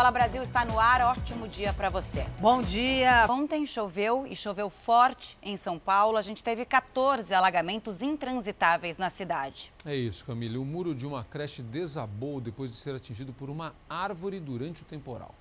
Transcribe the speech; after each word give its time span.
Fala 0.00 0.10
Brasil 0.10 0.40
está 0.40 0.64
no 0.64 0.80
ar, 0.80 1.02
ótimo 1.02 1.46
dia 1.46 1.74
para 1.74 1.90
você. 1.90 2.24
Bom 2.38 2.62
dia. 2.62 3.26
Ontem 3.28 3.66
choveu 3.66 4.26
e 4.26 4.34
choveu 4.34 4.70
forte 4.70 5.36
em 5.42 5.58
São 5.58 5.78
Paulo. 5.78 6.16
A 6.16 6.22
gente 6.22 6.42
teve 6.42 6.64
14 6.64 7.34
alagamentos 7.34 8.00
intransitáveis 8.00 8.96
na 8.96 9.10
cidade. 9.10 9.70
É 9.84 9.94
isso, 9.94 10.24
Camila. 10.24 10.58
O 10.58 10.64
muro 10.64 10.94
de 10.94 11.06
uma 11.06 11.22
creche 11.22 11.62
desabou 11.62 12.40
depois 12.40 12.70
de 12.70 12.78
ser 12.78 12.94
atingido 12.94 13.34
por 13.34 13.50
uma 13.50 13.74
árvore 13.90 14.40
durante 14.40 14.80
o 14.80 14.86
temporal. 14.86 15.34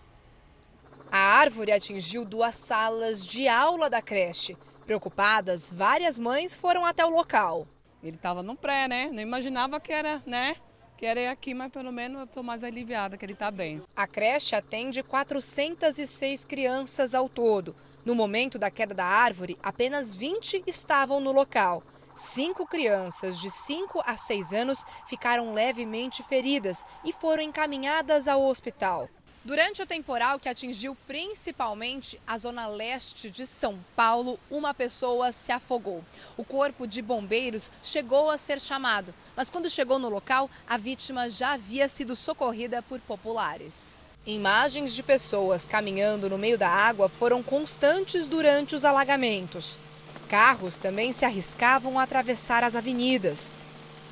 A 1.10 1.18
árvore 1.18 1.72
atingiu 1.72 2.26
duas 2.26 2.56
salas 2.56 3.26
de 3.26 3.48
aula 3.48 3.90
da 3.90 4.02
creche. 4.02 4.58
Preocupadas, 4.86 5.72
várias 5.72 6.20
mães 6.20 6.54
foram 6.54 6.86
até 6.86 7.06
o 7.06 7.10
local. 7.10 7.66
Ele 8.04 8.18
estava 8.18 8.44
no 8.44 8.58
pré, 8.58 8.90
né? 8.90 9.10
Não 9.10 9.22
imaginava 9.24 9.80
que 9.80 9.94
era, 9.94 10.22
né? 10.26 10.58
Que 11.00 11.06
era 11.06 11.32
aqui, 11.32 11.54
mas 11.54 11.72
pelo 11.72 11.94
menos 11.94 12.20
eu 12.20 12.26
estou 12.26 12.44
mais 12.44 12.62
aliviada 12.62 13.18
que 13.18 13.24
ele 13.24 13.32
está 13.32 13.50
bem. 13.50 13.82
A 13.96 14.06
creche 14.06 14.54
atende 14.54 15.02
406 15.02 16.44
crianças 16.44 17.16
ao 17.16 17.30
todo. 17.30 17.74
No 18.04 18.14
momento 18.14 18.60
da 18.60 18.70
queda 18.70 18.94
da 18.94 19.06
árvore, 19.06 19.58
apenas 19.64 20.14
20 20.14 20.62
estavam 20.68 21.22
no 21.22 21.32
local. 21.32 21.82
Cinco 22.14 22.68
crianças 22.68 23.40
de 23.40 23.50
5 23.50 24.04
a 24.06 24.18
6 24.18 24.52
anos 24.52 24.84
ficaram 25.08 25.54
levemente 25.54 26.22
feridas 26.22 26.86
e 27.06 27.14
foram 27.14 27.44
encaminhadas 27.44 28.28
ao 28.28 28.44
hospital. 28.44 29.08
Durante 29.44 29.82
o 29.82 29.86
temporal 29.86 30.38
que 30.38 30.50
atingiu 30.50 30.98
principalmente 31.08 32.20
a 32.28 32.38
zona 32.38 32.68
leste 32.68 33.32
de 33.32 33.46
São 33.46 33.80
Paulo, 33.96 34.38
uma 34.52 34.74
pessoa 34.74 35.32
se 35.32 35.50
afogou. 35.50 36.04
O 36.36 36.44
corpo 36.44 36.86
de 36.86 37.02
bombeiros 37.02 37.72
chegou 37.82 38.30
a 38.30 38.38
ser 38.38 38.60
chamado, 38.60 39.14
mas 39.38 39.50
quando 39.50 39.70
chegou 39.70 39.98
no 39.98 40.10
local, 40.10 40.50
a 40.68 40.78
vítima 40.78 41.30
já 41.30 41.54
havia 41.54 41.88
sido 41.88 42.18
socorrida 42.18 42.82
por 42.82 43.00
populares. 43.00 43.98
Imagens 44.26 44.94
de 44.94 45.02
pessoas 45.02 45.70
caminhando 45.70 46.30
no 46.30 46.38
meio 46.38 46.58
da 46.58 46.70
água 46.70 47.08
foram 47.08 47.42
constantes 47.42 48.28
durante 48.28 48.76
os 48.76 48.84
alagamentos. 48.84 49.80
Carros 50.28 50.78
também 50.78 51.14
se 51.14 51.24
arriscavam 51.24 51.98
a 51.98 52.04
atravessar 52.04 52.62
as 52.62 52.76
avenidas. 52.76 53.58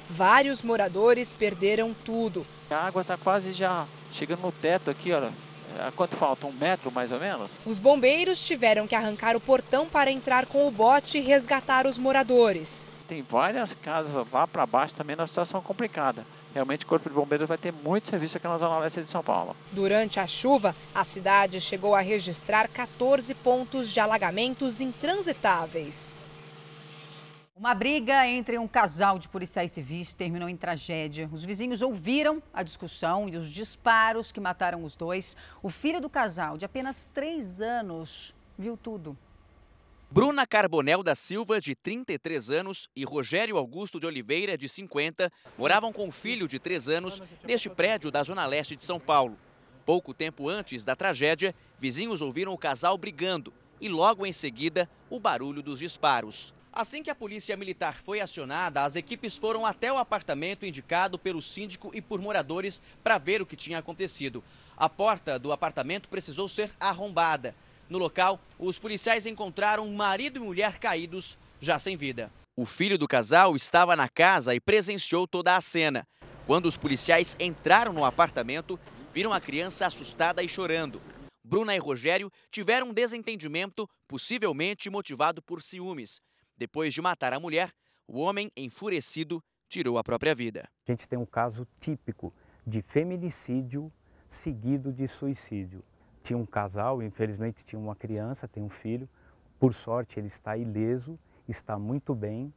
Vários 0.10 0.64
moradores 0.64 1.34
perderam 1.34 1.94
tudo. 1.94 2.48
A 2.70 2.78
água 2.78 3.02
está 3.02 3.18
quase 3.18 3.52
já 3.52 3.86
chegando 4.12 4.42
no 4.42 4.52
teto 4.52 4.90
aqui, 4.90 5.12
olha. 5.12 5.32
A 5.80 5.92
quanto 5.92 6.16
falta? 6.16 6.48
Um 6.48 6.54
metro 6.54 6.92
mais 6.92 7.12
ou 7.12 7.20
menos? 7.20 7.52
Os 7.66 7.78
bombeiros 7.78 8.44
tiveram 8.46 8.88
que 8.88 8.96
arrancar 8.96 9.36
o 9.36 9.40
portão 9.40 9.86
para 9.86 10.10
entrar 10.10 10.46
com 10.46 10.68
o 10.68 10.72
bote 10.72 11.18
e 11.18 11.22
resgatar 11.22 11.86
os 11.86 11.98
moradores. 11.98 12.88
Tem 13.08 13.22
várias 13.22 13.74
casas 13.76 14.14
lá 14.32 14.48
para 14.48 14.66
baixo 14.66 14.96
também 14.96 15.16
na 15.16 15.28
situação 15.28 15.62
complicada. 15.62 16.26
Realmente 16.54 16.86
o 16.86 16.88
Corpo 16.88 17.10
de 17.10 17.16
Bombeiros 17.16 17.48
vai 17.48 17.58
ter 17.58 17.72
muito 17.72 18.08
serviço 18.08 18.38
aqui 18.38 18.48
na 18.48 18.58
Zona 18.58 18.80
Leste 18.80 19.02
de 19.02 19.10
São 19.10 19.24
Paulo. 19.24 19.56
Durante 19.72 20.20
a 20.20 20.26
chuva, 20.26 20.76
a 20.94 21.04
cidade 21.04 21.62
chegou 21.62 21.94
a 21.94 22.02
registrar 22.02 22.68
14 22.68 23.34
pontos 23.36 23.94
de 23.94 24.00
alagamentos 24.00 24.82
intransitáveis. 24.82 26.26
Uma 27.58 27.74
briga 27.74 28.28
entre 28.28 28.60
um 28.60 28.68
casal 28.68 29.18
de 29.18 29.28
policiais 29.28 29.72
civis 29.72 30.14
terminou 30.14 30.48
em 30.48 30.56
tragédia. 30.56 31.28
Os 31.34 31.44
vizinhos 31.44 31.82
ouviram 31.82 32.42
a 32.54 32.62
discussão 32.62 33.28
e 33.28 33.36
os 33.36 33.52
disparos 33.52 34.32
que 34.32 34.40
mataram 34.40 34.84
os 34.84 34.96
dois. 34.96 35.36
O 35.64 35.72
filho 35.72 36.00
do 36.00 36.08
casal, 36.08 36.56
de 36.56 36.66
apenas 36.66 37.10
três 37.12 37.60
anos, 37.60 38.36
viu 38.56 38.78
tudo. 38.78 39.18
Bruna 40.12 40.46
Carbonel 40.46 41.02
da 41.02 41.16
Silva, 41.16 41.60
de 41.60 41.74
33 41.74 42.52
anos, 42.52 42.88
e 42.96 43.04
Rogério 43.04 43.58
Augusto 43.58 44.00
de 44.00 44.06
Oliveira, 44.06 44.56
de 44.56 44.70
50, 44.70 45.32
moravam 45.58 45.92
com 45.92 46.08
o 46.08 46.12
filho 46.12 46.48
de 46.48 46.60
3 46.60 46.88
anos 46.90 47.24
neste 47.44 47.72
prédio 47.72 48.12
da 48.12 48.22
Zona 48.22 48.46
Leste 48.46 48.76
de 48.76 48.86
São 48.86 49.00
Paulo. 49.00 49.36
Pouco 49.84 50.14
tempo 50.14 50.48
antes 50.48 50.84
da 50.84 50.96
tragédia, 50.96 51.56
vizinhos 51.80 52.22
ouviram 52.22 52.54
o 52.54 52.58
casal 52.58 52.96
brigando 53.00 53.52
e 53.82 53.90
logo 53.90 54.28
em 54.28 54.32
seguida 54.32 54.88
o 55.10 55.20
barulho 55.20 55.64
dos 55.64 55.80
disparos. 55.80 56.56
Assim 56.80 57.02
que 57.02 57.10
a 57.10 57.16
polícia 57.16 57.58
militar 57.58 57.98
foi 57.98 58.22
acionada, 58.22 58.84
as 58.84 58.96
equipes 58.96 59.36
foram 59.36 59.66
até 59.66 59.92
o 59.92 59.98
apartamento 59.98 60.64
indicado 60.64 61.18
pelo 61.18 61.42
síndico 61.42 61.90
e 61.92 62.00
por 62.00 62.22
moradores 62.22 62.80
para 63.04 63.18
ver 63.18 63.42
o 63.42 63.48
que 63.48 63.56
tinha 63.56 63.80
acontecido. 63.80 64.44
A 64.78 64.88
porta 64.88 65.40
do 65.40 65.52
apartamento 65.52 66.08
precisou 66.08 66.48
ser 66.48 66.72
arrombada. 66.80 67.56
No 67.90 67.98
local, 67.98 68.40
os 68.60 68.78
policiais 68.78 69.26
encontraram 69.26 69.92
marido 69.92 70.38
e 70.38 70.40
mulher 70.40 70.78
caídos, 70.78 71.36
já 71.60 71.80
sem 71.80 71.98
vida. 71.98 72.32
O 72.56 72.64
filho 72.64 72.96
do 72.96 73.08
casal 73.08 73.56
estava 73.56 73.96
na 73.96 74.08
casa 74.08 74.54
e 74.54 74.60
presenciou 74.60 75.26
toda 75.26 75.56
a 75.56 75.62
cena. 75.62 76.08
Quando 76.46 76.68
os 76.68 76.78
policiais 76.78 77.36
entraram 77.40 77.92
no 77.92 78.06
apartamento, 78.06 78.80
viram 79.12 79.34
a 79.34 79.42
criança 79.42 79.88
assustada 79.88 80.44
e 80.44 80.48
chorando. 80.48 81.02
Bruna 81.44 81.74
e 81.74 81.80
Rogério 81.80 82.32
tiveram 82.52 82.90
um 82.90 82.94
desentendimento, 82.94 83.90
possivelmente 84.08 84.92
motivado 84.92 85.42
por 85.42 85.64
ciúmes. 85.64 86.22
Depois 86.58 86.92
de 86.92 87.02
matar 87.02 87.34
a 87.34 87.40
mulher, 87.40 87.72
o 88.08 88.20
homem, 88.20 88.52
enfurecido, 88.58 89.44
tirou 89.70 90.00
a 90.00 90.04
própria 90.04 90.34
vida. 90.34 90.68
A 90.88 90.92
gente 90.92 91.08
tem 91.08 91.20
um 91.20 91.26
caso 91.26 91.68
típico 91.80 92.34
de 92.66 92.82
feminicídio 92.82 93.94
seguido 94.28 94.92
de 94.92 95.08
suicídio. 95.08 95.84
Tinha 96.24 96.38
um 96.38 96.46
casal, 96.46 97.04
infelizmente 97.04 97.64
tinha 97.64 97.80
uma 97.80 97.96
criança, 97.96 98.48
tem 98.48 98.64
um 98.64 98.70
filho. 98.70 99.08
Por 99.60 99.74
sorte, 99.74 100.20
ele 100.20 100.28
está 100.28 100.58
ileso, 100.58 101.20
está 101.48 101.78
muito 101.78 102.16
bem 102.16 102.52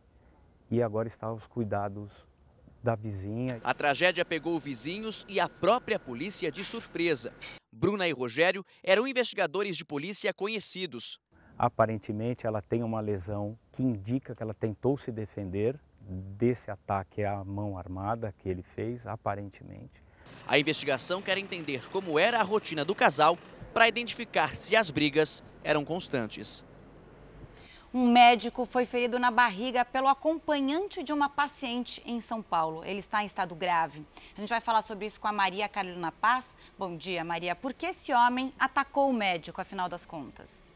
e 0.70 0.82
agora 0.82 1.06
está 1.06 1.26
aos 1.26 1.46
cuidados 1.46 2.26
da 2.82 2.94
vizinha. 2.94 3.60
A 3.62 3.74
tragédia 3.74 4.24
pegou 4.24 4.58
vizinhos 4.58 5.26
e 5.28 5.38
a 5.38 5.48
própria 5.48 5.98
polícia 5.98 6.50
de 6.50 6.64
surpresa. 6.64 7.34
Bruna 7.70 8.08
e 8.08 8.12
Rogério 8.12 8.64
eram 8.82 9.06
investigadores 9.06 9.76
de 9.76 9.84
polícia 9.84 10.32
conhecidos. 10.32 11.20
Aparentemente, 11.62 12.46
ela 12.46 12.62
tem 12.62 12.82
uma 12.82 13.02
lesão 13.02 13.54
que 13.70 13.82
indica 13.82 14.34
que 14.34 14.42
ela 14.42 14.54
tentou 14.54 14.96
se 14.96 15.12
defender 15.12 15.78
desse 16.00 16.70
ataque 16.70 17.22
à 17.22 17.44
mão 17.44 17.76
armada 17.76 18.34
que 18.38 18.48
ele 18.48 18.62
fez, 18.62 19.06
aparentemente. 19.06 20.02
A 20.48 20.58
investigação 20.58 21.20
quer 21.20 21.36
entender 21.36 21.86
como 21.90 22.18
era 22.18 22.40
a 22.40 22.42
rotina 22.42 22.82
do 22.82 22.94
casal 22.94 23.38
para 23.74 23.86
identificar 23.86 24.56
se 24.56 24.74
as 24.74 24.88
brigas 24.88 25.44
eram 25.62 25.84
constantes. 25.84 26.64
Um 27.92 28.10
médico 28.10 28.64
foi 28.64 28.86
ferido 28.86 29.18
na 29.18 29.30
barriga 29.30 29.84
pelo 29.84 30.08
acompanhante 30.08 31.02
de 31.02 31.12
uma 31.12 31.28
paciente 31.28 32.02
em 32.06 32.20
São 32.20 32.40
Paulo. 32.40 32.82
Ele 32.86 33.00
está 33.00 33.22
em 33.22 33.26
estado 33.26 33.54
grave. 33.54 34.02
A 34.34 34.40
gente 34.40 34.48
vai 34.48 34.62
falar 34.62 34.80
sobre 34.80 35.04
isso 35.04 35.20
com 35.20 35.28
a 35.28 35.32
Maria 35.32 35.68
Carolina 35.68 36.10
Paz. 36.10 36.56
Bom 36.78 36.96
dia, 36.96 37.22
Maria. 37.22 37.54
Por 37.54 37.74
que 37.74 37.84
esse 37.84 38.14
homem 38.14 38.50
atacou 38.58 39.10
o 39.10 39.12
médico, 39.12 39.60
afinal 39.60 39.90
das 39.90 40.06
contas? 40.06 40.69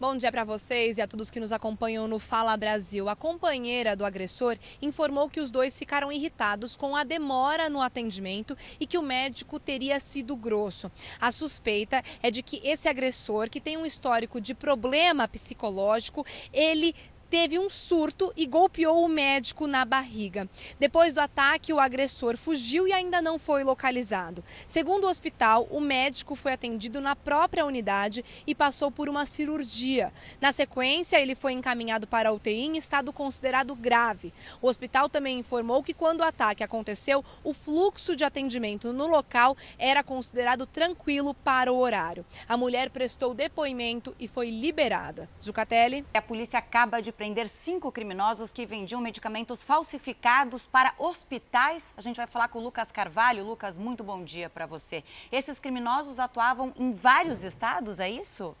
Bom 0.00 0.16
dia 0.16 0.32
para 0.32 0.44
vocês 0.44 0.96
e 0.96 1.02
a 1.02 1.06
todos 1.06 1.30
que 1.30 1.38
nos 1.38 1.52
acompanham 1.52 2.08
no 2.08 2.18
Fala 2.18 2.56
Brasil. 2.56 3.06
A 3.06 3.14
companheira 3.14 3.94
do 3.94 4.02
agressor 4.02 4.56
informou 4.80 5.28
que 5.28 5.40
os 5.40 5.50
dois 5.50 5.76
ficaram 5.76 6.10
irritados 6.10 6.74
com 6.74 6.96
a 6.96 7.04
demora 7.04 7.68
no 7.68 7.82
atendimento 7.82 8.56
e 8.80 8.86
que 8.86 8.96
o 8.96 9.02
médico 9.02 9.60
teria 9.60 10.00
sido 10.00 10.34
grosso. 10.34 10.90
A 11.20 11.30
suspeita 11.30 12.02
é 12.22 12.30
de 12.30 12.42
que 12.42 12.62
esse 12.64 12.88
agressor, 12.88 13.50
que 13.50 13.60
tem 13.60 13.76
um 13.76 13.84
histórico 13.84 14.40
de 14.40 14.54
problema 14.54 15.28
psicológico, 15.28 16.24
ele 16.50 16.94
teve 17.30 17.58
um 17.58 17.70
surto 17.70 18.32
e 18.36 18.44
golpeou 18.44 19.04
o 19.04 19.08
médico 19.08 19.68
na 19.68 19.84
barriga. 19.84 20.48
Depois 20.80 21.14
do 21.14 21.20
ataque, 21.20 21.72
o 21.72 21.78
agressor 21.78 22.36
fugiu 22.36 22.88
e 22.88 22.92
ainda 22.92 23.22
não 23.22 23.38
foi 23.38 23.62
localizado. 23.62 24.42
Segundo 24.66 25.04
o 25.04 25.08
hospital, 25.08 25.68
o 25.70 25.80
médico 25.80 26.34
foi 26.34 26.52
atendido 26.52 27.00
na 27.00 27.14
própria 27.14 27.64
unidade 27.64 28.24
e 28.44 28.54
passou 28.54 28.90
por 28.90 29.08
uma 29.08 29.24
cirurgia. 29.24 30.12
Na 30.40 30.50
sequência, 30.50 31.20
ele 31.20 31.36
foi 31.36 31.52
encaminhado 31.52 32.06
para 32.06 32.30
a 32.30 32.32
UTI 32.32 32.66
em 32.66 32.76
estado 32.76 33.12
considerado 33.12 33.76
grave. 33.76 34.32
O 34.60 34.66
hospital 34.66 35.08
também 35.08 35.38
informou 35.38 35.84
que 35.84 35.94
quando 35.94 36.20
o 36.20 36.24
ataque 36.24 36.64
aconteceu, 36.64 37.24
o 37.44 37.54
fluxo 37.54 38.16
de 38.16 38.24
atendimento 38.24 38.92
no 38.92 39.06
local 39.06 39.56
era 39.78 40.02
considerado 40.02 40.66
tranquilo 40.66 41.32
para 41.32 41.72
o 41.72 41.78
horário. 41.78 42.26
A 42.48 42.56
mulher 42.56 42.90
prestou 42.90 43.34
depoimento 43.34 44.14
e 44.18 44.26
foi 44.26 44.50
liberada. 44.50 45.28
Zucatelli. 45.42 46.04
A 46.12 46.20
polícia 46.20 46.58
acaba 46.58 47.00
de 47.00 47.12
prender 47.20 47.50
cinco 47.50 47.92
criminosos 47.92 48.50
que 48.50 48.64
vendiam 48.64 48.98
medicamentos 48.98 49.62
falsificados 49.62 50.62
para 50.62 50.94
hospitais. 50.96 51.92
A 51.94 52.00
gente 52.00 52.16
vai 52.16 52.26
falar 52.26 52.48
com 52.48 52.58
o 52.58 52.62
Lucas 52.62 52.90
Carvalho. 52.90 53.44
Lucas, 53.44 53.76
muito 53.76 54.02
bom 54.02 54.24
dia 54.24 54.48
para 54.48 54.64
você. 54.64 55.04
Esses 55.30 55.58
criminosos 55.58 56.18
atuavam 56.18 56.72
em 56.78 56.92
vários 56.92 57.44
estados, 57.44 58.00
é 58.00 58.08
isso? 58.08 58.56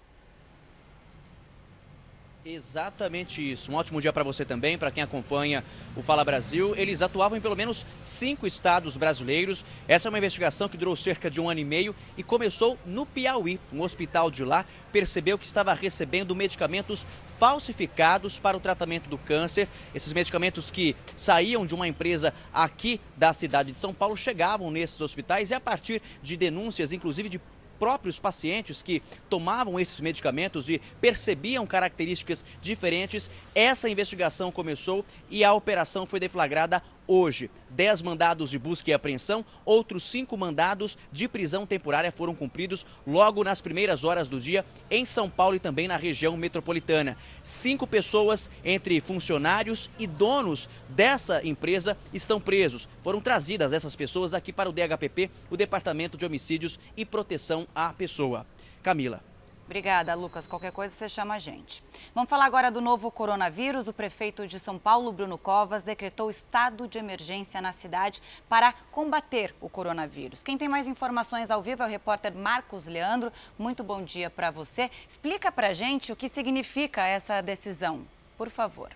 Exatamente 2.44 3.40
isso. 3.40 3.70
Um 3.70 3.74
ótimo 3.74 4.00
dia 4.00 4.12
para 4.12 4.24
você 4.24 4.44
também, 4.44 4.78
para 4.78 4.90
quem 4.90 5.02
acompanha 5.02 5.62
o 5.94 6.02
Fala 6.02 6.24
Brasil. 6.24 6.74
Eles 6.74 7.02
atuavam 7.02 7.36
em 7.36 7.40
pelo 7.40 7.56
menos 7.56 7.86
cinco 7.98 8.46
estados 8.46 8.96
brasileiros. 8.96 9.64
Essa 9.86 10.08
é 10.08 10.10
uma 10.10 10.18
investigação 10.18 10.68
que 10.68 10.78
durou 10.78 10.96
cerca 10.96 11.30
de 11.30 11.40
um 11.40 11.50
ano 11.50 11.60
e 11.60 11.64
meio 11.64 11.94
e 12.16 12.22
começou 12.22 12.78
no 12.86 13.04
Piauí. 13.04 13.60
Um 13.70 13.82
hospital 13.82 14.30
de 14.30 14.42
lá 14.44 14.64
percebeu 14.90 15.38
que 15.38 15.44
estava 15.44 15.74
recebendo 15.74 16.34
medicamentos 16.34 17.06
falsificados 17.40 18.38
para 18.38 18.54
o 18.54 18.60
tratamento 18.60 19.08
do 19.08 19.16
câncer. 19.16 19.66
Esses 19.94 20.12
medicamentos 20.12 20.70
que 20.70 20.94
saíam 21.16 21.64
de 21.64 21.74
uma 21.74 21.88
empresa 21.88 22.34
aqui 22.52 23.00
da 23.16 23.32
cidade 23.32 23.72
de 23.72 23.78
São 23.78 23.94
Paulo 23.94 24.14
chegavam 24.14 24.70
nesses 24.70 25.00
hospitais 25.00 25.50
e 25.50 25.54
a 25.54 25.60
partir 25.60 26.02
de 26.22 26.36
denúncias, 26.36 26.92
inclusive 26.92 27.30
de 27.30 27.40
próprios 27.78 28.20
pacientes 28.20 28.82
que 28.82 29.02
tomavam 29.30 29.80
esses 29.80 29.98
medicamentos 30.00 30.68
e 30.68 30.82
percebiam 31.00 31.66
características 31.66 32.44
diferentes, 32.60 33.30
essa 33.54 33.88
investigação 33.88 34.52
começou 34.52 35.02
e 35.30 35.42
a 35.42 35.54
operação 35.54 36.04
foi 36.04 36.20
deflagrada 36.20 36.82
hoje. 37.10 37.50
Dez 37.68 38.00
mandados 38.00 38.50
de 38.50 38.58
busca 38.58 38.90
e 38.90 38.92
apreensão, 38.92 39.44
outros 39.64 40.04
cinco 40.04 40.36
mandados 40.36 40.96
de 41.10 41.26
prisão 41.26 41.66
temporária 41.66 42.12
foram 42.12 42.34
cumpridos 42.34 42.86
logo 43.04 43.42
nas 43.42 43.60
primeiras 43.60 44.04
horas 44.04 44.28
do 44.28 44.38
dia 44.38 44.64
em 44.88 45.04
São 45.04 45.28
Paulo 45.28 45.56
e 45.56 45.60
também 45.60 45.88
na 45.88 45.96
região 45.96 46.36
metropolitana. 46.36 47.16
Cinco 47.42 47.86
pessoas, 47.86 48.50
entre 48.64 49.00
funcionários 49.00 49.90
e 49.98 50.06
donos 50.06 50.68
dessa 50.88 51.44
empresa, 51.44 51.96
estão 52.12 52.40
presos. 52.40 52.88
Foram 53.02 53.20
trazidas 53.20 53.72
essas 53.72 53.96
pessoas 53.96 54.32
aqui 54.32 54.52
para 54.52 54.70
o 54.70 54.72
DHPP, 54.72 55.30
o 55.50 55.56
Departamento 55.56 56.16
de 56.16 56.24
Homicídios 56.24 56.78
e 56.96 57.04
Proteção 57.04 57.66
à 57.74 57.92
Pessoa. 57.92 58.46
Camila. 58.82 59.29
Obrigada, 59.70 60.16
Lucas. 60.16 60.48
Qualquer 60.48 60.72
coisa 60.72 60.92
você 60.92 61.08
chama 61.08 61.34
a 61.34 61.38
gente. 61.38 61.80
Vamos 62.12 62.28
falar 62.28 62.44
agora 62.46 62.72
do 62.72 62.80
novo 62.80 63.08
coronavírus. 63.08 63.86
O 63.86 63.92
prefeito 63.92 64.44
de 64.44 64.58
São 64.58 64.76
Paulo, 64.76 65.12
Bruno 65.12 65.38
Covas, 65.38 65.84
decretou 65.84 66.28
estado 66.28 66.88
de 66.88 66.98
emergência 66.98 67.62
na 67.62 67.70
cidade 67.70 68.20
para 68.48 68.74
combater 68.90 69.54
o 69.60 69.68
coronavírus. 69.68 70.42
Quem 70.42 70.58
tem 70.58 70.68
mais 70.68 70.88
informações 70.88 71.52
ao 71.52 71.62
vivo 71.62 71.84
é 71.84 71.86
o 71.86 71.88
repórter 71.88 72.34
Marcos 72.34 72.88
Leandro. 72.88 73.32
Muito 73.56 73.84
bom 73.84 74.02
dia 74.02 74.28
para 74.28 74.50
você. 74.50 74.90
Explica 75.08 75.52
para 75.52 75.72
gente 75.72 76.10
o 76.10 76.16
que 76.16 76.28
significa 76.28 77.06
essa 77.06 77.40
decisão, 77.40 78.04
por 78.36 78.50
favor. 78.50 78.90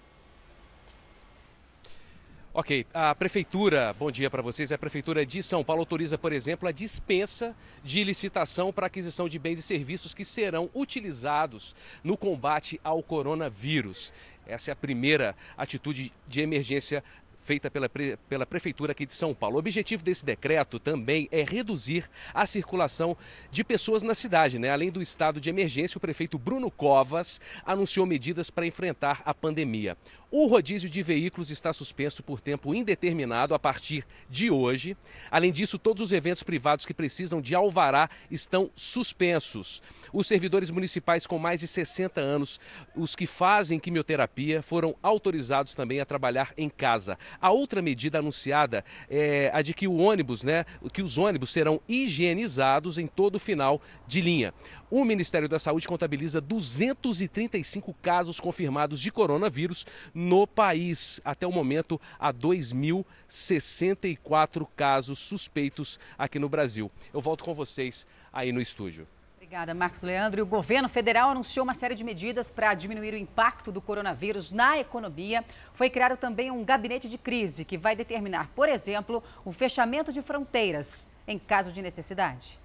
Ok, 2.57 2.87
a 2.95 3.13
Prefeitura, 3.17 3.93
bom 3.99 4.13
dia 4.13 4.31
para 4.31 4.41
vocês. 4.41 4.71
A 4.71 4.79
Prefeitura 4.79 5.27
de 5.27 5.43
São 5.43 5.65
Paulo 5.65 5.83
autoriza, 5.83 6.17
por 6.17 6.33
exemplo, 6.33 6.69
a 6.69 6.71
dispensa 6.71 7.53
de 7.83 8.05
licitação 8.05 8.73
para 8.73 8.87
aquisição 8.87 9.29
de 9.29 9.41
bens 9.41 9.59
e 9.59 9.63
serviços 9.63 10.15
que 10.15 10.25
serão 10.25 10.71
utilizados 10.73 11.75
no 12.05 12.17
combate 12.17 12.81
ao 12.85 13.03
coronavírus. 13.03 14.13
Essa 14.47 14.71
é 14.71 14.73
a 14.73 14.77
primeira 14.77 15.35
atitude 15.59 16.13
de 16.29 16.43
emergência 16.43 17.03
feita 17.45 17.71
pela, 17.71 17.89
pela 17.89 18.47
Prefeitura 18.47 18.93
aqui 18.93 19.05
de 19.05 19.13
São 19.13 19.35
Paulo. 19.35 19.57
O 19.57 19.59
objetivo 19.59 20.03
desse 20.03 20.25
decreto 20.25 20.79
também 20.79 21.29
é 21.31 21.43
reduzir 21.43 22.09
a 22.33 22.47
circulação 22.47 23.17
de 23.51 23.63
pessoas 23.63 24.03
na 24.03 24.15
cidade. 24.15 24.59
Né? 24.59 24.71
Além 24.71 24.91
do 24.91 25.03
estado 25.03 25.41
de 25.41 25.51
emergência, 25.51 25.99
o 25.99 26.01
prefeito 26.01 26.39
Bruno 26.39 26.71
Covas 26.71 27.41
anunciou 27.65 28.07
medidas 28.07 28.49
para 28.49 28.67
enfrentar 28.67 29.23
a 29.25 29.35
pandemia. 29.35 29.97
O 30.37 30.49
rodízio 30.49 30.91
de 30.91 31.01
veículos 31.01 31.49
está 31.53 31.73
suspenso 31.73 32.21
por 32.21 32.41
tempo 32.41 32.75
indeterminado 32.75 33.55
a 33.55 33.59
partir 33.59 34.05
de 34.29 34.51
hoje. 34.51 34.97
Além 35.31 35.53
disso, 35.53 35.79
todos 35.79 36.03
os 36.03 36.13
eventos 36.13 36.43
privados 36.43 36.85
que 36.85 36.93
precisam 36.93 37.41
de 37.41 37.55
alvará 37.55 38.11
estão 38.29 38.69
suspensos. 38.75 39.81
Os 40.13 40.27
servidores 40.27 40.73
municipais 40.73 41.25
com 41.25 41.39
mais 41.39 41.61
de 41.61 41.69
60 41.69 42.21
anos, 42.21 42.59
os 42.97 43.15
que 43.15 43.27
fazem 43.27 43.79
quimioterapia, 43.79 44.61
foram 44.61 44.97
autorizados 45.01 45.73
também 45.73 46.01
a 46.01 46.05
trabalhar 46.05 46.53
em 46.57 46.69
casa. 46.69 47.17
A 47.41 47.53
outra 47.53 47.81
medida 47.81 48.19
anunciada 48.19 48.85
é 49.09 49.53
a 49.55 49.63
de 49.63 49.73
que 49.73 49.87
o 49.87 49.99
ônibus, 49.99 50.43
né, 50.43 50.67
que 50.93 51.01
os 51.01 51.17
ônibus 51.17 51.53
serão 51.53 51.81
higienizados 51.89 52.99
em 52.99 53.07
todo 53.07 53.37
o 53.37 53.39
final 53.39 53.81
de 54.05 54.21
linha. 54.21 54.53
O 54.91 55.05
Ministério 55.05 55.49
da 55.49 55.59
Saúde 55.59 55.89
contabiliza 55.89 56.41
235 56.41 57.95
casos 57.95 58.39
confirmados 58.39 59.01
de 59.01 59.11
coronavírus 59.11 59.87
no 60.25 60.47
país. 60.47 61.21
Até 61.25 61.47
o 61.47 61.53
momento, 61.53 62.01
há 62.19 62.33
2.064 62.33 64.67
casos 64.75 65.19
suspeitos 65.19 66.01
aqui 66.19 66.39
no 66.39 66.49
Brasil. 66.49 66.91
Eu 67.13 67.21
volto 67.21 67.45
com 67.45 67.53
vocês 67.55 68.07
aí 68.33 68.51
no 68.51 68.61
estúdio. 68.61 69.07
Obrigada, 69.37 69.75
Marcos 69.75 70.03
Leandro. 70.03 70.41
E 70.41 70.43
o 70.43 70.47
governo 70.47 70.89
federal 70.89 71.31
anunciou 71.31 71.65
uma 71.65 71.75
série 71.75 71.95
de 71.95 72.03
medidas 72.03 72.51
para 72.51 72.75
diminuir 72.75 73.15
o 73.15 73.17
impacto 73.17 73.71
do 73.71 73.81
coronavírus 73.81 74.51
na 74.51 74.81
economia. 74.81 75.45
Foi 75.73 75.89
criado 75.91 76.17
também 76.17 76.51
um 76.51 76.65
gabinete 76.65 77.09
de 77.09 77.19
crise 77.19 77.65
que 77.65 77.77
vai 77.77 77.95
determinar, 77.95 78.49
por 78.57 78.69
exemplo, 78.69 79.23
o 79.45 79.53
fechamento 79.53 80.13
de 80.13 80.23
fronteiras 80.23 81.09
em 81.29 81.39
caso 81.39 81.71
de 81.73 81.83
necessidade. 81.83 82.59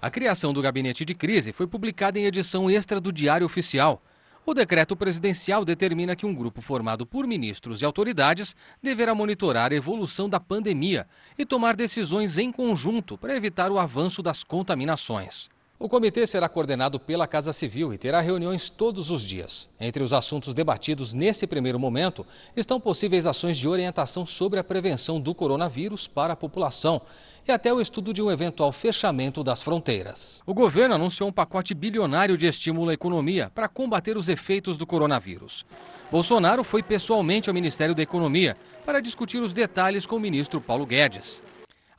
A 0.00 0.10
criação 0.10 0.52
do 0.52 0.62
gabinete 0.62 1.04
de 1.04 1.12
crise 1.14 1.52
foi 1.52 1.66
publicada 1.66 2.16
em 2.18 2.24
edição 2.24 2.70
extra 2.70 3.00
do 3.00 3.12
Diário 3.12 3.44
Oficial. 3.44 4.00
O 4.44 4.54
decreto 4.54 4.96
presidencial 4.96 5.64
determina 5.64 6.16
que 6.16 6.24
um 6.24 6.34
grupo 6.34 6.62
formado 6.62 7.06
por 7.06 7.26
ministros 7.26 7.82
e 7.82 7.84
autoridades 7.84 8.56
deverá 8.82 9.14
monitorar 9.14 9.70
a 9.70 9.76
evolução 9.76 10.28
da 10.28 10.40
pandemia 10.40 11.06
e 11.38 11.44
tomar 11.44 11.76
decisões 11.76 12.38
em 12.38 12.50
conjunto 12.50 13.18
para 13.18 13.36
evitar 13.36 13.70
o 13.70 13.78
avanço 13.78 14.22
das 14.22 14.42
contaminações. 14.42 15.50
O 15.82 15.88
comitê 15.88 16.26
será 16.26 16.46
coordenado 16.46 17.00
pela 17.00 17.26
Casa 17.26 17.54
Civil 17.54 17.94
e 17.94 17.96
terá 17.96 18.20
reuniões 18.20 18.68
todos 18.68 19.10
os 19.10 19.22
dias. 19.22 19.66
Entre 19.80 20.02
os 20.02 20.12
assuntos 20.12 20.52
debatidos 20.52 21.14
nesse 21.14 21.46
primeiro 21.46 21.78
momento 21.80 22.26
estão 22.54 22.78
possíveis 22.78 23.24
ações 23.24 23.56
de 23.56 23.66
orientação 23.66 24.26
sobre 24.26 24.60
a 24.60 24.62
prevenção 24.64 25.18
do 25.18 25.34
coronavírus 25.34 26.06
para 26.06 26.34
a 26.34 26.36
população 26.36 27.00
e 27.48 27.50
até 27.50 27.72
o 27.72 27.80
estudo 27.80 28.12
de 28.12 28.20
um 28.20 28.30
eventual 28.30 28.72
fechamento 28.72 29.42
das 29.42 29.62
fronteiras. 29.62 30.42
O 30.44 30.52
governo 30.52 30.96
anunciou 30.96 31.30
um 31.30 31.32
pacote 31.32 31.72
bilionário 31.72 32.36
de 32.36 32.46
estímulo 32.46 32.90
à 32.90 32.92
economia 32.92 33.50
para 33.54 33.66
combater 33.66 34.18
os 34.18 34.28
efeitos 34.28 34.76
do 34.76 34.86
coronavírus. 34.86 35.64
Bolsonaro 36.12 36.62
foi 36.62 36.82
pessoalmente 36.82 37.48
ao 37.48 37.54
Ministério 37.54 37.94
da 37.94 38.02
Economia 38.02 38.54
para 38.84 39.00
discutir 39.00 39.40
os 39.40 39.54
detalhes 39.54 40.04
com 40.04 40.16
o 40.16 40.20
ministro 40.20 40.60
Paulo 40.60 40.84
Guedes. 40.84 41.40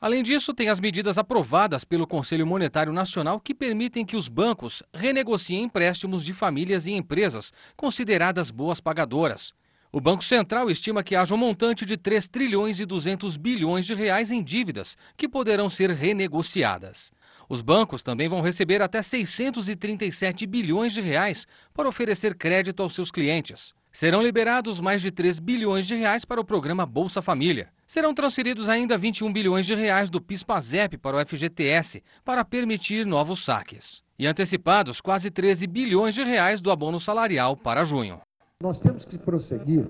Além 0.02 0.20
disso, 0.24 0.52
tem 0.52 0.68
as 0.68 0.80
medidas 0.80 1.16
aprovadas 1.16 1.84
pelo 1.84 2.08
Conselho 2.08 2.44
Monetário 2.44 2.92
Nacional 2.92 3.38
que 3.38 3.54
permitem 3.54 4.04
que 4.04 4.16
os 4.16 4.26
bancos 4.26 4.82
renegociem 4.92 5.62
empréstimos 5.62 6.24
de 6.24 6.34
famílias 6.34 6.86
e 6.86 6.90
empresas 6.90 7.52
consideradas 7.76 8.50
boas 8.50 8.80
pagadoras. 8.80 9.54
O 9.92 10.00
Banco 10.00 10.24
Central 10.24 10.68
estima 10.68 11.04
que 11.04 11.14
haja 11.14 11.32
um 11.32 11.36
montante 11.36 11.86
de 11.86 11.96
3 11.96 12.26
trilhões 12.26 12.80
e 12.80 12.84
200 12.84 13.36
bilhões 13.36 13.86
de 13.86 13.94
reais 13.94 14.32
em 14.32 14.42
dívidas 14.42 14.96
que 15.16 15.28
poderão 15.28 15.70
ser 15.70 15.90
renegociadas. 15.90 17.12
Os 17.48 17.60
bancos 17.60 18.02
também 18.02 18.28
vão 18.28 18.40
receber 18.40 18.82
até 18.82 19.02
637 19.02 20.46
bilhões 20.48 20.92
de 20.92 21.00
reais 21.00 21.46
para 21.72 21.88
oferecer 21.88 22.34
crédito 22.34 22.82
aos 22.82 22.92
seus 22.92 23.12
clientes. 23.12 23.72
Serão 23.92 24.20
liberados 24.20 24.80
mais 24.80 25.00
de 25.00 25.12
3 25.12 25.38
bilhões 25.38 25.86
de 25.86 25.94
reais 25.94 26.24
para 26.24 26.40
o 26.40 26.44
programa 26.44 26.84
Bolsa 26.84 27.22
Família. 27.22 27.68
Serão 27.92 28.14
transferidos 28.14 28.70
ainda 28.70 28.96
21 28.96 29.30
bilhões 29.30 29.66
de 29.66 29.74
reais 29.74 30.08
do 30.08 30.18
PIS/PASEP 30.18 30.96
para 30.96 31.18
o 31.18 31.20
FGTS 31.26 32.02
para 32.24 32.42
permitir 32.42 33.04
novos 33.04 33.44
saques. 33.44 34.02
E 34.18 34.26
antecipados 34.26 34.98
quase 34.98 35.30
13 35.30 35.66
bilhões 35.66 36.14
de 36.14 36.24
reais 36.24 36.62
do 36.62 36.70
abono 36.70 36.98
salarial 36.98 37.54
para 37.54 37.84
junho. 37.84 38.22
Nós 38.62 38.80
temos 38.80 39.04
que 39.04 39.18
prosseguir, 39.18 39.84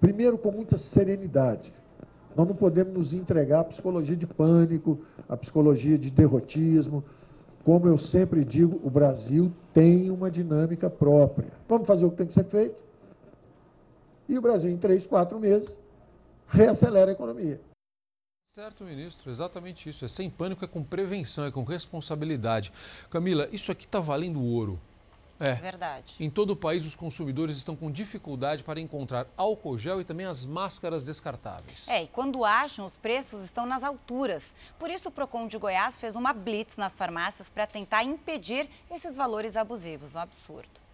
primeiro 0.00 0.38
com 0.38 0.50
muita 0.50 0.78
serenidade. 0.78 1.74
Nós 2.34 2.48
não 2.48 2.54
podemos 2.54 2.94
nos 2.94 3.12
entregar 3.12 3.60
à 3.60 3.64
psicologia 3.64 4.16
de 4.16 4.26
pânico, 4.26 4.98
à 5.28 5.36
psicologia 5.36 5.98
de 5.98 6.10
derrotismo. 6.10 7.04
Como 7.62 7.86
eu 7.86 7.98
sempre 7.98 8.46
digo, 8.46 8.80
o 8.82 8.88
Brasil 8.88 9.52
tem 9.74 10.10
uma 10.10 10.30
dinâmica 10.30 10.88
própria. 10.88 11.52
Vamos 11.68 11.86
fazer 11.86 12.06
o 12.06 12.10
que 12.10 12.16
tem 12.16 12.28
que 12.28 12.32
ser 12.32 12.44
feito 12.44 12.86
e 14.28 14.36
o 14.36 14.40
Brasil, 14.40 14.70
em 14.70 14.76
três, 14.76 15.06
quatro 15.06 15.38
meses, 15.38 15.76
reacelera 16.48 17.10
a 17.10 17.14
economia. 17.14 17.60
Certo, 18.46 18.84
ministro, 18.84 19.30
exatamente 19.30 19.88
isso. 19.88 20.04
É 20.04 20.08
sem 20.08 20.30
pânico, 20.30 20.64
é 20.64 20.68
com 20.68 20.82
prevenção, 20.82 21.44
é 21.44 21.50
com 21.50 21.62
responsabilidade. 21.62 22.72
Camila, 23.10 23.48
isso 23.52 23.70
aqui 23.70 23.84
está 23.84 24.00
valendo 24.00 24.42
ouro. 24.42 24.80
É. 25.38 25.52
Verdade. 25.52 26.14
Em 26.18 26.30
todo 26.30 26.50
o 26.50 26.56
país, 26.56 26.86
os 26.86 26.96
consumidores 26.96 27.58
estão 27.58 27.76
com 27.76 27.90
dificuldade 27.90 28.64
para 28.64 28.80
encontrar 28.80 29.26
álcool 29.36 29.76
gel 29.76 30.00
e 30.00 30.04
também 30.04 30.24
as 30.24 30.46
máscaras 30.46 31.04
descartáveis. 31.04 31.88
É, 31.88 32.04
e 32.04 32.08
quando 32.08 32.44
acham, 32.44 32.86
os 32.86 32.96
preços 32.96 33.44
estão 33.44 33.66
nas 33.66 33.84
alturas. 33.84 34.54
Por 34.78 34.88
isso, 34.88 35.08
o 35.08 35.12
Procon 35.12 35.46
de 35.46 35.58
Goiás 35.58 35.98
fez 35.98 36.16
uma 36.16 36.32
blitz 36.32 36.76
nas 36.76 36.94
farmácias 36.94 37.50
para 37.50 37.66
tentar 37.66 38.04
impedir 38.04 38.68
esses 38.90 39.16
valores 39.16 39.56
abusivos. 39.56 40.14
Um 40.14 40.18
absurdo. 40.18 40.85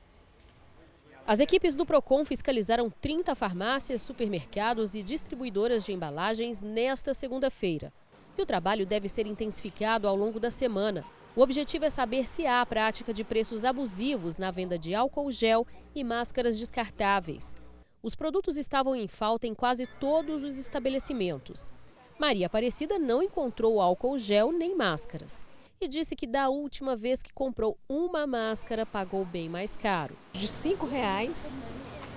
As 1.25 1.39
equipes 1.39 1.77
do 1.77 1.87
Procon 1.87 2.25
fiscalizaram 2.25 2.91
30 2.91 3.37
farmácias, 3.37 4.03
supermercados 4.03 4.97
e 4.97 5.05
distribuidoras 5.05 5.85
de 5.85 5.93
embalagens 5.93 6.61
nesta 6.61 7.15
segunda-feira. 7.15 7.93
E 8.37 8.43
o 8.43 8.47
trabalho 8.47 8.85
deve 8.85 9.09
ser 9.09 9.25
intensificado 9.27 10.09
ao 10.09 10.17
longo 10.17 10.41
da 10.41 10.51
semana. 10.51 11.05
O 11.37 11.41
objetivo 11.41 11.85
é 11.85 11.91
saber 11.91 12.27
se 12.27 12.45
há 12.45 12.67
prática 12.67 13.15
de 13.15 13.23
preços 13.23 13.65
abusivos 13.65 14.37
na 14.37 14.51
venda 14.51 14.77
de 14.77 14.97
álcool 14.97 15.31
gel 15.31 15.65
e 15.95 16.03
máscaras 16.03 16.59
descartáveis. 16.59 17.55
Os 18.03 18.17
produtos 18.17 18.57
estavam 18.57 18.97
em 18.97 19.07
falta 19.07 19.47
em 19.47 19.55
quase 19.55 19.87
todos 20.01 20.43
os 20.43 20.59
estabelecimentos. 20.59 21.71
Maria 22.19 22.47
Aparecida 22.47 22.99
não 22.99 23.23
encontrou 23.23 23.81
álcool 23.81 24.19
gel 24.19 24.51
nem 24.51 24.77
máscaras 24.77 25.47
e 25.85 25.89
disse 25.89 26.15
que 26.15 26.27
da 26.27 26.49
última 26.49 26.95
vez 26.95 27.23
que 27.23 27.33
comprou 27.33 27.77
uma 27.89 28.27
máscara 28.27 28.87
pagou 28.87 29.25
bem 29.25 29.49
mais 29.49 29.77
caro. 29.77 30.17
De 30.33 30.47
cinco 30.47 30.87
reais, 30.87 31.61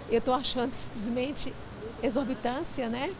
eu 0.09 0.19
estou 0.19 0.33
achando 0.33 0.71
simplesmente 0.71 1.53
exorbitância, 2.03 2.87
né? 2.87 3.13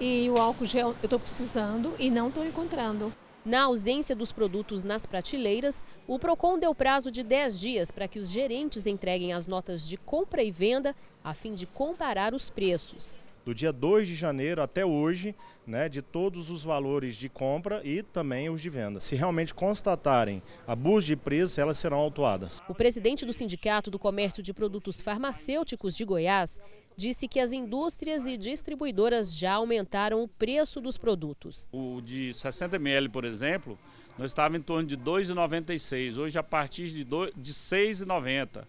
E 0.00 0.28
o 0.30 0.38
álcool 0.38 0.64
gel 0.64 0.88
eu 1.02 1.06
estou 1.06 1.20
precisando 1.20 1.94
e 1.98 2.10
não 2.10 2.28
estou 2.28 2.44
encontrando. 2.44 3.12
Na 3.44 3.64
ausência 3.64 4.16
dos 4.16 4.32
produtos 4.32 4.82
nas 4.82 5.04
prateleiras, 5.04 5.84
o 6.06 6.18
Procon 6.18 6.58
deu 6.58 6.74
prazo 6.74 7.10
de 7.10 7.22
10 7.22 7.60
dias 7.60 7.90
para 7.90 8.08
que 8.08 8.18
os 8.18 8.30
gerentes 8.30 8.86
entreguem 8.86 9.34
as 9.34 9.46
notas 9.46 9.86
de 9.86 9.98
compra 9.98 10.42
e 10.42 10.50
venda, 10.50 10.96
a 11.22 11.34
fim 11.34 11.52
de 11.52 11.66
comparar 11.66 12.32
os 12.32 12.48
preços. 12.48 13.18
Do 13.44 13.54
dia 13.54 13.72
2 13.72 14.08
de 14.08 14.14
janeiro 14.14 14.62
até 14.62 14.86
hoje, 14.86 15.34
né, 15.66 15.86
de 15.88 16.00
todos 16.00 16.50
os 16.50 16.64
valores 16.64 17.14
de 17.14 17.28
compra 17.28 17.82
e 17.84 18.02
também 18.02 18.48
os 18.48 18.62
de 18.62 18.70
venda. 18.70 19.00
Se 19.00 19.14
realmente 19.14 19.52
constatarem 19.52 20.42
abuso 20.66 21.06
de 21.06 21.14
preço, 21.14 21.60
elas 21.60 21.76
serão 21.76 21.98
autuadas. 21.98 22.60
O 22.68 22.74
presidente 22.74 23.26
do 23.26 23.32
Sindicato 23.34 23.90
do 23.90 23.98
Comércio 23.98 24.42
de 24.42 24.54
Produtos 24.54 25.00
Farmacêuticos 25.00 25.94
de 25.94 26.04
Goiás 26.06 26.58
disse 26.96 27.28
que 27.28 27.40
as 27.40 27.52
indústrias 27.52 28.26
e 28.26 28.36
distribuidoras 28.36 29.36
já 29.36 29.54
aumentaram 29.54 30.22
o 30.22 30.28
preço 30.28 30.80
dos 30.80 30.96
produtos. 30.96 31.68
O 31.72 32.00
de 32.00 32.32
60 32.32 32.76
ml, 32.76 33.08
por 33.08 33.24
exemplo, 33.24 33.78
nós 34.18 34.30
estávamos 34.30 34.60
em 34.60 34.62
torno 34.62 34.86
de 34.86 34.94
R$ 34.94 35.02
2,96, 35.02 36.16
hoje 36.16 36.38
a 36.38 36.42
partir 36.42 36.88
de, 36.88 37.02
R$ 37.02 37.32
6,90. 37.36 38.64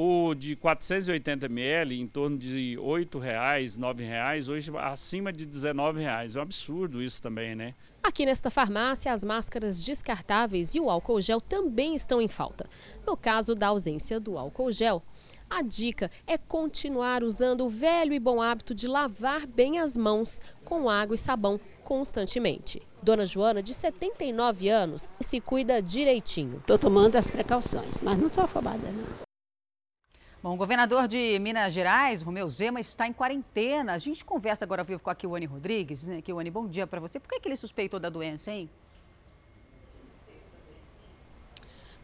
O 0.00 0.32
de 0.32 0.54
480 0.54 1.46
ml 1.46 2.00
em 2.00 2.06
torno 2.06 2.38
de 2.38 2.76
R$ 2.76 2.82
8,00, 2.82 3.20
R$ 3.20 3.82
9,00, 3.82 4.48
hoje 4.48 4.70
acima 4.76 5.32
de 5.32 5.42
R$ 5.42 5.50
19,00. 5.50 6.36
É 6.36 6.38
um 6.38 6.42
absurdo 6.42 7.02
isso 7.02 7.20
também, 7.20 7.56
né? 7.56 7.74
Aqui 8.00 8.24
nesta 8.24 8.48
farmácia, 8.48 9.12
as 9.12 9.24
máscaras 9.24 9.82
descartáveis 9.82 10.76
e 10.76 10.78
o 10.78 10.88
álcool 10.88 11.20
gel 11.20 11.40
também 11.40 11.96
estão 11.96 12.22
em 12.22 12.28
falta. 12.28 12.70
No 13.04 13.16
caso 13.16 13.56
da 13.56 13.66
ausência 13.66 14.20
do 14.20 14.38
álcool 14.38 14.70
gel, 14.70 15.02
a 15.50 15.62
dica 15.62 16.12
é 16.28 16.38
continuar 16.38 17.24
usando 17.24 17.64
o 17.64 17.68
velho 17.68 18.12
e 18.12 18.20
bom 18.20 18.40
hábito 18.40 18.76
de 18.76 18.86
lavar 18.86 19.48
bem 19.48 19.80
as 19.80 19.96
mãos 19.96 20.40
com 20.64 20.88
água 20.88 21.16
e 21.16 21.18
sabão 21.18 21.58
constantemente. 21.82 22.80
Dona 23.02 23.26
Joana, 23.26 23.60
de 23.60 23.74
79 23.74 24.68
anos, 24.68 25.10
se 25.20 25.40
cuida 25.40 25.82
direitinho. 25.82 26.58
Estou 26.58 26.78
tomando 26.78 27.16
as 27.16 27.28
precauções, 27.28 28.00
mas 28.00 28.16
não 28.16 28.28
estou 28.28 28.44
afobada, 28.44 28.92
não. 28.92 29.27
Bom, 30.40 30.54
o 30.54 30.56
governador 30.56 31.08
de 31.08 31.36
Minas 31.40 31.74
Gerais, 31.74 32.22
Romeu 32.22 32.48
Zema, 32.48 32.78
está 32.78 33.08
em 33.08 33.12
quarentena. 33.12 33.94
A 33.94 33.98
gente 33.98 34.24
conversa 34.24 34.64
agora 34.64 34.82
ao 34.82 34.86
vivo 34.86 35.02
com 35.02 35.10
a 35.10 35.14
Kiwane 35.14 35.46
Rodrigues. 35.46 36.06
Né? 36.06 36.22
Kiwane, 36.22 36.48
bom 36.48 36.68
dia 36.68 36.86
para 36.86 37.00
você. 37.00 37.18
Por 37.18 37.28
que, 37.28 37.34
é 37.34 37.40
que 37.40 37.48
ele 37.48 37.56
suspeitou 37.56 37.98
da 37.98 38.08
doença, 38.08 38.52
hein? 38.52 38.70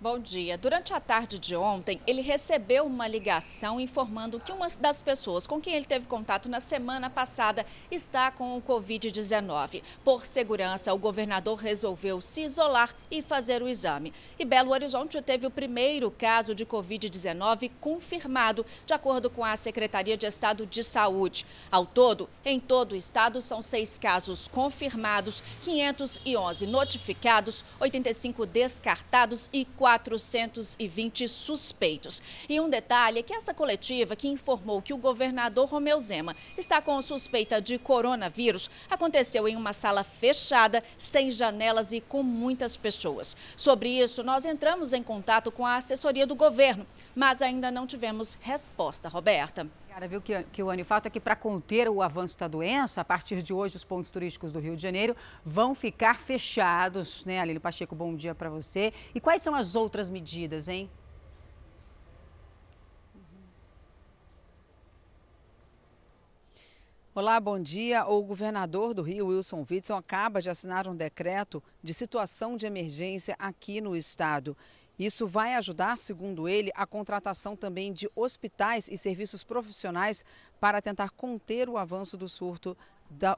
Bom 0.04 0.18
dia. 0.18 0.58
Durante 0.58 0.92
a 0.92 1.00
tarde 1.00 1.38
de 1.38 1.56
ontem, 1.56 1.99
ele 2.06 2.20
recebeu 2.20 2.84
uma 2.84 3.08
ligação 3.08 3.80
informando 3.80 4.38
que 4.38 4.52
uma 4.52 4.68
das 4.78 5.00
pessoas 5.00 5.46
com 5.46 5.58
quem 5.58 5.73
ele 5.73 5.87
teve 5.87 6.06
contato 6.06 6.46
na 6.46 6.61
semana 6.61 7.08
passada 7.08 7.64
está 7.90 8.30
com 8.30 8.54
o 8.54 8.61
Covid-19. 8.61 9.82
Por 10.04 10.26
segurança, 10.26 10.92
o 10.92 10.99
governador 10.99 11.58
resolveu 11.58 12.20
se 12.20 12.42
isolar 12.42 12.94
e 13.11 13.23
fazer 13.23 13.62
o 13.62 13.66
exame. 13.66 14.12
E 14.38 14.44
Belo 14.44 14.73
Horizonte 14.73 15.23
teve 15.23 15.46
o 15.46 15.50
primeiro 15.50 16.11
caso 16.11 16.54
de 16.54 16.66
Covid-19 16.66 17.70
confirmado, 17.80 18.66
de 18.84 18.92
acordo 18.92 19.30
com 19.30 19.42
a 19.42 19.56
Secretaria 19.56 20.18
de 20.18 20.26
Estado 20.26 20.66
de 20.66 20.84
Saúde. 20.84 21.46
Ao 21.73 21.87
todo, 21.87 22.28
em 22.44 22.61
todo 22.61 22.92
o 22.92 22.96
estado, 22.96 23.40
são 23.40 23.62
seis 23.62 23.96
casos 23.96 24.49
confirmados, 24.49 25.42
511 25.62 26.66
notificados, 26.66 27.64
85 27.80 28.44
descartados 28.44 29.49
e 29.50 29.64
4 29.64 29.93
420 29.98 31.28
suspeitos. 31.28 32.22
E 32.48 32.60
um 32.60 32.68
detalhe 32.68 33.20
é 33.20 33.22
que 33.22 33.32
essa 33.32 33.54
coletiva 33.54 34.16
que 34.16 34.28
informou 34.28 34.82
que 34.82 34.92
o 34.92 34.98
governador 34.98 35.68
Romeu 35.68 35.98
Zema 36.00 36.34
está 36.58 36.82
com 36.82 37.00
suspeita 37.00 37.60
de 37.60 37.78
coronavírus 37.78 38.70
aconteceu 38.90 39.46
em 39.46 39.56
uma 39.56 39.72
sala 39.72 40.02
fechada, 40.02 40.82
sem 40.98 41.30
janelas 41.30 41.92
e 41.92 42.00
com 42.00 42.22
muitas 42.22 42.76
pessoas. 42.76 43.36
Sobre 43.56 43.88
isso, 43.88 44.22
nós 44.22 44.44
entramos 44.44 44.92
em 44.92 45.02
contato 45.02 45.52
com 45.52 45.64
a 45.64 45.76
assessoria 45.76 46.26
do 46.26 46.34
governo, 46.34 46.86
mas 47.14 47.40
ainda 47.40 47.70
não 47.70 47.86
tivemos 47.86 48.36
resposta, 48.40 49.08
Roberta. 49.08 49.68
Cara, 49.94 50.08
viu 50.08 50.20
que, 50.20 50.60
o 50.60 50.70
Anny, 50.70 50.82
fato 50.82 51.06
é 51.06 51.10
que 51.10 51.20
para 51.20 51.36
conter 51.36 51.88
o 51.88 52.02
avanço 52.02 52.36
da 52.36 52.48
doença, 52.48 53.00
a 53.00 53.04
partir 53.04 53.40
de 53.44 53.54
hoje 53.54 53.76
os 53.76 53.84
pontos 53.84 54.10
turísticos 54.10 54.50
do 54.50 54.58
Rio 54.58 54.74
de 54.74 54.82
Janeiro 54.82 55.14
vão 55.44 55.72
ficar 55.72 56.18
fechados, 56.18 57.24
né? 57.24 57.38
Aline 57.38 57.60
Pacheco, 57.60 57.94
bom 57.94 58.12
dia 58.12 58.34
para 58.34 58.50
você. 58.50 58.92
E 59.14 59.20
quais 59.20 59.40
são 59.40 59.54
as 59.54 59.76
outras 59.76 60.10
medidas, 60.10 60.66
hein? 60.66 60.90
Olá, 67.14 67.38
bom 67.38 67.60
dia. 67.60 68.04
O 68.04 68.20
governador 68.24 68.94
do 68.94 69.00
Rio, 69.00 69.28
Wilson 69.28 69.64
Witson, 69.70 69.94
acaba 69.94 70.42
de 70.42 70.50
assinar 70.50 70.88
um 70.88 70.96
decreto 70.96 71.62
de 71.80 71.94
situação 71.94 72.56
de 72.56 72.66
emergência 72.66 73.36
aqui 73.38 73.80
no 73.80 73.94
estado. 73.94 74.56
Isso 74.98 75.26
vai 75.26 75.54
ajudar, 75.54 75.98
segundo 75.98 76.48
ele, 76.48 76.70
a 76.74 76.86
contratação 76.86 77.56
também 77.56 77.92
de 77.92 78.08
hospitais 78.14 78.88
e 78.88 78.96
serviços 78.96 79.42
profissionais 79.42 80.24
para 80.60 80.80
tentar 80.80 81.10
conter 81.10 81.68
o 81.68 81.76
avanço 81.76 82.16
do 82.16 82.28
surto 82.28 82.76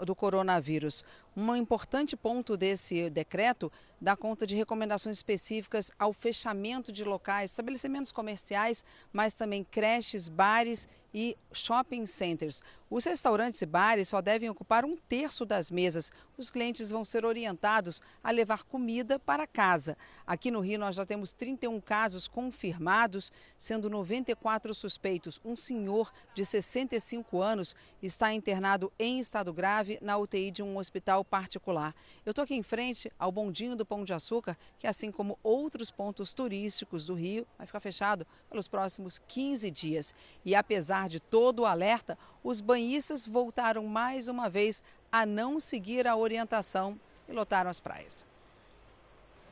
do 0.05 0.15
coronavírus. 0.15 1.05
Um 1.37 1.55
importante 1.55 2.17
ponto 2.17 2.57
desse 2.57 3.11
decreto 3.11 3.71
dá 4.01 4.17
conta 4.17 4.47
de 4.47 4.55
recomendações 4.55 5.17
específicas 5.17 5.91
ao 5.99 6.13
fechamento 6.13 6.93
de 6.93 7.05
locais, 7.05 7.51
estabelecimentos 7.51 8.13
comerciais, 8.13 8.85
mas 9.13 9.35
também 9.35 9.65
creches, 9.65 10.29
bares 10.29 10.89
e 11.17 11.35
shopping 11.51 12.05
centers. 12.05 12.63
Os 12.89 13.05
restaurantes 13.05 13.61
e 13.63 13.67
bares 13.67 14.09
só 14.09 14.21
devem 14.21 14.49
ocupar 14.49 14.85
um 14.85 14.97
terço 14.97 15.45
das 15.45 15.73
mesas. 15.73 16.13
Os 16.39 16.51
clientes 16.51 16.91
vão 16.91 17.05
ser 17.05 17.25
orientados 17.25 18.01
a 18.23 18.31
levar 18.31 18.63
comida 18.63 19.19
para 19.19 19.45
casa. 19.45 19.97
Aqui 20.25 20.53
no 20.53 20.61
Rio, 20.61 20.79
nós 20.79 20.95
já 20.95 21.05
temos 21.05 21.33
31 21.33 21.81
casos 21.81 22.29
confirmados, 22.29 23.33
sendo 23.59 23.91
94 23.91 24.73
suspeitos. 24.73 25.41
Um 25.45 25.57
senhor 25.57 26.13
de 26.33 26.45
65 26.45 27.41
anos 27.41 27.75
está 28.01 28.33
internado 28.33 28.93
em 28.99 29.19
estado 29.19 29.53
grave 29.53 29.99
na 30.01 30.17
UTI 30.17 30.53
de 30.53 30.63
um 30.63 30.77
hospital 30.79 31.25
particular. 31.25 31.93
Eu 32.25 32.31
estou 32.31 32.45
aqui 32.45 32.55
em 32.55 32.63
frente 32.63 33.11
ao 33.19 33.33
Bondinho 33.33 33.75
do 33.75 33.87
Pão 33.87 34.05
de 34.05 34.13
Açúcar, 34.13 34.57
que 34.79 34.87
assim 34.87 35.11
como 35.11 35.39
outros 35.43 35.91
pontos 35.91 36.33
turísticos 36.33 37.05
do 37.05 37.15
Rio, 37.15 37.45
vai 37.59 37.67
ficar 37.67 37.81
fechado 37.81 38.25
pelos 38.49 38.69
próximos 38.69 39.19
15 39.19 39.71
dias. 39.73 40.15
E 40.45 40.55
apesar 40.55 41.06
de 41.09 41.21
todo 41.21 41.61
o 41.61 41.67
alerta, 41.67 42.19
os 42.43 42.61
banhistas 42.61 43.27
voltaram 43.27 43.85
mais 43.87 44.29
uma 44.29 44.49
vez 44.49 44.83
a 45.11 45.25
não 45.25 45.59
seguir 45.61 46.07
a 46.07 46.17
orientação 46.17 46.99
e 47.29 47.33
lotaram 47.33 47.71
as 47.71 47.81
praias. 47.81 48.27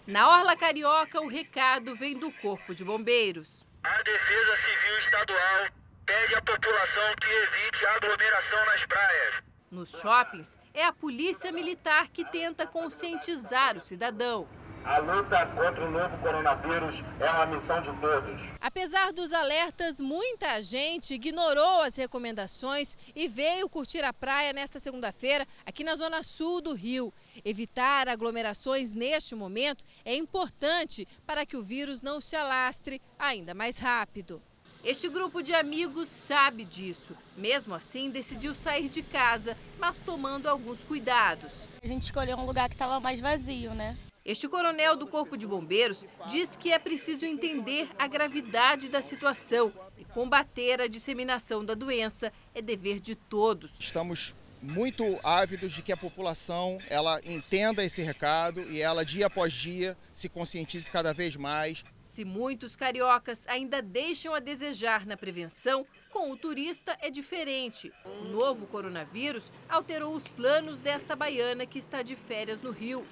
Na 0.07 0.29
Orla 0.29 0.57
Carioca, 0.57 1.21
o 1.21 1.29
recado 1.29 1.97
vem 1.97 2.19
do 2.19 2.31
Corpo 2.31 2.75
de 2.75 2.85
Bombeiros. 2.85 3.67
A 3.83 4.03
Defesa 4.03 4.57
Civil 4.57 4.99
Estadual 4.99 5.69
pede 6.05 6.35
à 6.35 6.43
população 6.43 7.15
que 7.21 7.27
evite 7.27 7.87
aglomeração 7.87 8.67
nas 8.67 8.87
praias. 8.87 9.45
Nos 9.71 10.01
shoppings, 10.01 10.59
é 10.73 10.85
a 10.85 10.93
polícia 10.93 11.51
militar 11.51 12.09
que 12.09 12.25
tenta 12.25 12.67
conscientizar 12.67 13.77
o 13.77 13.81
cidadão. 13.81 14.47
A 14.85 14.99
luta 14.99 15.47
contra 15.47 15.87
o 15.87 15.91
novo 15.91 16.19
coronavírus 16.19 16.95
é 17.19 17.31
uma 17.31 17.47
missão 17.47 17.81
de 17.81 18.01
todos. 18.03 18.39
Apesar 18.61 19.15
dos 19.15 19.33
alertas, 19.33 19.99
muita 19.99 20.63
gente 20.63 21.15
ignorou 21.15 21.81
as 21.81 21.97
recomendações 21.97 22.95
e 23.17 23.27
veio 23.27 23.67
curtir 23.67 24.05
a 24.05 24.13
praia 24.13 24.53
nesta 24.53 24.79
segunda-feira 24.79 25.49
aqui 25.65 25.83
na 25.83 25.97
zona 25.97 26.23
sul 26.23 26.61
do 26.61 26.75
Rio. 26.75 27.15
Evitar 27.43 28.09
aglomerações 28.09 28.93
neste 28.93 29.35
momento 29.35 29.87
é 30.05 30.15
importante 30.15 31.09
para 31.27 31.47
que 31.47 31.57
o 31.57 31.65
vírus 31.65 32.03
não 32.03 32.21
se 32.21 32.37
alastre 32.37 33.01
ainda 33.19 33.55
mais 33.55 33.79
rápido. 33.79 34.43
Este 34.85 35.09
grupo 35.09 35.43
de 35.43 35.55
amigos 35.55 36.11
sabe 36.11 36.63
disso. 36.63 37.17
Mesmo 37.39 37.75
assim, 37.75 38.11
decidiu 38.11 38.55
sair 38.55 38.91
de 38.91 39.03
casa, 39.03 39.57
mas 39.79 40.03
tomando 40.03 40.47
alguns 40.47 40.85
cuidados. 40.85 41.71
A 41.83 41.87
gente 41.87 42.03
escolheu 42.03 42.37
um 42.37 42.45
lugar 42.45 42.69
que 42.69 42.75
estava 42.75 43.01
mais 43.01 43.19
vazio, 43.19 43.73
né? 43.73 43.97
Este 44.25 44.49
coronel 44.49 44.97
do 44.97 45.07
Corpo 45.07 45.37
de 45.37 45.47
Bombeiros 45.47 46.07
diz 46.27 46.57
que 46.57 46.73
é 46.73 46.79
preciso 46.79 47.27
entender 47.27 47.91
a 47.99 48.09
gravidade 48.09 48.89
da 48.89 49.03
situação 49.03 49.71
e 49.99 50.05
combater 50.07 50.81
a 50.81 50.87
disseminação 50.87 51.63
da 51.63 51.75
doença 51.75 52.33
é 52.55 52.63
dever 52.63 53.01
de 53.01 53.15
todos. 53.15 53.79
Estamos 53.79 54.35
muito 54.63 55.21
ávidos 55.23 55.73
de 55.73 55.83
que 55.83 55.93
a 55.93 55.97
população 55.97 56.79
ela 56.89 57.21
entenda 57.23 57.85
esse 57.85 58.01
recado 58.01 58.63
e 58.71 58.81
ela 58.81 59.05
dia 59.05 59.27
após 59.27 59.53
dia 59.53 59.95
se 60.15 60.27
conscientize 60.27 60.91
cada 60.91 61.13
vez 61.13 61.37
mais. 61.37 61.85
Se 62.01 62.25
muitos 62.25 62.75
cariocas 62.75 63.47
ainda 63.47 63.83
deixam 63.83 64.35
a 64.35 64.41
desejar 64.41 65.05
na 65.05 65.19
prevenção, 65.19 65.87
com 66.09 66.31
o 66.31 66.37
turista 66.37 66.97
é 67.03 67.11
diferente. 67.11 67.93
O 68.07 68.25
novo 68.29 68.67
coronavírus 68.67 69.53
alterou 69.69 70.15
os 70.15 70.27
planos 70.29 70.81
desta 70.81 71.15
baiana 71.15 71.67
que 71.67 71.79
está 71.79 72.01
de 72.01 72.17
férias 72.17 72.63
no 72.63 72.71
Rio. 72.71 73.07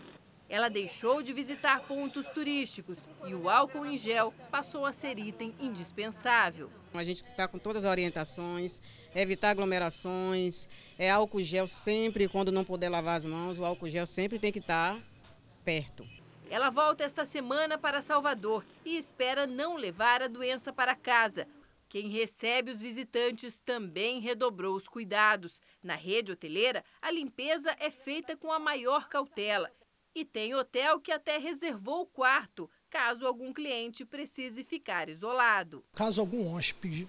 Ela 0.53 0.69
deixou 0.69 1.23
de 1.23 1.33
visitar 1.33 1.81
pontos 1.85 2.29
turísticos 2.29 3.09
e 3.25 3.35
o 3.35 3.49
álcool 3.49 3.87
em 3.87 3.97
gel 3.97 4.35
passou 4.51 4.85
a 4.85 4.93
ser 4.93 5.19
item 5.19 5.55
indispensável. 5.59 6.71
A 6.93 7.03
gente 7.03 7.25
está 7.25 7.49
com 7.49 7.59
todas 7.59 7.87
as 7.87 7.91
orientações, 7.91 8.83
evitar 9.15 9.49
aglomerações, 9.49 10.69
é 10.99 11.11
álcool 11.11 11.41
gel 11.41 11.67
sempre, 11.67 12.29
quando 12.29 12.53
não 12.53 12.65
puder 12.65 12.91
lavar 12.91 13.17
as 13.17 13.25
mãos, 13.25 13.59
o 13.59 13.65
álcool 13.65 13.89
gel 13.89 14.05
sempre 14.05 14.39
tem 14.39 14.53
que 14.53 14.59
estar 14.59 15.01
perto. 15.65 16.07
Ela 16.51 16.69
volta 16.69 17.03
esta 17.03 17.25
semana 17.25 17.79
para 17.79 18.03
Salvador 18.03 18.63
e 18.85 18.99
espera 18.99 19.47
não 19.47 19.79
levar 19.79 20.21
a 20.21 20.29
doença 20.29 20.71
para 20.71 20.95
casa. 20.95 21.49
Quem 21.89 22.11
recebe 22.11 22.71
os 22.71 22.83
visitantes 22.83 23.63
também 23.63 24.21
redobrou 24.21 24.77
os 24.77 24.87
cuidados. 24.87 25.63
Na 25.83 25.95
rede 25.95 26.33
hoteleira, 26.33 26.85
a 27.01 27.11
limpeza 27.11 27.75
é 27.81 27.91
feita 27.91 28.37
com 28.37 28.53
a 28.53 28.59
maior 28.59 29.09
cautela. 29.09 29.73
E 30.15 30.25
tem 30.25 30.55
hotel 30.55 31.01
que 31.01 31.11
até 31.11 31.39
reservou 31.39 32.03
o 32.03 32.07
quarto, 32.07 32.69
caso 32.91 33.27
algum 33.27 33.53
cliente 33.53 34.05
precise 34.05 34.63
ficar 34.63 35.09
isolado. 35.09 35.83
Caso 35.95 36.21
algum 36.21 36.47
hóspede 36.53 37.09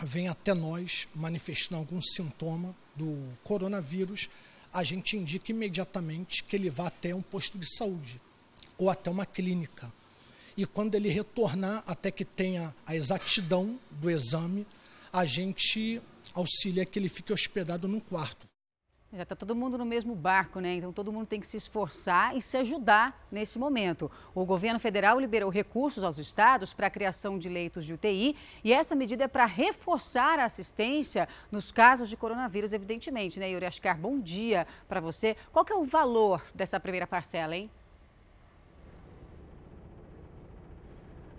venha 0.00 0.32
até 0.32 0.52
nós 0.52 1.06
manifestando 1.14 1.78
algum 1.78 2.00
sintoma 2.00 2.74
do 2.96 3.32
coronavírus, 3.44 4.28
a 4.72 4.82
gente 4.82 5.16
indica 5.16 5.52
imediatamente 5.52 6.42
que 6.42 6.56
ele 6.56 6.68
vá 6.68 6.88
até 6.88 7.14
um 7.14 7.22
posto 7.22 7.56
de 7.56 7.76
saúde 7.76 8.20
ou 8.76 8.90
até 8.90 9.10
uma 9.10 9.24
clínica. 9.24 9.92
E 10.56 10.66
quando 10.66 10.94
ele 10.96 11.08
retornar, 11.08 11.84
até 11.86 12.10
que 12.10 12.24
tenha 12.24 12.74
a 12.84 12.94
exatidão 12.94 13.78
do 13.90 14.10
exame, 14.10 14.66
a 15.12 15.24
gente 15.24 16.02
auxilia 16.32 16.84
que 16.84 16.98
ele 16.98 17.08
fique 17.08 17.32
hospedado 17.32 17.86
num 17.86 18.00
quarto. 18.00 18.46
Já 19.14 19.22
está 19.22 19.36
todo 19.36 19.54
mundo 19.54 19.78
no 19.78 19.84
mesmo 19.84 20.12
barco, 20.16 20.58
né? 20.58 20.74
Então 20.74 20.92
todo 20.92 21.12
mundo 21.12 21.28
tem 21.28 21.38
que 21.38 21.46
se 21.46 21.56
esforçar 21.56 22.36
e 22.36 22.40
se 22.40 22.56
ajudar 22.56 23.24
nesse 23.30 23.60
momento. 23.60 24.10
O 24.34 24.44
governo 24.44 24.80
federal 24.80 25.20
liberou 25.20 25.50
recursos 25.50 26.02
aos 26.02 26.18
estados 26.18 26.72
para 26.74 26.88
a 26.88 26.90
criação 26.90 27.38
de 27.38 27.48
leitos 27.48 27.86
de 27.86 27.94
UTI 27.94 28.36
e 28.64 28.72
essa 28.72 28.96
medida 28.96 29.22
é 29.22 29.28
para 29.28 29.46
reforçar 29.46 30.40
a 30.40 30.46
assistência 30.46 31.28
nos 31.52 31.70
casos 31.70 32.10
de 32.10 32.16
coronavírus, 32.16 32.72
evidentemente, 32.72 33.38
né, 33.38 33.48
Yuri 33.48 33.66
Ascar? 33.66 33.96
Bom 33.96 34.18
dia 34.18 34.66
para 34.88 34.98
você. 35.00 35.36
Qual 35.52 35.64
que 35.64 35.72
é 35.72 35.76
o 35.76 35.84
valor 35.84 36.44
dessa 36.52 36.80
primeira 36.80 37.06
parcela, 37.06 37.54
hein? 37.54 37.70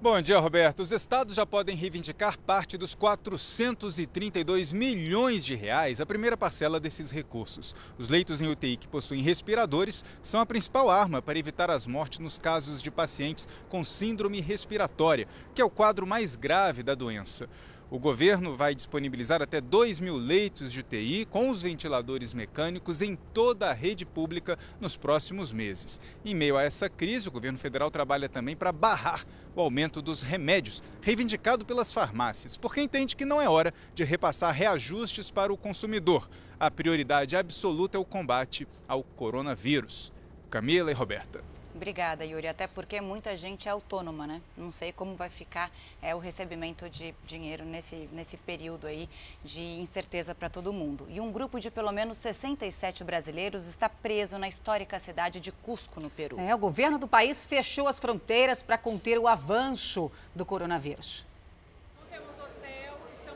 Bom 0.06 0.22
dia, 0.22 0.38
Roberto. 0.38 0.84
Os 0.84 0.92
estados 0.92 1.34
já 1.34 1.48
podem 1.48 1.76
reivindicar 1.76 2.38
parte 2.38 2.78
dos 2.78 2.94
432 2.94 4.72
milhões 4.72 5.44
de 5.44 5.56
reais, 5.56 6.00
a 6.00 6.06
primeira 6.06 6.38
parcela 6.38 6.80
desses 6.80 7.10
recursos. 7.10 7.74
Os 7.98 8.08
leitos 8.08 8.40
em 8.40 8.48
UTI 8.48 8.78
que 8.78 8.88
possuem 8.88 9.24
respiradores 9.24 10.06
são 10.22 10.40
a 10.40 10.46
principal 10.46 10.92
arma 10.92 11.24
para 11.24 11.40
evitar 11.40 11.72
as 11.72 11.88
mortes 11.88 12.20
nos 12.20 12.38
casos 12.38 12.84
de 12.84 12.92
pacientes 12.92 13.48
com 13.68 13.84
síndrome 13.84 14.42
respiratória, 14.42 15.28
que 15.56 15.62
é 15.62 15.66
o 15.66 15.72
quadro 15.72 16.06
mais 16.06 16.36
grave 16.36 16.84
da 16.84 16.94
doença. 16.94 17.50
O 17.96 17.98
governo 17.98 18.54
vai 18.54 18.76
disponibilizar 18.76 19.42
até 19.42 19.62
2 19.62 20.02
mil 20.02 20.18
leitos 20.18 20.70
de 20.70 20.82
UTI 20.82 21.24
com 21.24 21.50
os 21.50 21.62
ventiladores 21.62 22.34
mecânicos 22.34 23.02
em 23.02 23.16
toda 23.34 23.70
a 23.70 23.74
rede 23.74 24.06
pública 24.06 24.60
nos 24.82 24.98
próximos 24.98 25.54
meses. 25.54 26.02
Em 26.26 26.36
meio 26.36 26.58
a 26.58 26.64
essa 26.64 26.90
crise, 26.90 27.30
o 27.30 27.32
governo 27.32 27.58
federal 27.58 27.90
trabalha 27.90 28.28
também 28.28 28.54
para 28.54 28.74
barrar 28.74 29.24
o 29.56 29.62
aumento 29.62 30.02
dos 30.02 30.22
remédios, 30.22 30.84
reivindicado 31.02 31.64
pelas 31.64 31.94
farmácias, 31.94 32.58
porque 32.58 32.82
entende 32.82 33.16
que 33.16 33.24
não 33.24 33.42
é 33.42 33.48
hora 33.48 33.74
de 33.94 34.04
repassar 34.04 34.54
reajustes 34.54 35.32
para 35.32 35.54
o 35.54 35.58
consumidor. 35.58 36.30
A 36.60 36.70
prioridade 36.70 37.38
absoluta 37.38 37.96
é 37.96 38.00
o 38.00 38.04
combate 38.04 38.68
ao 38.90 39.04
coronavírus. 39.04 40.12
Camila 40.50 40.92
e 40.92 40.94
Roberta. 40.94 41.55
Obrigada, 41.76 42.24
Yuri. 42.24 42.48
Até 42.48 42.68
porque 42.68 43.02
muita 43.02 43.36
gente 43.36 43.68
é 43.68 43.72
autônoma, 43.72 44.26
né? 44.26 44.42
Não 44.56 44.72
sei 44.72 44.94
como 44.94 45.16
vai 45.16 45.30
ficar 45.30 45.70
é, 46.02 46.16
o 46.16 46.20
recebimento 46.20 46.90
de 46.90 47.14
dinheiro 47.26 47.66
nesse, 47.66 48.08
nesse 48.14 48.38
período 48.38 48.88
aí 48.88 49.10
de 49.44 49.62
incerteza 49.62 50.34
para 50.34 50.50
todo 50.50 50.72
mundo. 50.72 51.06
E 51.10 51.20
um 51.20 51.32
grupo 51.34 51.60
de 51.60 51.70
pelo 51.70 51.92
menos 51.92 52.18
67 52.18 53.04
brasileiros 53.04 53.68
está 53.68 53.90
preso 53.90 54.38
na 54.38 54.48
histórica 54.48 54.98
cidade 55.00 55.42
de 55.42 55.52
Cusco, 55.52 56.00
no 56.00 56.10
Peru. 56.10 56.40
É, 56.40 56.56
o 56.56 56.58
governo 56.58 56.98
do 56.98 57.10
país 57.10 57.46
fechou 57.46 57.90
as 57.90 58.00
fronteiras 58.00 58.64
para 58.64 58.78
conter 58.78 59.20
o 59.20 59.28
avanço 59.28 60.10
do 60.34 60.46
coronavírus. 60.46 61.26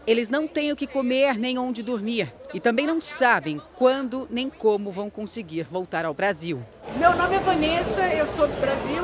Eles 0.10 0.28
não 0.28 0.48
têm 0.48 0.72
o 0.72 0.76
que 0.76 0.88
comer 0.88 1.38
nem 1.38 1.60
onde 1.60 1.84
dormir 1.84 2.34
e 2.52 2.60
também 2.60 2.88
não 2.88 3.00
sabem 3.00 3.62
quando 3.76 4.28
nem 4.32 4.50
como 4.50 4.92
vão 4.92 5.08
conseguir 5.08 5.68
voltar 5.70 6.04
ao 6.04 6.16
Brasil. 6.16 6.64
Meu 6.98 7.16
nome 7.16 7.36
é 7.36 7.40
Vanessa, 7.40 8.02
eu 8.08 8.26
sou 8.26 8.48
do 8.48 8.60
Brasil. 8.60 9.04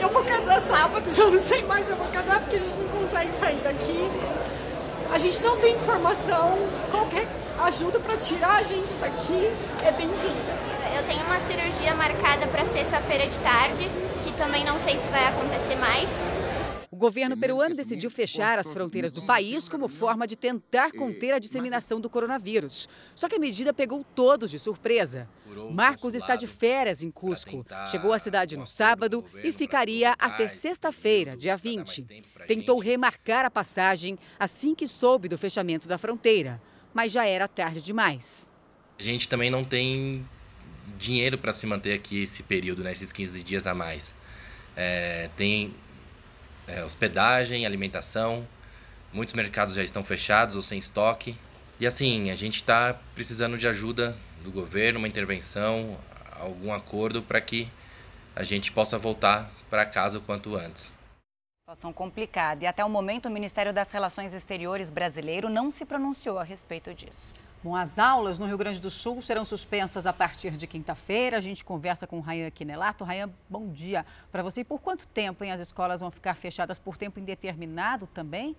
Eu 0.00 0.08
vou 0.08 0.24
casar 0.24 0.62
sábado, 0.62 1.04
já 1.12 1.26
não 1.26 1.38
sei 1.38 1.62
mais 1.64 1.84
se 1.84 1.92
eu 1.92 1.98
vou 1.98 2.06
casar 2.06 2.40
porque 2.40 2.56
a 2.56 2.60
gente 2.60 2.78
não 2.78 2.88
consegue 2.98 3.30
sair 3.32 3.60
daqui. 3.62 4.08
A 5.12 5.18
gente 5.18 5.42
não 5.42 5.58
tem 5.58 5.74
informação, 5.74 6.56
qualquer 6.90 7.26
ajuda 7.64 8.00
para 8.00 8.16
tirar 8.16 8.56
a 8.56 8.62
gente 8.62 8.94
daqui 9.02 9.50
é 9.84 9.92
bem-vinda. 9.92 10.68
Eu 10.96 11.02
tenho 11.02 11.26
uma 11.26 11.40
cirurgia 11.40 11.94
marcada 11.94 12.46
para 12.46 12.64
sexta-feira 12.64 13.26
de 13.26 13.38
tarde, 13.40 13.86
que 14.24 14.32
também 14.32 14.64
não 14.64 14.80
sei 14.80 14.96
se 14.96 15.10
vai 15.10 15.26
acontecer 15.26 15.76
mais. 15.76 16.10
O 16.98 17.06
governo 17.08 17.36
peruano 17.36 17.76
decidiu 17.76 18.10
fechar 18.10 18.58
as 18.58 18.72
fronteiras 18.72 19.12
do 19.12 19.22
país 19.22 19.68
como 19.68 19.86
forma 19.86 20.26
de 20.26 20.34
tentar 20.34 20.90
conter 20.90 21.32
a 21.32 21.38
disseminação 21.38 22.00
do 22.00 22.10
coronavírus. 22.10 22.88
Só 23.14 23.28
que 23.28 23.36
a 23.36 23.38
medida 23.38 23.72
pegou 23.72 24.04
todos 24.16 24.50
de 24.50 24.58
surpresa. 24.58 25.28
Marcos 25.70 26.16
está 26.16 26.34
de 26.34 26.48
férias 26.48 27.00
em 27.04 27.08
Cusco. 27.12 27.64
Chegou 27.86 28.12
à 28.12 28.18
cidade 28.18 28.56
no 28.56 28.66
sábado 28.66 29.24
e 29.44 29.52
ficaria 29.52 30.16
até 30.18 30.48
sexta-feira, 30.48 31.36
dia 31.36 31.56
20. 31.56 32.02
Tentou 32.48 32.80
remarcar 32.80 33.44
a 33.44 33.50
passagem 33.50 34.18
assim 34.36 34.74
que 34.74 34.88
soube 34.88 35.28
do 35.28 35.38
fechamento 35.38 35.86
da 35.86 35.98
fronteira, 35.98 36.60
mas 36.92 37.12
já 37.12 37.24
era 37.24 37.46
tarde 37.46 37.80
demais. 37.80 38.50
A 38.98 39.02
gente 39.04 39.28
também 39.28 39.52
não 39.52 39.62
tem 39.62 40.26
dinheiro 40.98 41.38
para 41.38 41.52
se 41.52 41.64
manter 41.64 41.92
aqui 41.92 42.24
esse 42.24 42.42
período, 42.42 42.82
né, 42.82 42.90
esses 42.90 43.12
15 43.12 43.44
dias 43.44 43.68
a 43.68 43.74
mais. 43.74 44.12
É, 44.74 45.30
tem 45.36 45.72
é, 46.68 46.84
hospedagem, 46.84 47.66
alimentação. 47.66 48.46
Muitos 49.12 49.34
mercados 49.34 49.74
já 49.74 49.82
estão 49.82 50.04
fechados 50.04 50.54
ou 50.54 50.62
sem 50.62 50.78
estoque. 50.78 51.36
E 51.80 51.86
assim, 51.86 52.30
a 52.30 52.34
gente 52.34 52.56
está 52.56 52.94
precisando 53.14 53.56
de 53.56 53.66
ajuda 53.66 54.16
do 54.42 54.50
governo, 54.50 54.98
uma 54.98 55.08
intervenção, 55.08 55.96
algum 56.32 56.72
acordo 56.72 57.22
para 57.22 57.40
que 57.40 57.68
a 58.36 58.44
gente 58.44 58.70
possa 58.70 58.98
voltar 58.98 59.50
para 59.68 59.84
casa 59.86 60.18
o 60.18 60.20
quanto 60.20 60.56
antes. 60.56 60.92
Situação 61.62 61.92
complicada. 61.92 62.64
E 62.64 62.66
até 62.66 62.84
o 62.84 62.88
momento, 62.88 63.26
o 63.26 63.30
Ministério 63.30 63.72
das 63.72 63.90
Relações 63.92 64.32
Exteriores 64.32 64.90
brasileiro 64.90 65.48
não 65.48 65.70
se 65.70 65.84
pronunciou 65.84 66.38
a 66.38 66.44
respeito 66.44 66.94
disso. 66.94 67.34
Bom, 67.60 67.74
as 67.74 67.98
aulas 67.98 68.38
no 68.38 68.46
Rio 68.46 68.56
Grande 68.56 68.80
do 68.80 68.88
Sul 68.88 69.20
serão 69.20 69.44
suspensas 69.44 70.06
a 70.06 70.12
partir 70.12 70.52
de 70.52 70.64
quinta-feira. 70.64 71.38
A 71.38 71.40
gente 71.40 71.64
conversa 71.64 72.06
com 72.06 72.18
o 72.18 72.20
Rayan 72.20 72.50
Quinelato. 72.52 73.02
Rayan, 73.02 73.30
bom 73.50 73.68
dia 73.72 74.06
para 74.30 74.44
você. 74.44 74.60
E 74.60 74.64
por 74.64 74.80
quanto 74.80 75.08
tempo 75.08 75.42
hein, 75.42 75.50
as 75.50 75.58
escolas 75.58 76.00
vão 76.00 76.08
ficar 76.08 76.34
fechadas? 76.34 76.78
Por 76.78 76.96
tempo 76.96 77.18
indeterminado 77.18 78.06
também? 78.06 78.54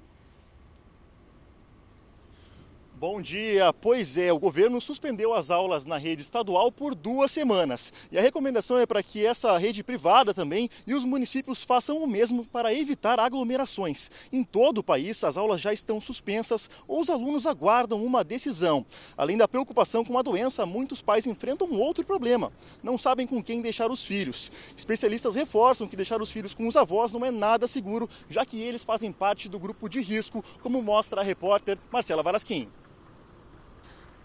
Bom 2.99 3.21
dia. 3.21 3.71
Pois 3.71 4.17
é, 4.17 4.33
o 4.33 4.38
governo 4.38 4.81
suspendeu 4.81 5.33
as 5.33 5.49
aulas 5.49 5.85
na 5.85 5.97
rede 5.97 6.21
estadual 6.21 6.69
por 6.69 6.93
duas 6.93 7.31
semanas. 7.31 7.93
E 8.12 8.17
a 8.17 8.21
recomendação 8.21 8.77
é 8.77 8.85
para 8.85 9.01
que 9.01 9.25
essa 9.25 9.57
rede 9.57 9.81
privada 9.81 10.33
também 10.33 10.69
e 10.85 10.93
os 10.93 11.05
municípios 11.05 11.63
façam 11.63 12.03
o 12.03 12.05
mesmo 12.05 12.43
para 12.43 12.73
evitar 12.73 13.17
aglomerações. 13.17 14.12
Em 14.33 14.43
todo 14.43 14.79
o 14.79 14.83
país, 14.83 15.23
as 15.23 15.38
aulas 15.38 15.62
já 15.62 15.71
estão 15.71 16.01
suspensas 16.01 16.69
ou 16.85 16.99
os 16.99 17.09
alunos 17.09 17.47
aguardam 17.47 18.03
uma 18.03 18.21
decisão. 18.21 18.85
Além 19.15 19.38
da 19.38 19.47
preocupação 19.47 20.03
com 20.03 20.17
a 20.17 20.21
doença, 20.21 20.65
muitos 20.65 21.01
pais 21.01 21.25
enfrentam 21.25 21.69
um 21.69 21.79
outro 21.79 22.03
problema: 22.03 22.51
não 22.83 22.97
sabem 22.97 23.25
com 23.25 23.41
quem 23.41 23.62
deixar 23.62 23.89
os 23.89 24.03
filhos. 24.03 24.51
Especialistas 24.75 25.35
reforçam 25.35 25.88
que 25.88 25.95
deixar 25.95 26.21
os 26.21 26.31
filhos 26.31 26.53
com 26.53 26.67
os 26.67 26.75
avós 26.75 27.13
não 27.13 27.25
é 27.25 27.31
nada 27.31 27.65
seguro, 27.65 28.09
já 28.27 28.45
que 28.45 28.62
eles 28.62 28.83
fazem 28.83 29.09
parte 29.09 29.47
do 29.47 29.57
grupo 29.57 29.88
de 29.88 30.01
risco, 30.01 30.43
como 30.62 30.81
mostra 30.81 31.21
a 31.21 31.23
repórter 31.23 31.77
Marcela 31.89 32.21
Varasquim. 32.21 32.67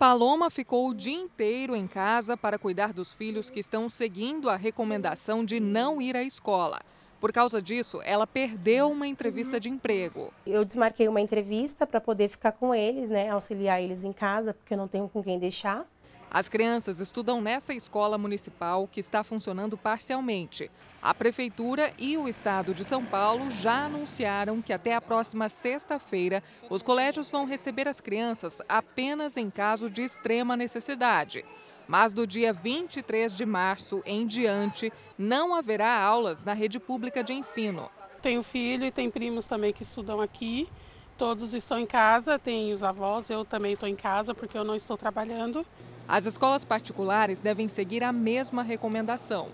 Paloma 0.07 0.51
ficou 0.51 0.91
o 0.91 0.95
dia 0.95 1.19
inteiro 1.19 1.75
em 1.75 1.87
casa 1.87 2.37
para 2.37 2.59
cuidar 2.59 2.93
dos 2.93 3.15
filhos 3.15 3.49
que 3.49 3.59
estão 3.59 3.89
seguindo 3.89 4.51
a 4.51 4.55
recomendação 4.55 5.43
de 5.43 5.59
não 5.59 5.99
ir 5.99 6.15
à 6.15 6.23
escola. 6.23 6.79
Por 7.19 7.33
causa 7.33 7.63
disso, 7.63 8.03
ela 8.05 8.27
perdeu 8.27 8.91
uma 8.91 9.07
entrevista 9.07 9.59
de 9.59 9.71
emprego. 9.71 10.31
Eu 10.47 10.63
desmarquei 10.63 11.09
uma 11.09 11.23
entrevista 11.23 11.87
para 11.87 12.03
poder 12.03 12.29
ficar 12.29 12.53
com 12.53 12.75
eles, 12.75 13.09
né, 13.09 13.31
auxiliar 13.31 13.83
eles 13.83 14.05
em 14.05 14.13
casa, 14.13 14.53
porque 14.53 14.75
eu 14.75 14.79
não 14.79 14.87
tenho 14.87 15.09
com 15.09 15.23
quem 15.23 15.39
deixar. 15.39 15.87
As 16.35 16.49
crianças 16.49 16.99
estudam 16.99 17.41
nessa 17.41 17.73
escola 17.73 18.19
municipal 18.19 18.89
que 18.91 18.99
está 18.99 19.23
funcionando 19.23 19.79
parcialmente. 19.79 20.69
A 21.01 21.15
Prefeitura 21.15 21.95
e 21.97 22.17
o 22.17 22.27
Estado 22.27 22.75
de 22.75 22.83
São 22.83 23.05
Paulo 23.05 23.49
já 23.51 23.85
anunciaram 23.85 24.61
que 24.61 24.73
até 24.73 24.97
a 24.97 25.01
próxima 25.01 25.49
sexta-feira 25.49 26.43
os 26.69 26.83
colégios 26.83 27.31
vão 27.31 27.45
receber 27.45 27.87
as 27.87 28.01
crianças 28.01 28.61
apenas 28.69 29.37
em 29.37 29.49
caso 29.49 29.89
de 29.89 30.03
extrema 30.03 30.57
necessidade. 30.57 31.45
Mas 31.87 32.13
do 32.13 32.27
dia 32.27 32.53
23 32.53 33.33
de 33.33 33.47
março 33.47 34.03
em 34.05 34.27
diante, 34.27 34.93
não 35.17 35.55
haverá 35.55 36.03
aulas 36.03 36.43
na 36.43 36.53
rede 36.53 36.81
pública 36.81 37.23
de 37.23 37.33
ensino. 37.33 37.89
Tenho 38.21 38.43
filho 38.43 38.85
e 38.85 38.91
tem 38.91 39.09
primos 39.09 39.47
também 39.47 39.73
que 39.73 39.85
estudam 39.85 40.21
aqui. 40.21 40.69
Todos 41.17 41.55
estão 41.55 41.79
em 41.79 41.87
casa, 41.87 42.41
tem 42.41 42.73
os 42.73 42.83
avós, 42.83 43.31
eu 43.31 43.45
também 43.45 43.75
estou 43.75 43.89
em 43.89 43.95
casa 43.95 44.35
porque 44.35 44.59
eu 44.59 44.65
não 44.65 44.75
estou 44.75 44.97
trabalhando. 44.97 45.65
As 46.07 46.27
escolas 46.27 46.65
particulares 46.65 47.41
devem 47.41 47.67
seguir 47.67 48.05
a 48.05 48.13
mesma 48.13 48.63
recomendação. 48.63 49.49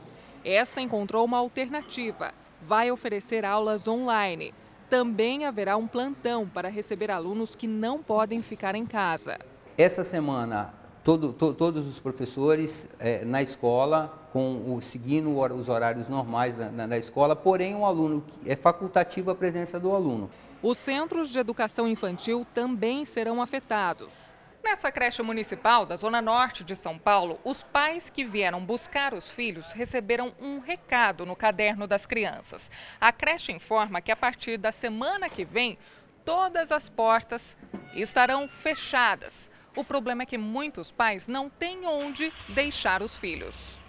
Essa 0.45 0.81
encontrou 0.81 1.25
uma 1.25 1.39
alternativa. 1.39 2.33
Vai 2.61 2.91
oferecer 2.91 3.45
aulas 3.45 3.87
online. 3.87 4.53
Também 4.89 5.45
haverá 5.45 5.77
um 5.77 5.87
plantão 5.87 6.49
para 6.49 6.69
receber 6.69 7.11
alunos 7.11 7.55
que 7.55 7.69
não 7.69 8.03
podem 8.03 8.43
ficar 8.43 8.75
em 8.75 8.85
casa. 8.85 9.39
Essa 9.79 10.03
semana, 10.03 10.75
todo, 11.05 11.33
to, 11.33 11.55
todos 11.55 11.87
os 11.87 12.01
professores 12.01 12.89
é, 12.99 13.25
na 13.25 13.41
escola, 13.41 14.29
com 14.33 14.75
o, 14.75 14.83
seguindo 14.83 15.39
os 15.39 15.69
horários 15.69 16.09
normais 16.09 16.59
na, 16.59 16.71
na, 16.71 16.87
na 16.89 16.99
escola, 16.99 17.37
porém, 17.37 17.77
o 17.77 17.79
um 17.79 17.87
aluno 17.87 18.25
é 18.45 18.57
facultativa 18.57 19.31
a 19.31 19.35
presença 19.37 19.79
do 19.79 19.95
aluno. 19.95 20.29
Os 20.61 20.77
centros 20.79 21.31
de 21.31 21.39
educação 21.39 21.87
infantil 21.87 22.45
também 22.53 23.05
serão 23.05 23.41
afetados. 23.41 24.35
Nessa 24.62 24.92
creche 24.92 25.23
municipal 25.23 25.87
da 25.87 25.96
Zona 25.96 26.20
Norte 26.20 26.62
de 26.62 26.77
São 26.77 26.99
Paulo, 26.99 27.40
os 27.42 27.62
pais 27.62 28.11
que 28.11 28.25
vieram 28.25 28.64
buscar 28.64 29.14
os 29.14 29.31
filhos 29.31 29.73
receberam 29.73 30.35
um 30.40 30.59
recado 30.59 31.25
no 31.25 31.35
caderno 31.35 31.87
das 31.87 32.05
crianças. 32.05 32.70
A 33.01 33.11
creche 33.11 33.53
informa 33.53 34.03
que 34.03 34.12
a 34.12 34.16
partir 34.16 34.59
da 34.59 34.70
semana 34.70 35.31
que 35.31 35.46
vem, 35.46 35.79
todas 36.27 36.70
as 36.70 36.90
portas 36.90 37.57
estarão 37.94 38.46
fechadas. 38.46 39.51
O 39.75 39.83
problema 39.83 40.25
é 40.25 40.27
que 40.27 40.38
muitos 40.38 40.92
pais 40.92 41.27
não 41.27 41.49
têm 41.49 41.87
onde 41.87 42.31
deixar 42.49 43.03
os 43.03 43.16
filhos. 43.16 43.81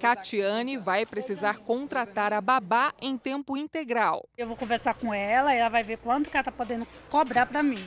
Catiane 0.00 0.78
vai 0.78 1.04
precisar 1.04 1.58
contratar 1.58 2.32
a 2.32 2.40
babá 2.40 2.94
em 3.02 3.18
tempo 3.18 3.54
integral. 3.54 4.26
Eu 4.34 4.46
vou 4.46 4.56
conversar 4.56 4.94
com 4.94 5.12
ela, 5.12 5.52
ela 5.52 5.68
vai 5.68 5.82
ver 5.82 5.98
quanto 5.98 6.30
que 6.30 6.36
ela 6.36 6.40
está 6.40 6.50
podendo 6.50 6.86
cobrar 7.10 7.44
para 7.44 7.62
mim. 7.62 7.86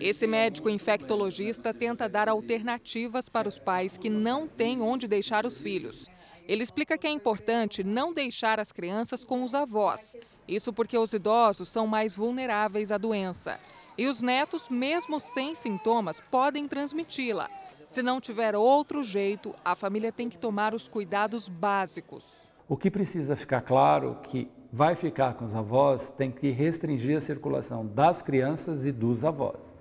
Esse 0.00 0.26
médico 0.26 0.68
infectologista 0.68 1.72
tenta 1.72 2.08
dar 2.08 2.28
alternativas 2.28 3.28
para 3.28 3.48
os 3.48 3.58
pais 3.58 3.96
que 3.96 4.10
não 4.10 4.48
têm 4.48 4.80
onde 4.80 5.06
deixar 5.06 5.46
os 5.46 5.58
filhos. 5.58 6.08
Ele 6.48 6.62
explica 6.62 6.98
que 6.98 7.06
é 7.06 7.10
importante 7.10 7.84
não 7.84 8.12
deixar 8.12 8.58
as 8.58 8.72
crianças 8.72 9.24
com 9.24 9.42
os 9.42 9.54
avós. 9.54 10.16
Isso 10.46 10.72
porque 10.72 10.98
os 10.98 11.12
idosos 11.12 11.68
são 11.68 11.86
mais 11.86 12.16
vulneráveis 12.16 12.90
à 12.90 12.98
doença. 12.98 13.60
E 13.96 14.06
os 14.06 14.22
netos, 14.22 14.68
mesmo 14.68 15.20
sem 15.20 15.54
sintomas, 15.54 16.20
podem 16.30 16.66
transmiti-la. 16.66 17.48
Se 17.86 18.02
não 18.02 18.20
tiver 18.20 18.56
outro 18.56 19.02
jeito, 19.02 19.54
a 19.64 19.76
família 19.76 20.10
tem 20.10 20.28
que 20.28 20.38
tomar 20.38 20.74
os 20.74 20.88
cuidados 20.88 21.48
básicos. 21.48 22.50
O 22.68 22.76
que 22.76 22.90
precisa 22.90 23.36
ficar 23.36 23.60
claro 23.60 24.18
que 24.22 24.48
vai 24.72 24.94
ficar 24.94 25.34
com 25.34 25.44
os 25.44 25.54
avós 25.54 26.08
tem 26.08 26.30
que 26.30 26.50
restringir 26.50 27.18
a 27.18 27.20
circulação 27.20 27.86
das 27.86 28.22
crianças 28.22 28.86
e 28.86 28.90
dos 28.90 29.24
avós. 29.24 29.71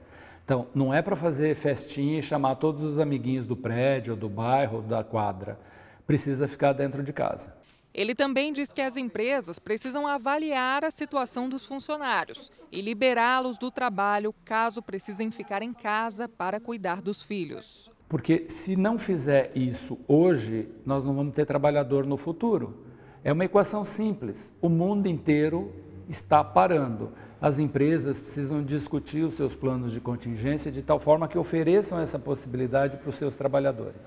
Então, 0.43 0.67
não 0.73 0.93
é 0.93 1.01
para 1.01 1.15
fazer 1.15 1.55
festinha 1.55 2.19
e 2.19 2.23
chamar 2.23 2.55
todos 2.55 2.83
os 2.83 2.99
amiguinhos 2.99 3.45
do 3.45 3.55
prédio, 3.55 4.15
do 4.15 4.27
bairro, 4.27 4.81
da 4.81 5.03
quadra. 5.03 5.59
Precisa 6.05 6.47
ficar 6.47 6.73
dentro 6.73 7.03
de 7.03 7.13
casa. 7.13 7.55
Ele 7.93 8.15
também 8.15 8.53
diz 8.53 8.71
que 8.71 8.81
as 8.81 8.95
empresas 8.95 9.59
precisam 9.59 10.07
avaliar 10.07 10.85
a 10.85 10.91
situação 10.91 11.49
dos 11.49 11.65
funcionários 11.65 12.51
e 12.71 12.81
liberá-los 12.81 13.57
do 13.57 13.69
trabalho 13.69 14.33
caso 14.45 14.81
precisem 14.81 15.29
ficar 15.29 15.61
em 15.61 15.73
casa 15.73 16.27
para 16.27 16.59
cuidar 16.59 17.01
dos 17.01 17.21
filhos. 17.21 17.91
Porque 18.07 18.45
se 18.49 18.75
não 18.75 18.97
fizer 18.97 19.51
isso 19.55 19.99
hoje, 20.07 20.69
nós 20.85 21.03
não 21.03 21.13
vamos 21.13 21.33
ter 21.33 21.45
trabalhador 21.45 22.05
no 22.05 22.17
futuro. 22.17 22.85
É 23.23 23.31
uma 23.31 23.45
equação 23.45 23.83
simples. 23.83 24.53
O 24.61 24.69
mundo 24.69 25.07
inteiro 25.07 25.73
está 26.09 26.43
parando. 26.43 27.11
As 27.41 27.57
empresas 27.57 28.19
precisam 28.19 28.63
discutir 28.63 29.23
os 29.23 29.33
seus 29.33 29.55
planos 29.55 29.91
de 29.91 29.99
contingência 29.99 30.71
de 30.71 30.83
tal 30.83 30.99
forma 30.99 31.27
que 31.27 31.39
ofereçam 31.39 31.99
essa 31.99 32.19
possibilidade 32.19 32.97
para 32.97 33.09
os 33.09 33.15
seus 33.15 33.35
trabalhadores. 33.35 33.99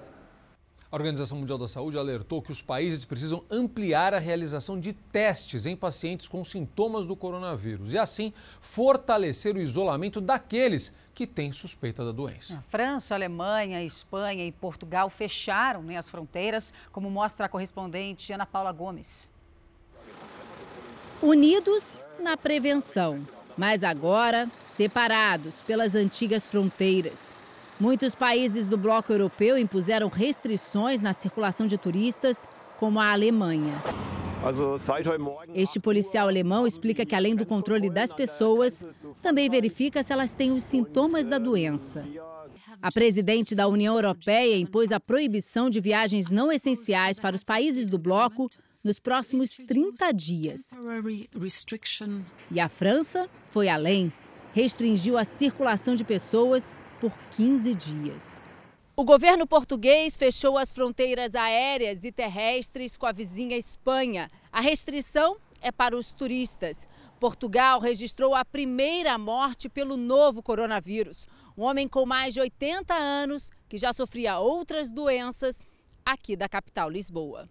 A 0.89 0.95
Organização 0.95 1.39
Mundial 1.39 1.59
da 1.59 1.67
Saúde 1.67 1.99
alertou 1.99 2.41
que 2.41 2.53
os 2.53 2.63
países 2.63 3.05
precisam 3.05 3.43
ampliar 3.51 4.15
a 4.15 4.21
realização 4.21 4.79
de 4.79 4.93
testes 4.93 5.67
em 5.67 5.75
pacientes 5.75 6.29
com 6.29 6.45
sintomas 6.45 7.05
do 7.05 7.17
coronavírus 7.17 7.93
e, 7.93 7.99
assim, 7.99 8.33
fortalecer 8.61 9.57
o 9.57 9.61
isolamento 9.61 10.21
daqueles 10.21 10.95
que 11.13 11.27
têm 11.27 11.51
suspeita 11.51 12.05
da 12.05 12.13
doença. 12.13 12.59
A 12.59 12.63
França, 12.63 13.17
Alemanha, 13.17 13.83
Espanha 13.83 14.47
e 14.47 14.53
Portugal 14.53 15.11
fecharam 15.11 15.83
né, 15.83 15.97
as 15.97 16.09
fronteiras, 16.09 16.73
como 16.93 17.11
mostra 17.11 17.47
a 17.47 17.49
correspondente 17.49 18.33
Ana 18.33 18.47
Paula 18.47 18.71
Gomes. 18.71 19.29
Unidos 21.21 21.97
na 22.21 22.37
prevenção, 22.37 23.21
mas 23.57 23.85
agora 23.85 24.49
separados 24.75 25.63
pelas 25.63 25.95
antigas 25.95 26.47
fronteiras. 26.47 27.35
Muitos 27.79 28.15
países 28.15 28.69
do 28.69 28.77
bloco 28.77 29.13
europeu 29.13 29.59
impuseram 29.59 30.09
restrições 30.09 31.01
na 31.01 31.13
circulação 31.13 31.67
de 31.67 31.77
turistas, 31.77 32.49
como 32.79 33.01
a 33.01 33.13
Alemanha. 33.13 33.75
Este 35.55 35.81
policial 35.81 36.29
alemão 36.29 36.67
explica 36.67 37.07
que, 37.07 37.15
além 37.15 37.35
do 37.35 37.47
controle 37.47 37.89
das 37.89 38.13
pessoas, 38.13 38.85
também 39.23 39.49
verifica 39.49 40.03
se 40.03 40.13
elas 40.13 40.35
têm 40.35 40.53
os 40.53 40.65
sintomas 40.65 41.27
da 41.27 41.39
doença. 41.39 42.05
A 42.83 42.93
presidente 42.93 43.55
da 43.55 43.67
União 43.67 43.95
Europeia 43.95 44.57
impôs 44.59 44.93
a 44.93 45.01
proibição 45.01 45.71
de 45.71 45.81
viagens 45.81 46.31
não 46.31 46.53
essenciais 46.53 47.19
para 47.19 47.35
os 47.35 47.43
países 47.43 47.87
do 47.87 47.99
bloco 47.99 48.51
nos 48.85 48.99
próximos 48.99 49.57
30 49.67 50.13
dias. 50.13 50.71
E 52.51 52.61
a 52.61 52.69
França 52.69 53.29
foi 53.47 53.69
além. 53.69 54.13
Restringiu 54.53 55.17
a 55.17 55.25
circulação 55.25 55.95
de 55.95 56.05
pessoas 56.05 56.77
por 57.01 57.17
15 57.31 57.75
dias. 57.75 58.43
O 58.95 59.05
governo 59.05 59.47
português 59.47 60.17
fechou 60.17 60.57
as 60.57 60.71
fronteiras 60.71 61.35
aéreas 61.35 62.05
e 62.05 62.13
terrestres 62.13 62.97
com 62.97 63.07
a 63.07 63.13
vizinha 63.13 63.57
Espanha. 63.57 64.31
A 64.53 64.61
restrição 64.61 65.37
é 65.61 65.73
para 65.73 65.97
os 65.97 66.13
turistas. 66.13 66.87
Portugal 67.19 67.81
registrou 67.81 68.35
a 68.35 68.45
primeira 68.45 69.17
morte 69.17 69.69
pelo 69.69 69.97
novo 69.97 70.43
coronavírus. 70.43 71.27
Um 71.57 71.63
homem 71.63 71.89
com 71.89 72.05
mais 72.05 72.35
de 72.35 72.41
80 72.41 72.95
anos 72.95 73.51
que 73.69 73.79
já 73.79 73.93
sofria 73.93 74.39
outras 74.39 74.93
doenças 74.93 75.65
aqui 76.05 76.37
da 76.37 76.49
capital 76.49 76.91
Lisboa. 76.91 77.49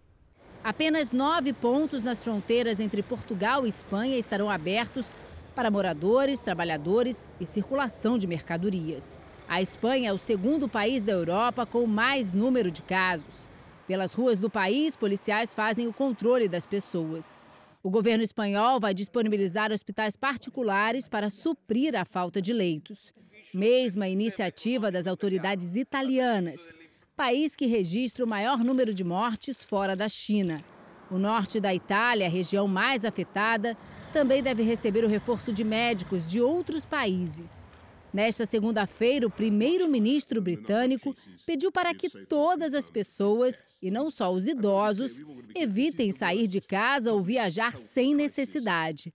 Apenas 0.64 1.12
nove 1.12 1.52
pontos 1.52 2.02
nas 2.02 2.24
fronteiras 2.24 2.80
entre 2.80 3.02
Portugal 3.02 3.66
e 3.66 3.68
Espanha 3.68 4.16
estarão 4.16 4.48
abertos 4.48 5.14
para 5.54 5.70
moradores, 5.70 6.40
trabalhadores 6.40 7.30
e 7.38 7.44
circulação 7.44 8.16
de 8.16 8.26
mercadorias. 8.26 9.18
A 9.46 9.60
Espanha 9.60 10.08
é 10.08 10.12
o 10.14 10.16
segundo 10.16 10.66
país 10.66 11.02
da 11.02 11.12
Europa 11.12 11.66
com 11.66 11.86
mais 11.86 12.32
número 12.32 12.70
de 12.70 12.82
casos. 12.82 13.46
Pelas 13.86 14.14
ruas 14.14 14.38
do 14.38 14.48
país, 14.48 14.96
policiais 14.96 15.52
fazem 15.52 15.86
o 15.86 15.92
controle 15.92 16.48
das 16.48 16.64
pessoas. 16.64 17.38
O 17.82 17.90
governo 17.90 18.24
espanhol 18.24 18.80
vai 18.80 18.94
disponibilizar 18.94 19.70
hospitais 19.70 20.16
particulares 20.16 21.06
para 21.06 21.28
suprir 21.28 21.94
a 21.94 22.06
falta 22.06 22.40
de 22.40 22.54
leitos. 22.54 23.12
Mesma 23.52 24.08
iniciativa 24.08 24.90
das 24.90 25.06
autoridades 25.06 25.76
italianas, 25.76 26.72
país 27.16 27.54
que 27.54 27.66
registra 27.66 28.24
o 28.24 28.28
maior 28.28 28.58
número 28.58 28.92
de 28.92 29.04
mortes 29.04 29.62
fora 29.62 29.94
da 29.94 30.08
China. 30.08 30.60
O 31.08 31.16
norte 31.16 31.60
da 31.60 31.72
Itália, 31.72 32.26
a 32.26 32.30
região 32.30 32.66
mais 32.66 33.04
afetada, 33.04 33.76
também 34.12 34.42
deve 34.42 34.64
receber 34.64 35.04
o 35.04 35.08
reforço 35.08 35.52
de 35.52 35.62
médicos 35.62 36.28
de 36.28 36.40
outros 36.40 36.84
países. 36.84 37.68
Nesta 38.14 38.46
segunda-feira, 38.46 39.26
o 39.26 39.30
primeiro-ministro 39.30 40.40
britânico 40.40 41.12
pediu 41.44 41.72
para 41.72 41.92
que 41.92 42.08
todas 42.26 42.72
as 42.72 42.88
pessoas, 42.88 43.64
e 43.82 43.90
não 43.90 44.08
só 44.08 44.32
os 44.32 44.46
idosos, 44.46 45.20
evitem 45.52 46.12
sair 46.12 46.46
de 46.46 46.60
casa 46.60 47.12
ou 47.12 47.20
viajar 47.20 47.76
sem 47.76 48.14
necessidade. 48.14 49.12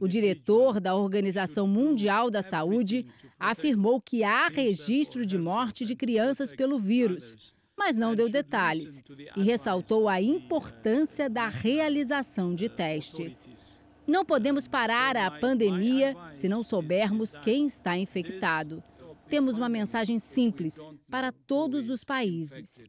O 0.00 0.08
diretor 0.08 0.80
da 0.80 0.96
Organização 0.96 1.66
Mundial 1.66 2.30
da 2.30 2.42
Saúde 2.42 3.06
afirmou 3.38 4.00
que 4.00 4.24
há 4.24 4.48
registro 4.48 5.26
de 5.26 5.36
morte 5.36 5.84
de 5.84 5.94
crianças 5.94 6.50
pelo 6.50 6.78
vírus, 6.78 7.54
mas 7.76 7.96
não 7.96 8.14
deu 8.14 8.30
detalhes 8.30 9.02
e 9.36 9.42
ressaltou 9.42 10.08
a 10.08 10.22
importância 10.22 11.28
da 11.28 11.48
realização 11.48 12.54
de 12.54 12.70
testes. 12.70 13.77
Não 14.08 14.24
podemos 14.24 14.66
parar 14.66 15.18
a 15.18 15.30
pandemia 15.30 16.16
se 16.32 16.48
não 16.48 16.64
soubermos 16.64 17.36
quem 17.36 17.66
está 17.66 17.94
infectado. 17.94 18.82
temos 19.28 19.58
uma 19.58 19.68
mensagem 19.68 20.18
simples 20.18 20.78
para 21.10 21.30
todos 21.30 21.90
os 21.90 22.02
países. 22.02 22.82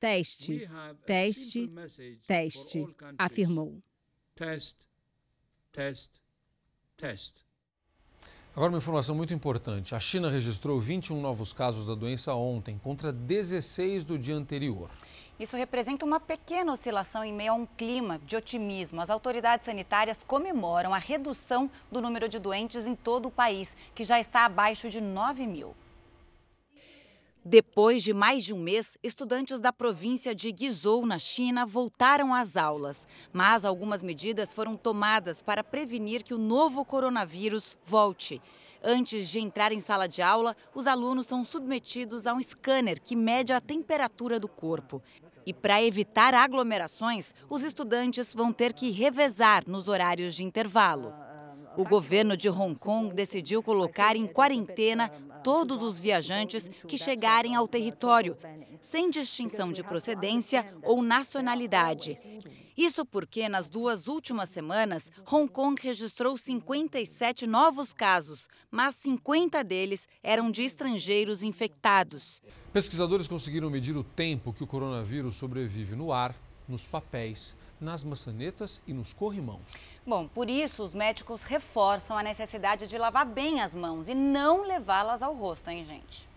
Teste, 0.00 0.66
teste, 1.04 1.70
teste, 2.26 2.86
afirmou. 3.18 3.78
Teste, 4.34 4.86
teste, 5.70 6.22
teste. 6.96 7.44
Agora, 8.56 8.70
uma 8.70 8.78
informação 8.78 9.14
muito 9.14 9.34
importante: 9.34 9.94
a 9.94 10.00
China 10.00 10.30
registrou 10.30 10.80
21 10.80 11.20
novos 11.20 11.52
casos 11.52 11.84
da 11.84 11.94
doença 11.94 12.34
ontem, 12.34 12.78
contra 12.78 13.12
16 13.12 14.04
do 14.04 14.18
dia 14.18 14.34
anterior. 14.34 14.90
Isso 15.38 15.56
representa 15.56 16.04
uma 16.04 16.20
pequena 16.20 16.72
oscilação 16.72 17.24
em 17.24 17.32
meio 17.32 17.52
a 17.52 17.56
um 17.56 17.66
clima 17.66 18.20
de 18.24 18.36
otimismo. 18.36 19.00
As 19.00 19.10
autoridades 19.10 19.66
sanitárias 19.66 20.22
comemoram 20.24 20.94
a 20.94 20.98
redução 20.98 21.68
do 21.90 22.00
número 22.00 22.28
de 22.28 22.38
doentes 22.38 22.86
em 22.86 22.94
todo 22.94 23.26
o 23.26 23.32
país, 23.32 23.76
que 23.94 24.04
já 24.04 24.20
está 24.20 24.44
abaixo 24.44 24.88
de 24.88 25.00
9 25.00 25.46
mil. 25.46 25.74
Depois 27.44 28.02
de 28.02 28.14
mais 28.14 28.42
de 28.44 28.54
um 28.54 28.58
mês, 28.58 28.96
estudantes 29.02 29.60
da 29.60 29.70
província 29.70 30.34
de 30.34 30.50
Guizhou, 30.50 31.04
na 31.04 31.18
China, 31.18 31.66
voltaram 31.66 32.32
às 32.32 32.56
aulas. 32.56 33.06
Mas 33.32 33.66
algumas 33.66 34.02
medidas 34.02 34.54
foram 34.54 34.76
tomadas 34.76 35.42
para 35.42 35.64
prevenir 35.64 36.22
que 36.22 36.32
o 36.32 36.38
novo 36.38 36.84
coronavírus 36.86 37.76
volte. 37.84 38.40
Antes 38.86 39.30
de 39.30 39.40
entrar 39.40 39.72
em 39.72 39.80
sala 39.80 40.06
de 40.06 40.20
aula, 40.20 40.54
os 40.74 40.86
alunos 40.86 41.26
são 41.26 41.42
submetidos 41.42 42.26
a 42.26 42.34
um 42.34 42.42
scanner 42.42 43.00
que 43.00 43.16
mede 43.16 43.50
a 43.50 43.60
temperatura 43.60 44.38
do 44.38 44.46
corpo. 44.46 45.02
E 45.46 45.52
para 45.52 45.82
evitar 45.82 46.34
aglomerações, 46.34 47.34
os 47.48 47.62
estudantes 47.62 48.32
vão 48.32 48.52
ter 48.52 48.72
que 48.72 48.90
revezar 48.90 49.64
nos 49.66 49.88
horários 49.88 50.34
de 50.34 50.44
intervalo. 50.44 51.12
O 51.76 51.84
governo 51.84 52.36
de 52.36 52.48
Hong 52.48 52.78
Kong 52.78 53.14
decidiu 53.14 53.62
colocar 53.62 54.16
em 54.16 54.26
quarentena 54.26 55.08
todos 55.42 55.82
os 55.82 56.00
viajantes 56.00 56.68
que 56.88 56.96
chegarem 56.96 57.54
ao 57.54 57.68
território, 57.68 58.36
sem 58.80 59.10
distinção 59.10 59.72
de 59.72 59.82
procedência 59.82 60.66
ou 60.82 61.02
nacionalidade. 61.02 62.16
Isso 62.76 63.04
porque, 63.04 63.48
nas 63.48 63.68
duas 63.68 64.08
últimas 64.08 64.48
semanas, 64.48 65.10
Hong 65.30 65.50
Kong 65.50 65.80
registrou 65.80 66.36
57 66.36 67.46
novos 67.46 67.92
casos, 67.92 68.48
mas 68.70 68.96
50 68.96 69.62
deles 69.62 70.08
eram 70.22 70.50
de 70.50 70.64
estrangeiros 70.64 71.42
infectados. 71.42 72.42
Pesquisadores 72.72 73.28
conseguiram 73.28 73.70
medir 73.70 73.96
o 73.96 74.02
tempo 74.02 74.52
que 74.52 74.64
o 74.64 74.66
coronavírus 74.66 75.36
sobrevive 75.36 75.94
no 75.94 76.12
ar, 76.12 76.34
nos 76.68 76.86
papéis, 76.86 77.56
nas 77.80 78.02
maçanetas 78.02 78.82
e 78.86 78.92
nos 78.92 79.12
corrimãos. 79.12 79.88
Bom, 80.06 80.26
por 80.26 80.48
isso 80.48 80.82
os 80.82 80.94
médicos 80.94 81.42
reforçam 81.42 82.16
a 82.16 82.22
necessidade 82.22 82.86
de 82.86 82.98
lavar 82.98 83.26
bem 83.26 83.60
as 83.60 83.74
mãos 83.74 84.08
e 84.08 84.14
não 84.14 84.62
levá-las 84.62 85.22
ao 85.22 85.34
rosto, 85.34 85.70
hein, 85.70 85.84
gente? 85.84 86.28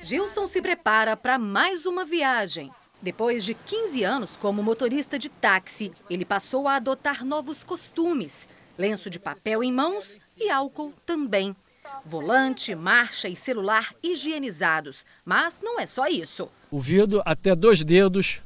Gilson 0.00 0.46
se 0.46 0.62
prepara 0.62 1.16
para 1.16 1.38
mais 1.38 1.86
uma 1.86 2.04
viagem. 2.04 2.70
Depois 3.02 3.44
de 3.44 3.52
15 3.52 4.04
anos 4.04 4.36
como 4.36 4.62
motorista 4.62 5.18
de 5.18 5.28
táxi, 5.28 5.90
ele 6.08 6.24
passou 6.24 6.68
a 6.68 6.76
adotar 6.76 7.24
novos 7.24 7.64
costumes: 7.64 8.48
lenço 8.78 9.10
de 9.10 9.18
papel 9.18 9.64
em 9.64 9.72
mãos 9.72 10.16
e 10.38 10.48
álcool 10.48 10.92
também. 11.04 11.56
Volante, 12.04 12.74
marcha 12.76 13.28
e 13.28 13.34
celular 13.34 13.92
higienizados. 14.02 15.04
Mas 15.24 15.60
não 15.60 15.80
é 15.80 15.86
só 15.86 16.06
isso. 16.06 16.48
O 16.70 16.80
vidro 16.80 17.20
até 17.24 17.56
dois 17.56 17.82
dedos 17.82 18.40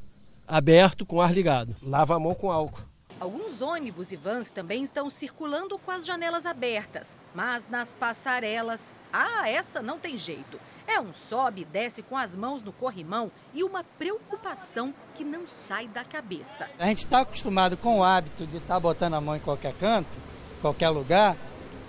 aberto 0.49 1.05
com 1.05 1.21
ar 1.21 1.35
ligado. 1.35 1.77
Lava 1.83 2.17
a 2.17 2.19
mão 2.19 2.35
com 2.35 2.51
álcool. 2.51 2.83
Alguns 3.19 3.63
ônibus 3.63 4.13
e 4.13 4.17
vans 4.17 4.51
também 4.51 4.83
estão 4.83 5.09
circulando 5.09 5.79
com 5.79 5.91
as 5.91 6.05
janelas 6.05 6.45
abertas, 6.45 7.17
mas 7.35 7.67
nas 7.67 7.95
passarelas, 7.95 8.93
ah, 9.11 9.49
essa 9.49 9.81
não 9.81 9.99
tem 9.99 10.19
jeito. 10.19 10.61
É 10.87 11.01
um 11.01 11.13
sobe 11.13 11.63
e 11.63 11.65
desce 11.65 12.03
com 12.03 12.17
as 12.17 12.37
mãos 12.37 12.63
no 12.63 12.73
corrimão 12.73 13.31
e 13.53 13.65
uma 13.65 13.83
preocupação 13.83 14.95
que 15.15 15.25
não 15.25 15.47
sai 15.47 15.89
da 15.89 16.05
cabeça. 16.05 16.69
A 16.79 16.87
gente 16.87 16.99
está 16.99 17.21
acostumado 17.21 17.77
com 17.77 17.99
o 17.99 18.05
hábito 18.05 18.47
de 18.47 18.59
estar 18.59 18.75
tá 18.75 18.81
botando 18.81 19.15
a 19.15 19.21
mão 19.21 19.37
em 19.37 19.41
qualquer 19.41 19.75
canto, 19.75 20.17
qualquer 20.61 20.89
lugar, 20.91 21.37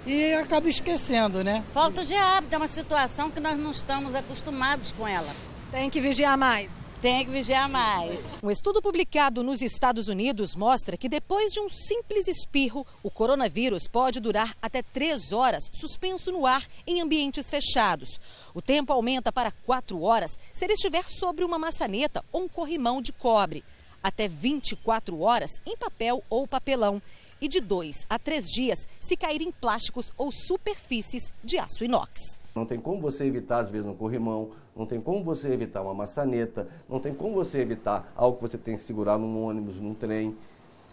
e 0.05 0.33
acaba 0.33 0.69
esquecendo, 0.69 1.43
né? 1.43 1.63
Falta 1.73 2.05
de 2.05 2.15
hábito 2.15 2.55
é 2.55 2.57
uma 2.57 2.67
situação 2.67 3.29
que 3.29 3.39
nós 3.39 3.57
não 3.59 3.71
estamos 3.71 4.15
acostumados 4.15 4.93
com 4.93 5.07
ela. 5.07 5.33
Tem 5.69 5.89
que 5.89 5.99
vigiar 5.99 6.37
mais. 6.37 6.76
Tem 6.99 7.23
que 7.23 7.29
vigiar 7.29 7.69
mais. 7.69 8.39
Um 8.41 8.49
estudo 8.49 8.81
publicado 8.81 9.43
nos 9.43 9.61
Estados 9.61 10.07
Unidos 10.07 10.55
mostra 10.55 10.97
que 10.97 11.07
depois 11.07 11.53
de 11.53 11.59
um 11.59 11.69
simples 11.69 12.27
espirro, 12.27 12.87
o 13.03 13.11
coronavírus 13.11 13.87
pode 13.87 14.19
durar 14.19 14.57
até 14.59 14.81
três 14.81 15.31
horas 15.31 15.69
suspenso 15.71 16.31
no 16.31 16.47
ar 16.47 16.65
em 16.87 16.99
ambientes 16.99 17.51
fechados. 17.51 18.19
O 18.51 18.63
tempo 18.63 18.91
aumenta 18.91 19.31
para 19.31 19.51
quatro 19.51 20.01
horas 20.01 20.39
se 20.51 20.65
ele 20.65 20.73
estiver 20.73 21.03
sobre 21.03 21.45
uma 21.45 21.59
maçaneta 21.59 22.25
ou 22.31 22.45
um 22.45 22.49
corrimão 22.49 22.99
de 22.99 23.13
cobre. 23.13 23.63
Até 24.01 24.27
24 24.27 25.21
horas 25.21 25.59
em 25.67 25.77
papel 25.77 26.23
ou 26.31 26.47
papelão 26.47 26.99
e 27.39 27.47
de 27.47 27.59
dois 27.59 28.07
a 28.09 28.17
três 28.17 28.49
dias 28.49 28.87
se 28.99 29.15
cair 29.15 29.43
em 29.43 29.51
plásticos 29.51 30.11
ou 30.17 30.31
superfícies 30.31 31.31
de 31.43 31.59
aço 31.59 31.83
inox. 31.83 32.39
Não 32.57 32.65
tem 32.65 32.79
como 32.79 32.99
você 32.99 33.23
evitar, 33.23 33.59
às 33.59 33.69
vezes, 33.69 33.85
no 33.85 33.93
corrimão, 33.93 34.49
não 34.75 34.87
tem 34.87 34.99
como 34.99 35.23
você 35.23 35.49
evitar 35.49 35.83
uma 35.83 35.93
maçaneta, 35.93 36.67
não 36.89 36.99
tem 36.99 37.13
como 37.13 37.35
você 37.35 37.59
evitar 37.59 38.11
algo 38.15 38.37
que 38.37 38.41
você 38.41 38.57
tem 38.57 38.75
que 38.75 38.81
segurar 38.81 39.15
num 39.19 39.43
ônibus, 39.43 39.79
num 39.79 39.93
trem. 39.93 40.35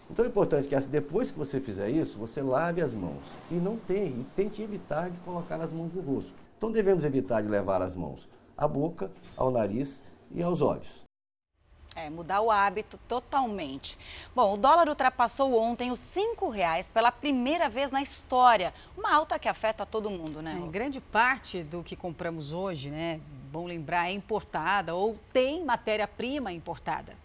Então 0.07 0.23
é 0.23 0.27
importante 0.27 0.67
que 0.67 0.79
depois 0.81 1.31
que 1.31 1.39
você 1.39 1.59
fizer 1.59 1.89
isso, 1.89 2.19
você 2.19 2.39
lave 2.39 2.83
as 2.83 2.93
mãos. 2.93 3.23
E 3.49 3.55
não 3.55 3.77
tem, 3.77 4.09
e 4.09 4.25
tente 4.35 4.61
evitar 4.61 5.09
de 5.09 5.17
colocar 5.21 5.59
as 5.59 5.73
mãos 5.73 5.91
no 5.91 6.01
rosto. 6.01 6.33
Então 6.55 6.71
devemos 6.71 7.03
evitar 7.03 7.41
de 7.41 7.49
levar 7.49 7.81
as 7.81 7.95
mãos 7.95 8.29
à 8.55 8.67
boca, 8.67 9.09
ao 9.35 9.49
nariz 9.49 10.03
e 10.31 10.43
aos 10.43 10.61
olhos. 10.61 11.04
É, 11.95 12.09
mudar 12.09 12.41
o 12.41 12.51
hábito 12.51 12.99
totalmente. 13.07 13.97
Bom, 14.35 14.53
o 14.53 14.57
dólar 14.57 14.89
ultrapassou 14.89 15.57
ontem 15.57 15.91
os 15.91 15.99
cinco 15.99 16.49
reais 16.49 16.89
pela 16.89 17.09
primeira 17.09 17.69
vez 17.69 17.89
na 17.89 18.01
história. 18.01 18.73
Uma 18.97 19.15
alta 19.15 19.39
que 19.39 19.47
afeta 19.47 19.85
todo 19.85 20.11
mundo, 20.11 20.41
né? 20.41 20.59
É, 20.61 20.67
grande 20.67 20.99
parte 20.99 21.63
do 21.63 21.81
que 21.81 21.95
compramos 21.95 22.51
hoje, 22.51 22.89
né? 22.89 23.21
Bom 23.49 23.65
lembrar, 23.65 24.09
é 24.09 24.11
importada 24.11 24.93
ou 24.93 25.17
tem 25.31 25.63
matéria-prima 25.63 26.51
importada. 26.51 27.15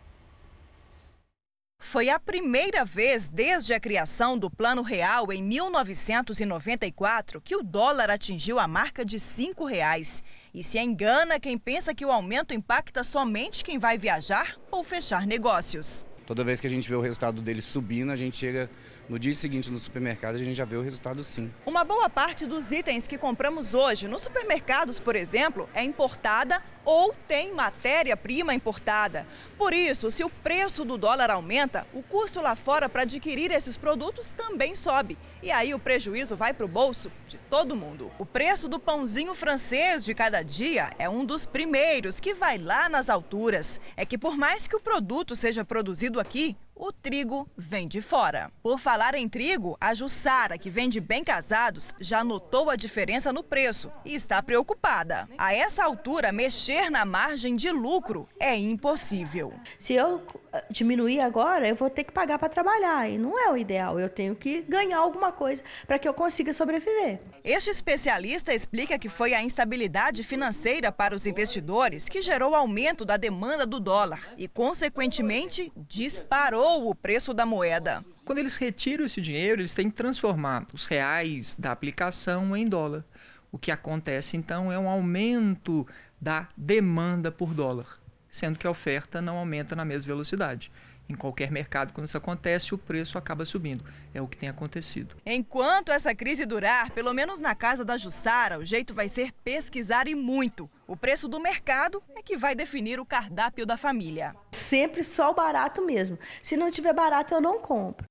Foi 1.83 2.09
a 2.09 2.21
primeira 2.21 2.85
vez 2.85 3.27
desde 3.27 3.75
a 3.75 3.81
criação 3.81 4.39
do 4.39 4.49
Plano 4.51 4.83
Real 4.83 5.33
em 5.33 5.43
1994 5.43 7.41
que 7.41 7.57
o 7.57 7.63
dólar 7.65 8.11
atingiu 8.11 8.61
a 8.61 8.69
marca 8.69 9.05
de 9.05 9.17
R$ 9.17 9.23
5,00. 9.23 10.23
E 10.53 10.65
se 10.65 10.81
engana 10.81 11.39
quem 11.39 11.57
pensa 11.57 11.95
que 11.95 12.05
o 12.05 12.11
aumento 12.11 12.53
impacta 12.53 13.05
somente 13.05 13.63
quem 13.63 13.79
vai 13.79 13.97
viajar 13.97 14.59
ou 14.69 14.83
fechar 14.83 15.25
negócios. 15.25 16.05
Toda 16.27 16.43
vez 16.43 16.61
que 16.61 16.67
a 16.67 16.71
gente 16.71 16.89
vê 16.89 16.97
o 16.97 17.01
resultado 17.01 17.41
dele 17.41 17.63
subindo, 17.63 18.11
a 18.11 18.17
gente 18.17 18.37
chega 18.37 18.69
no 19.09 19.17
dia 19.17 19.33
seguinte 19.33 19.71
no 19.71 19.79
supermercado, 19.79 20.35
a 20.35 20.39
gente 20.39 20.55
já 20.55 20.65
vê 20.65 20.77
o 20.77 20.83
resultado 20.83 21.23
sim. 21.23 21.53
Uma 21.65 21.85
boa 21.85 22.11
parte 22.11 22.47
dos 22.47 22.73
itens 22.73 23.07
que 23.07 23.17
compramos 23.17 23.75
hoje 23.75 24.09
nos 24.09 24.23
supermercados, 24.23 24.99
por 24.99 25.15
exemplo, 25.15 25.69
é 25.73 25.85
importada 25.85 26.61
ou 26.85 27.14
tem 27.29 27.53
matéria-prima 27.53 28.55
importada. 28.55 29.27
Por 29.59 29.73
isso, 29.75 30.11
se 30.11 30.25
o 30.25 30.31
preço 30.31 30.85
do 30.85 30.97
dólar 30.97 31.31
aumenta, 31.31 31.87
o 31.93 32.03
custo 32.03 32.40
lá 32.40 32.57
fora 32.57 32.88
para 32.88 33.03
adquirir 33.03 33.51
esses 33.51 33.77
produtos 33.77 34.29
também 34.29 34.75
sobe. 34.75 35.19
E 35.43 35.51
aí 35.51 35.75
o 35.75 35.79
prejuízo 35.79 36.37
vai 36.37 36.53
para 36.53 36.64
o 36.64 36.69
bolso 36.69 37.11
de 37.27 37.38
todo 37.51 37.77
mundo. 37.77 38.11
O 38.19 38.27
preço 38.27 38.69
do 38.69 38.79
pãozinho 38.79 39.35
francês 39.35 40.05
de 40.05 40.14
cada 40.14 40.43
dia 40.43 40.90
é 40.99 41.09
um 41.09 41.25
dos 41.25 41.47
primeiros 41.47 42.21
que 42.21 42.35
vai 42.35 42.59
lá 42.59 42.88
nas 42.88 43.09
alturas. 43.09 43.81
É 43.97 44.05
que 44.05 44.19
por 44.19 44.37
mais 44.37 44.66
que 44.66 44.77
o 44.77 44.81
produto 44.81 45.35
seja 45.37 45.64
produzido 45.64 46.21
aqui, 46.21 46.57
o 46.81 46.90
trigo 46.90 47.47
vem 47.59 47.87
de 47.87 48.01
fora. 48.01 48.51
Por 48.62 48.79
falar 48.79 49.14
em 49.14 49.29
trigo, 49.29 49.77
a 49.79 49.93
Jussara, 49.93 50.57
que 50.57 50.71
vende 50.71 50.99
bem 50.99 51.23
casados, 51.23 51.95
já 52.01 52.25
notou 52.25 52.71
a 52.71 52.77
diferença 52.77 53.31
no 53.35 53.43
preço 53.43 53.93
e 54.03 54.14
está 54.14 54.43
preocupada. 54.43 55.29
A 55.37 55.53
essa 55.53 55.85
altura, 55.85 56.33
mexer 56.33 56.70
na 56.91 57.05
margem 57.05 57.57
de 57.57 57.71
lucro 57.73 58.29
é 58.39 58.57
impossível. 58.57 59.53
Se 59.79 59.95
eu 59.95 60.23
eh, 60.53 60.65
diminuir 60.71 61.21
agora, 61.21 61.67
eu 61.67 61.75
vou 61.75 61.91
ter 61.91 62.05
que 62.05 62.13
pagar 62.13 62.39
para 62.39 62.49
trabalhar 62.49 63.11
e 63.11 63.19
não 63.19 63.37
é 63.39 63.51
o 63.51 63.57
ideal. 63.57 63.99
Eu 63.99 64.09
tenho 64.09 64.37
que 64.37 64.63
ganhar 64.63 64.99
alguma 64.99 65.33
coisa 65.33 65.65
para 65.87 65.99
que 65.99 66.09
eu 66.09 66.15
consiga 66.15 66.53
sobreviver. 66.53 67.21
Este 67.43 67.71
especialista 67.71 68.55
explica 68.55 68.99
que 68.99 69.09
foi 69.09 69.35
a 69.35 69.43
instabilidade 69.43 70.23
financeira 70.23 70.93
para 70.93 71.15
os 71.15 71.27
investidores 71.27 72.09
que 72.09 72.23
gerou 72.23 72.55
aumento 72.55 73.05
da 73.05 73.17
demanda 73.17 73.67
do 73.67 73.81
dólar 73.81 74.33
e, 74.39 74.47
consequentemente, 74.47 75.73
disparou 75.89 76.89
o 76.89 76.95
preço 76.95 77.35
da 77.35 77.45
moeda. 77.45 78.05
Quando 78.25 78.39
eles 78.39 78.57
retiram 78.57 79.05
esse 79.05 79.21
dinheiro, 79.21 79.61
eles 79.61 79.75
têm 79.75 79.91
que 79.91 79.97
transformar 79.97 80.65
os 80.73 80.85
reais 80.85 81.57
da 81.59 81.73
aplicação 81.73 82.57
em 82.57 82.65
dólar. 82.65 83.05
O 83.53 83.59
que 83.59 83.73
acontece 83.73 84.37
então 84.37 84.71
é 84.71 84.79
um 84.79 84.89
aumento 84.89 85.85
da 86.21 86.49
demanda 86.57 87.33
por 87.33 87.55
dólar, 87.55 87.99
sendo 88.31 88.59
que 88.59 88.67
a 88.67 88.71
oferta 88.71 89.23
não 89.23 89.39
aumenta 89.39 89.75
na 89.75 89.85
mesma 89.85 90.13
velocidade. 90.13 90.71
Em 91.09 91.17
qualquer 91.17 91.51
mercado, 91.51 91.93
quando 91.93 92.07
isso 92.07 92.17
acontece, 92.17 92.73
o 92.73 92.79
preço 92.79 93.19
acaba 93.19 93.45
subindo. 93.45 93.85
É 94.15 94.23
o 94.23 94.29
que 94.29 94.37
tem 94.37 94.49
acontecido. 94.49 95.17
Enquanto 95.27 95.91
essa 95.91 96.15
crise 96.15 96.47
durar, 96.47 96.93
pelo 96.93 97.13
menos 97.13 97.41
na 97.41 97.53
casa 97.53 97.85
da 97.85 97.97
Jussara, 97.97 98.61
o 98.61 98.65
jeito 98.65 98.95
vai 98.95 99.09
ser 99.09 99.33
pesquisar 99.43 100.07
e 100.07 100.15
muito. 100.15 100.71
O 100.87 100.97
preço 100.97 101.27
do 101.27 101.41
mercado 101.41 102.01
é 102.15 102.23
que 102.23 102.37
vai 102.37 102.55
definir 102.55 103.01
o 103.01 103.05
cardápio 103.05 103.67
da 103.67 103.77
família. 103.77 104.37
Sempre 104.53 105.03
só 105.03 105.33
o 105.33 105.35
barato 105.35 105.85
mesmo. 105.85 106.17
Se 106.41 106.57
não 106.57 106.71
tiver 106.71 106.95
barato, 106.95 107.35
eu 107.35 107.41
não 107.41 107.59
compro. 107.59 108.05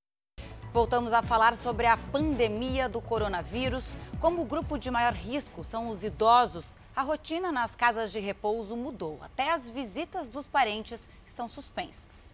Voltamos 0.73 1.13
a 1.13 1.23
falar 1.23 1.55
sobre 1.55 1.87
a 1.87 1.95
pandemia 1.95 2.89
do 2.89 3.01
coronavírus. 3.01 3.95
Como 4.19 4.41
o 4.41 4.45
grupo 4.45 4.77
de 4.77 4.91
maior 4.91 5.13
risco 5.13 5.63
são 5.63 5.87
os 5.87 6.03
idosos, 6.03 6.77
a 6.99 7.01
rotina 7.01 7.49
nas 7.49 7.77
casas 7.77 8.11
de 8.11 8.19
repouso 8.19 8.75
mudou. 8.75 9.19
Até 9.21 9.53
as 9.53 9.69
visitas 9.69 10.27
dos 10.27 10.47
parentes 10.47 11.07
estão 11.25 11.47
suspensas. 11.47 12.33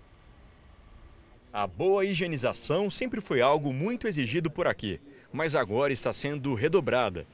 A 1.53 1.67
boa 1.67 2.03
higienização 2.03 2.89
sempre 2.89 3.21
foi 3.21 3.41
algo 3.41 3.71
muito 3.71 4.07
exigido 4.07 4.49
por 4.49 4.65
aqui, 4.65 4.99
mas 5.31 5.53
agora 5.53 5.93
está 5.93 6.11
sendo 6.11 6.55
redobrada. 6.55 7.27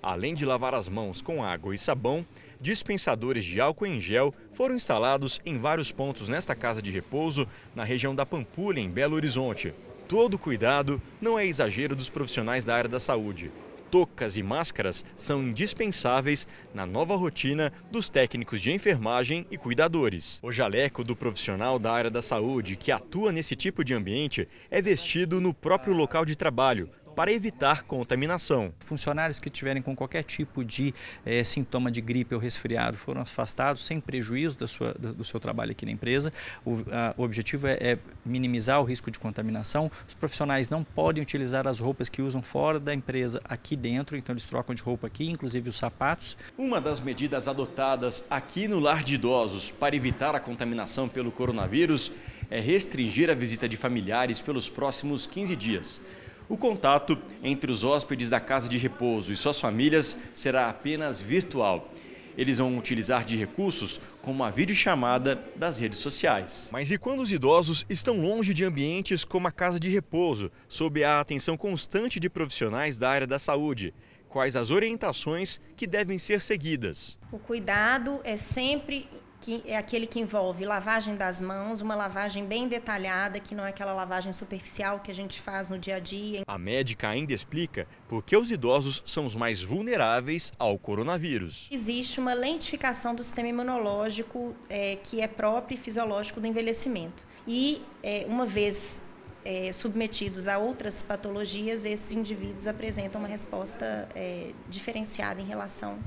Além 0.00 0.32
de 0.32 0.46
lavar 0.46 0.74
as 0.74 0.88
mãos 0.88 1.20
com 1.20 1.42
água 1.42 1.74
e 1.74 1.78
sabão, 1.78 2.24
dispensadores 2.60 3.44
de 3.44 3.60
álcool 3.60 3.86
em 3.86 4.00
gel 4.00 4.32
foram 4.52 4.76
instalados 4.76 5.40
em 5.44 5.58
vários 5.58 5.90
pontos 5.90 6.28
nesta 6.28 6.54
casa 6.54 6.80
de 6.80 6.92
repouso, 6.92 7.48
na 7.74 7.82
região 7.82 8.14
da 8.14 8.24
Pampulha, 8.24 8.78
em 8.78 8.88
Belo 8.88 9.16
Horizonte. 9.16 9.74
Todo 10.06 10.38
cuidado 10.38 11.02
não 11.20 11.36
é 11.36 11.44
exagero 11.44 11.96
dos 11.96 12.08
profissionais 12.08 12.64
da 12.64 12.76
área 12.76 12.88
da 12.88 13.00
saúde. 13.00 13.50
Tocas 13.90 14.36
e 14.36 14.42
máscaras 14.42 15.04
são 15.14 15.42
indispensáveis 15.42 16.46
na 16.74 16.84
nova 16.84 17.14
rotina 17.14 17.72
dos 17.90 18.08
técnicos 18.08 18.60
de 18.60 18.72
enfermagem 18.72 19.46
e 19.50 19.56
cuidadores. 19.56 20.40
O 20.42 20.50
jaleco 20.50 21.04
do 21.04 21.14
profissional 21.14 21.78
da 21.78 21.92
área 21.92 22.10
da 22.10 22.20
saúde 22.20 22.76
que 22.76 22.90
atua 22.90 23.32
nesse 23.32 23.54
tipo 23.54 23.84
de 23.84 23.94
ambiente 23.94 24.48
é 24.70 24.82
vestido 24.82 25.40
no 25.40 25.54
próprio 25.54 25.94
local 25.94 26.24
de 26.24 26.36
trabalho, 26.36 26.90
para 27.16 27.32
evitar 27.32 27.82
contaminação. 27.84 28.74
Funcionários 28.80 29.40
que 29.40 29.48
tiverem 29.48 29.80
com 29.80 29.96
qualquer 29.96 30.22
tipo 30.22 30.62
de 30.62 30.94
eh, 31.24 31.42
sintoma 31.42 31.90
de 31.90 32.02
gripe 32.02 32.34
ou 32.34 32.40
resfriado 32.40 32.98
foram 32.98 33.22
afastados 33.22 33.86
sem 33.86 33.98
prejuízo 33.98 34.58
da 34.58 34.68
sua, 34.68 34.92
do, 34.92 35.14
do 35.14 35.24
seu 35.24 35.40
trabalho 35.40 35.70
aqui 35.70 35.86
na 35.86 35.92
empresa. 35.92 36.30
O, 36.62 36.74
a, 36.92 37.14
o 37.16 37.22
objetivo 37.22 37.66
é, 37.66 37.78
é, 37.80 37.98
minimizar 38.22 38.82
o 38.82 38.84
risco 38.84 39.10
de 39.10 39.18
contaminação. 39.18 39.90
Os 40.06 40.12
profissionais 40.12 40.68
não 40.68 40.84
podem 40.84 41.22
utilizar 41.22 41.66
as 41.66 41.80
roupas 41.80 42.10
que 42.10 42.20
usam 42.20 42.42
fora 42.42 42.78
da 42.78 42.92
empresa 42.92 43.40
aqui 43.44 43.74
dentro, 43.76 44.14
então 44.18 44.34
eles 44.34 44.44
trocam 44.44 44.74
de 44.74 44.82
roupa 44.82 45.06
aqui, 45.06 45.30
inclusive 45.30 45.70
os 45.70 45.76
sapatos. 45.78 46.36
Uma 46.58 46.82
das 46.82 47.00
medidas 47.00 47.48
adotadas 47.48 48.22
aqui 48.28 48.68
no 48.68 48.78
lar 48.78 49.02
de 49.02 49.14
idosos 49.14 49.70
para 49.70 49.96
evitar 49.96 50.34
a 50.34 50.40
contaminação 50.40 51.08
pelo 51.08 51.32
coronavírus 51.32 52.12
é 52.50 52.60
restringir 52.60 53.30
a 53.30 53.34
visita 53.34 53.66
de 53.66 53.76
familiares 53.78 54.42
pelos 54.42 54.68
próximos 54.68 55.24
15 55.24 55.56
dias. 55.56 56.00
O 56.48 56.56
contato 56.56 57.18
entre 57.42 57.72
os 57.72 57.82
hóspedes 57.82 58.30
da 58.30 58.38
casa 58.38 58.68
de 58.68 58.78
repouso 58.78 59.32
e 59.32 59.36
suas 59.36 59.58
famílias 59.58 60.16
será 60.32 60.68
apenas 60.68 61.20
virtual. 61.20 61.90
Eles 62.38 62.58
vão 62.58 62.78
utilizar 62.78 63.24
de 63.24 63.36
recursos 63.36 64.00
como 64.22 64.44
a 64.44 64.50
videochamada 64.50 65.42
das 65.56 65.76
redes 65.78 65.98
sociais. 65.98 66.68
Mas 66.70 66.90
e 66.92 66.98
quando 66.98 67.20
os 67.20 67.32
idosos 67.32 67.84
estão 67.88 68.20
longe 68.20 68.54
de 68.54 68.62
ambientes 68.62 69.24
como 69.24 69.48
a 69.48 69.50
casa 69.50 69.80
de 69.80 69.90
repouso, 69.90 70.52
sob 70.68 71.02
a 71.02 71.18
atenção 71.18 71.56
constante 71.56 72.20
de 72.20 72.30
profissionais 72.30 72.96
da 72.96 73.10
área 73.10 73.26
da 73.26 73.40
saúde? 73.40 73.92
Quais 74.28 74.54
as 74.54 74.70
orientações 74.70 75.60
que 75.76 75.86
devem 75.86 76.18
ser 76.18 76.40
seguidas? 76.40 77.18
O 77.32 77.38
cuidado 77.38 78.20
é 78.22 78.36
sempre 78.36 79.08
que 79.46 79.62
é 79.64 79.76
aquele 79.76 80.08
que 80.08 80.18
envolve 80.18 80.64
lavagem 80.64 81.14
das 81.14 81.40
mãos, 81.40 81.80
uma 81.80 81.94
lavagem 81.94 82.44
bem 82.44 82.66
detalhada, 82.66 83.38
que 83.38 83.54
não 83.54 83.64
é 83.64 83.68
aquela 83.68 83.92
lavagem 83.92 84.32
superficial 84.32 84.98
que 84.98 85.08
a 85.08 85.14
gente 85.14 85.40
faz 85.40 85.70
no 85.70 85.78
dia 85.78 85.96
a 85.96 86.00
dia. 86.00 86.42
A 86.48 86.58
médica 86.58 87.08
ainda 87.08 87.32
explica 87.32 87.86
por 88.08 88.24
que 88.24 88.36
os 88.36 88.50
idosos 88.50 89.04
são 89.06 89.24
os 89.24 89.36
mais 89.36 89.62
vulneráveis 89.62 90.52
ao 90.58 90.76
coronavírus. 90.76 91.68
Existe 91.70 92.18
uma 92.18 92.34
lentificação 92.34 93.14
do 93.14 93.22
sistema 93.22 93.48
imunológico 93.48 94.52
é, 94.68 94.96
que 94.96 95.20
é 95.20 95.28
próprio 95.28 95.76
e 95.76 95.78
fisiológico 95.78 96.40
do 96.40 96.46
envelhecimento. 96.48 97.24
E 97.46 97.80
é, 98.02 98.26
uma 98.28 98.46
vez 98.46 99.00
é, 99.44 99.72
submetidos 99.72 100.48
a 100.48 100.58
outras 100.58 101.04
patologias, 101.04 101.84
esses 101.84 102.10
indivíduos 102.10 102.66
apresentam 102.66 103.20
uma 103.20 103.28
resposta 103.28 104.08
é, 104.12 104.50
diferenciada 104.68 105.40
em 105.40 105.46
relação 105.46 106.00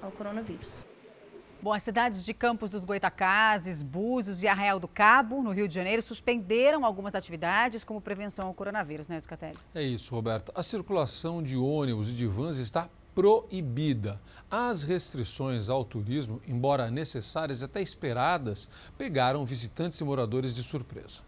ao 0.00 0.10
coronavírus. 0.10 0.86
Bom, 1.62 1.74
as 1.74 1.82
cidades 1.82 2.24
de 2.24 2.32
Campos 2.32 2.70
dos 2.70 2.86
Goitacazes, 2.86 3.82
Búzios 3.82 4.42
e 4.42 4.48
Arraial 4.48 4.80
do 4.80 4.88
Cabo, 4.88 5.42
no 5.42 5.50
Rio 5.50 5.68
de 5.68 5.74
Janeiro, 5.74 6.00
suspenderam 6.00 6.86
algumas 6.86 7.14
atividades 7.14 7.84
como 7.84 8.00
prevenção 8.00 8.46
ao 8.46 8.54
coronavírus, 8.54 9.08
né, 9.08 9.18
Escatelli? 9.18 9.58
É 9.74 9.82
isso, 9.82 10.14
Roberta. 10.14 10.50
A 10.54 10.62
circulação 10.62 11.42
de 11.42 11.58
ônibus 11.58 12.08
e 12.08 12.12
de 12.12 12.26
vans 12.26 12.56
está 12.56 12.88
proibida. 13.14 14.18
As 14.50 14.84
restrições 14.84 15.68
ao 15.68 15.84
turismo, 15.84 16.40
embora 16.48 16.90
necessárias 16.90 17.60
e 17.60 17.66
até 17.66 17.82
esperadas, 17.82 18.66
pegaram 18.96 19.44
visitantes 19.44 20.00
e 20.00 20.04
moradores 20.04 20.54
de 20.54 20.62
surpresa. 20.62 21.24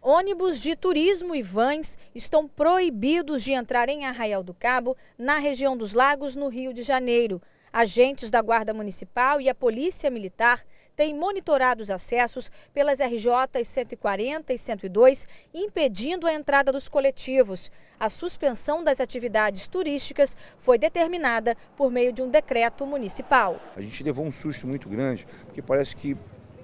Ônibus 0.00 0.58
de 0.58 0.74
turismo 0.74 1.34
e 1.34 1.42
vans 1.42 1.98
estão 2.14 2.48
proibidos 2.48 3.44
de 3.44 3.52
entrar 3.52 3.90
em 3.90 4.06
Arraial 4.06 4.42
do 4.42 4.54
Cabo, 4.54 4.96
na 5.18 5.36
região 5.36 5.76
dos 5.76 5.92
Lagos, 5.92 6.34
no 6.34 6.48
Rio 6.48 6.72
de 6.72 6.82
Janeiro. 6.82 7.42
Agentes 7.72 8.30
da 8.30 8.40
Guarda 8.40 8.72
Municipal 8.72 9.40
e 9.40 9.48
a 9.48 9.54
Polícia 9.54 10.10
Militar 10.10 10.64
têm 10.96 11.14
monitorado 11.14 11.82
os 11.82 11.90
acessos 11.90 12.50
pelas 12.74 12.98
RJ 12.98 13.62
140 13.62 14.52
e 14.52 14.58
102, 14.58 15.28
impedindo 15.54 16.26
a 16.26 16.34
entrada 16.34 16.72
dos 16.72 16.88
coletivos. 16.88 17.70
A 18.00 18.08
suspensão 18.08 18.82
das 18.82 19.00
atividades 19.00 19.68
turísticas 19.68 20.36
foi 20.58 20.76
determinada 20.76 21.56
por 21.76 21.90
meio 21.90 22.12
de 22.12 22.20
um 22.20 22.28
decreto 22.28 22.84
municipal. 22.84 23.60
A 23.76 23.80
gente 23.80 24.02
levou 24.02 24.24
um 24.24 24.32
susto 24.32 24.66
muito 24.66 24.88
grande, 24.88 25.24
porque 25.44 25.62
parece 25.62 25.94
que 25.94 26.16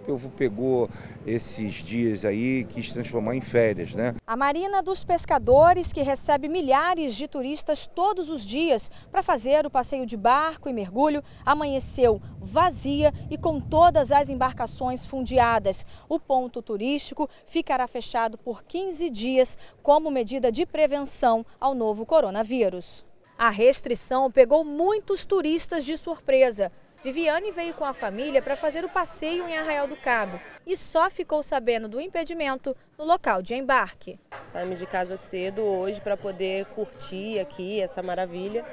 povo 0.04 0.28
pegou 0.30 0.88
esses 1.26 1.74
dias 1.74 2.24
aí 2.24 2.60
e 2.60 2.64
quis 2.64 2.92
transformar 2.92 3.34
em 3.34 3.40
férias, 3.40 3.94
né? 3.94 4.14
A 4.26 4.36
Marina 4.36 4.82
dos 4.82 5.02
Pescadores, 5.02 5.92
que 5.92 6.02
recebe 6.02 6.46
milhares 6.46 7.14
de 7.14 7.26
turistas 7.26 7.86
todos 7.86 8.28
os 8.28 8.44
dias 8.44 8.90
para 9.10 9.22
fazer 9.22 9.64
o 9.66 9.70
passeio 9.70 10.04
de 10.04 10.16
barco 10.16 10.68
e 10.68 10.72
mergulho, 10.72 11.22
amanheceu 11.44 12.20
vazia 12.40 13.12
e 13.30 13.38
com 13.38 13.58
todas 13.58 14.12
as 14.12 14.28
embarcações 14.28 15.06
fundeadas. 15.06 15.86
O 16.08 16.20
ponto 16.20 16.60
turístico 16.60 17.28
ficará 17.46 17.86
fechado 17.88 18.36
por 18.36 18.62
15 18.62 19.08
dias 19.08 19.56
como 19.82 20.10
medida 20.10 20.52
de 20.52 20.66
prevenção 20.66 21.44
ao 21.58 21.74
novo 21.74 22.04
coronavírus. 22.04 23.04
A 23.36 23.50
restrição 23.50 24.30
pegou 24.30 24.64
muitos 24.64 25.24
turistas 25.24 25.84
de 25.84 25.96
surpresa. 25.96 26.70
Viviane 27.04 27.50
veio 27.50 27.74
com 27.74 27.84
a 27.84 27.92
família 27.92 28.40
para 28.40 28.56
fazer 28.56 28.82
o 28.82 28.88
passeio 28.88 29.46
em 29.46 29.54
Arraial 29.58 29.86
do 29.86 29.94
Cabo 29.94 30.40
e 30.66 30.74
só 30.74 31.10
ficou 31.10 31.42
sabendo 31.42 31.86
do 31.86 32.00
impedimento 32.00 32.74
no 32.96 33.04
local 33.04 33.42
de 33.42 33.54
embarque. 33.54 34.18
Saímos 34.46 34.78
de 34.78 34.86
casa 34.86 35.18
cedo 35.18 35.62
hoje 35.62 36.00
para 36.00 36.16
poder 36.16 36.64
curtir 36.64 37.38
aqui 37.38 37.78
essa 37.78 38.02
maravilha. 38.02 38.64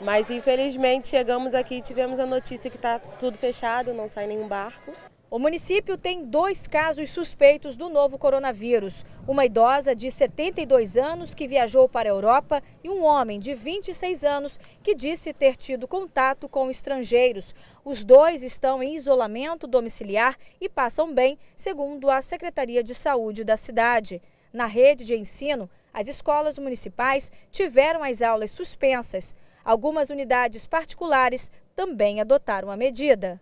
Mas 0.00 0.30
infelizmente 0.30 1.08
chegamos 1.08 1.54
aqui 1.54 1.78
e 1.78 1.82
tivemos 1.82 2.20
a 2.20 2.26
notícia 2.26 2.70
que 2.70 2.76
está 2.76 3.00
tudo 3.00 3.36
fechado, 3.36 3.92
não 3.92 4.08
sai 4.08 4.28
nenhum 4.28 4.46
barco. 4.46 4.92
O 5.32 5.38
município 5.38 5.96
tem 5.96 6.26
dois 6.26 6.66
casos 6.66 7.08
suspeitos 7.08 7.74
do 7.74 7.88
novo 7.88 8.18
coronavírus. 8.18 9.02
Uma 9.26 9.46
idosa 9.46 9.94
de 9.94 10.10
72 10.10 10.98
anos 10.98 11.32
que 11.32 11.48
viajou 11.48 11.88
para 11.88 12.06
a 12.06 12.12
Europa 12.12 12.62
e 12.84 12.90
um 12.90 13.02
homem 13.02 13.40
de 13.40 13.54
26 13.54 14.24
anos 14.24 14.60
que 14.82 14.94
disse 14.94 15.32
ter 15.32 15.56
tido 15.56 15.88
contato 15.88 16.50
com 16.50 16.68
estrangeiros. 16.68 17.54
Os 17.82 18.04
dois 18.04 18.42
estão 18.42 18.82
em 18.82 18.94
isolamento 18.94 19.66
domiciliar 19.66 20.36
e 20.60 20.68
passam 20.68 21.14
bem, 21.14 21.38
segundo 21.56 22.10
a 22.10 22.20
Secretaria 22.20 22.84
de 22.84 22.94
Saúde 22.94 23.42
da 23.42 23.56
cidade. 23.56 24.20
Na 24.52 24.66
rede 24.66 25.02
de 25.02 25.16
ensino, 25.16 25.66
as 25.94 26.08
escolas 26.08 26.58
municipais 26.58 27.32
tiveram 27.50 28.04
as 28.04 28.20
aulas 28.20 28.50
suspensas. 28.50 29.34
Algumas 29.64 30.10
unidades 30.10 30.66
particulares 30.66 31.50
também 31.74 32.20
adotaram 32.20 32.70
a 32.70 32.76
medida. 32.76 33.40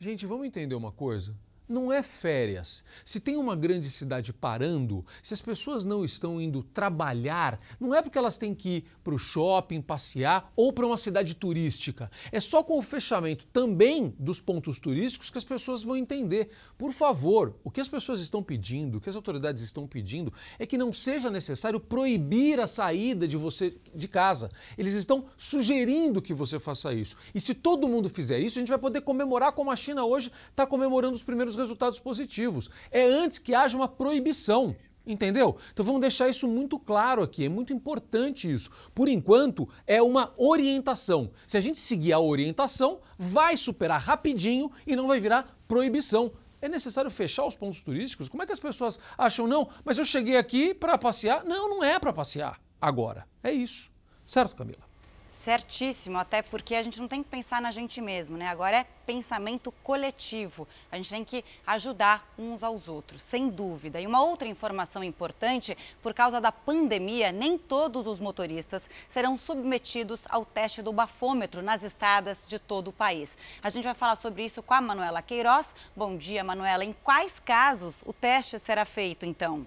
Gente, 0.00 0.26
vamos 0.26 0.46
entender 0.46 0.76
uma 0.76 0.92
coisa? 0.92 1.34
Não 1.68 1.92
é 1.92 2.02
férias. 2.02 2.84
Se 3.04 3.20
tem 3.20 3.36
uma 3.36 3.54
grande 3.54 3.90
cidade 3.90 4.32
parando, 4.32 5.04
se 5.22 5.34
as 5.34 5.42
pessoas 5.42 5.84
não 5.84 6.04
estão 6.04 6.40
indo 6.40 6.62
trabalhar, 6.62 7.60
não 7.78 7.94
é 7.94 8.00
porque 8.00 8.18
elas 8.18 8.38
têm 8.38 8.54
que 8.54 8.68
ir 8.68 8.84
para 9.04 9.14
o 9.14 9.18
shopping, 9.18 9.82
passear 9.82 10.52
ou 10.56 10.72
para 10.72 10.86
uma 10.86 10.96
cidade 10.96 11.34
turística. 11.34 12.10
É 12.32 12.40
só 12.40 12.62
com 12.62 12.78
o 12.78 12.82
fechamento 12.82 13.46
também 13.46 14.14
dos 14.18 14.40
pontos 14.40 14.78
turísticos 14.78 15.30
que 15.30 15.38
as 15.38 15.44
pessoas 15.44 15.82
vão 15.82 15.96
entender. 15.96 16.50
Por 16.76 16.92
favor, 16.92 17.54
o 17.62 17.70
que 17.70 17.80
as 17.80 17.88
pessoas 17.88 18.20
estão 18.20 18.42
pedindo, 18.42 18.98
o 18.98 19.00
que 19.00 19.08
as 19.08 19.16
autoridades 19.16 19.62
estão 19.62 19.86
pedindo 19.86 20.32
é 20.58 20.66
que 20.66 20.78
não 20.78 20.92
seja 20.92 21.30
necessário 21.30 21.80
proibir 21.80 22.60
a 22.60 22.66
saída 22.66 23.26
de 23.26 23.36
você 23.36 23.76
de 23.94 24.08
casa. 24.08 24.50
Eles 24.76 24.94
estão 24.94 25.26
sugerindo 25.36 26.22
que 26.22 26.32
você 26.32 26.58
faça 26.58 26.92
isso. 26.92 27.16
E 27.34 27.40
se 27.40 27.54
todo 27.54 27.88
mundo 27.88 28.08
fizer 28.08 28.38
isso, 28.38 28.58
a 28.58 28.60
gente 28.60 28.68
vai 28.68 28.78
poder 28.78 29.00
comemorar 29.00 29.52
como 29.52 29.70
a 29.70 29.76
China 29.76 30.04
hoje 30.04 30.30
está 30.50 30.66
comemorando 30.66 31.14
os 31.14 31.22
primeiros 31.22 31.56
resultados 31.58 31.98
positivos. 31.98 32.70
É 32.90 33.04
antes 33.04 33.38
que 33.38 33.54
haja 33.54 33.76
uma 33.76 33.88
proibição. 33.88 34.74
Entendeu? 35.08 35.56
Então 35.72 35.82
vamos 35.82 36.02
deixar 36.02 36.28
isso 36.28 36.46
muito 36.46 36.78
claro 36.78 37.22
aqui, 37.22 37.46
é 37.46 37.48
muito 37.48 37.72
importante 37.72 38.50
isso. 38.50 38.70
Por 38.94 39.08
enquanto, 39.08 39.66
é 39.86 40.02
uma 40.02 40.30
orientação. 40.36 41.30
Se 41.46 41.56
a 41.56 41.60
gente 41.60 41.80
seguir 41.80 42.12
a 42.12 42.20
orientação, 42.20 43.00
vai 43.18 43.56
superar 43.56 44.02
rapidinho 44.02 44.70
e 44.86 44.94
não 44.94 45.06
vai 45.06 45.18
virar 45.18 45.58
proibição. 45.66 46.30
É 46.60 46.68
necessário 46.68 47.10
fechar 47.10 47.46
os 47.46 47.56
pontos 47.56 47.82
turísticos? 47.82 48.28
Como 48.28 48.42
é 48.42 48.46
que 48.46 48.52
as 48.52 48.60
pessoas 48.60 48.98
acham, 49.16 49.46
não, 49.46 49.70
mas 49.82 49.96
eu 49.96 50.04
cheguei 50.04 50.36
aqui 50.36 50.74
para 50.74 50.98
passear? 50.98 51.42
Não, 51.42 51.70
não 51.70 51.82
é 51.82 51.98
para 51.98 52.12
passear 52.12 52.60
agora. 52.78 53.26
É 53.42 53.50
isso. 53.50 53.90
Certo, 54.26 54.56
Camila? 54.56 54.87
Certíssimo, 55.28 56.16
até 56.18 56.40
porque 56.40 56.74
a 56.74 56.82
gente 56.82 56.98
não 56.98 57.06
tem 57.06 57.22
que 57.22 57.28
pensar 57.28 57.60
na 57.60 57.70
gente 57.70 58.00
mesmo, 58.00 58.38
né? 58.38 58.48
Agora 58.48 58.78
é 58.78 58.86
pensamento 59.04 59.70
coletivo. 59.82 60.66
A 60.90 60.96
gente 60.96 61.10
tem 61.10 61.22
que 61.22 61.44
ajudar 61.66 62.26
uns 62.38 62.62
aos 62.62 62.88
outros, 62.88 63.20
sem 63.20 63.50
dúvida. 63.50 64.00
E 64.00 64.06
uma 64.06 64.22
outra 64.22 64.48
informação 64.48 65.04
importante: 65.04 65.76
por 66.02 66.14
causa 66.14 66.40
da 66.40 66.50
pandemia, 66.50 67.30
nem 67.30 67.58
todos 67.58 68.06
os 68.06 68.18
motoristas 68.18 68.88
serão 69.06 69.36
submetidos 69.36 70.24
ao 70.30 70.46
teste 70.46 70.80
do 70.80 70.94
bafômetro 70.94 71.60
nas 71.60 71.84
estradas 71.84 72.46
de 72.48 72.58
todo 72.58 72.88
o 72.88 72.92
país. 72.92 73.36
A 73.62 73.68
gente 73.68 73.84
vai 73.84 73.94
falar 73.94 74.16
sobre 74.16 74.46
isso 74.46 74.62
com 74.62 74.72
a 74.72 74.80
Manuela 74.80 75.20
Queiroz. 75.20 75.74
Bom 75.94 76.16
dia, 76.16 76.42
Manuela. 76.42 76.86
Em 76.86 76.94
quais 77.04 77.38
casos 77.38 78.02
o 78.06 78.14
teste 78.14 78.58
será 78.58 78.86
feito, 78.86 79.26
então? 79.26 79.66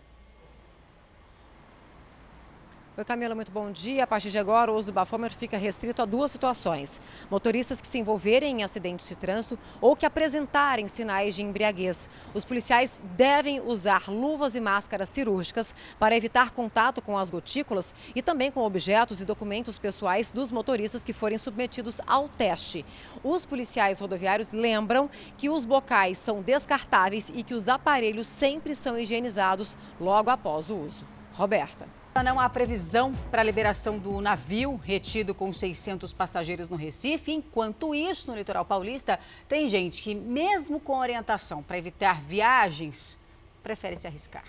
Camila, 3.06 3.34
muito 3.34 3.52
bom 3.52 3.72
dia. 3.72 4.04
A 4.04 4.08
partir 4.08 4.30
de 4.30 4.38
agora, 4.38 4.72
o 4.72 4.76
uso 4.76 4.88
do 4.88 4.94
bafômetro 4.94 5.38
fica 5.38 5.58
restrito 5.58 6.02
a 6.02 6.06
duas 6.06 6.32
situações: 6.32 7.00
motoristas 7.30 7.82
que 7.82 7.88
se 7.88 7.98
envolverem 7.98 8.60
em 8.60 8.64
acidentes 8.64 9.08
de 9.08 9.16
trânsito 9.16 9.58
ou 9.80 9.96
que 9.96 10.06
apresentarem 10.06 10.88
sinais 10.88 11.36
de 11.36 11.42
embriaguez. 11.42 12.10
Os 12.34 12.46
policiais 12.46 13.04
devem 13.16 13.60
usar 13.62 14.10
luvas 14.10 14.56
e 14.56 14.62
máscaras 14.62 15.10
cirúrgicas 15.10 15.74
para 16.00 16.16
evitar 16.16 16.52
contato 16.52 17.02
com 17.02 17.18
as 17.18 17.30
gotículas 17.30 17.94
e 18.16 18.22
também 18.22 18.52
com 18.52 18.62
objetos 18.62 19.22
e 19.22 19.26
documentos 19.26 19.80
pessoais 19.80 20.32
dos 20.32 20.52
motoristas 20.52 21.04
que 21.04 21.14
forem 21.14 21.38
submetidos 21.38 22.02
ao 22.06 22.30
teste. 22.30 22.86
Os 23.24 23.46
policiais 23.46 24.00
rodoviários 24.00 24.54
lembram 24.54 25.10
que 25.38 25.50
os 25.50 25.66
bocais 25.66 26.18
são 26.18 26.42
descartáveis 26.42 27.32
e 27.34 27.44
que 27.44 27.54
os 27.54 27.68
aparelhos 27.68 28.28
sempre 28.28 28.76
são 28.76 28.98
higienizados 28.98 29.78
logo 30.00 30.30
após 30.30 30.70
o 30.70 30.76
uso. 30.76 31.06
Roberta. 31.34 32.01
Não 32.14 32.40
há 32.40 32.48
previsão 32.48 33.14
para 33.32 33.42
a 33.42 33.44
liberação 33.44 33.98
do 33.98 34.22
navio 34.22 34.80
retido 34.84 35.34
com 35.34 35.52
600 35.52 36.14
passageiros 36.14 36.70
no 36.70 36.76
Recife. 36.76 37.32
Enquanto 37.32 37.96
isso, 37.96 38.30
no 38.30 38.38
litoral 38.38 38.64
paulista, 38.64 39.20
tem 39.48 39.68
gente 39.68 40.04
que, 40.04 40.14
mesmo 40.14 40.80
com 40.80 41.00
orientação 41.00 41.64
para 41.64 41.80
evitar 41.80 42.22
viagens, 42.22 43.20
prefere 43.64 43.96
se 43.96 44.06
arriscar. 44.06 44.44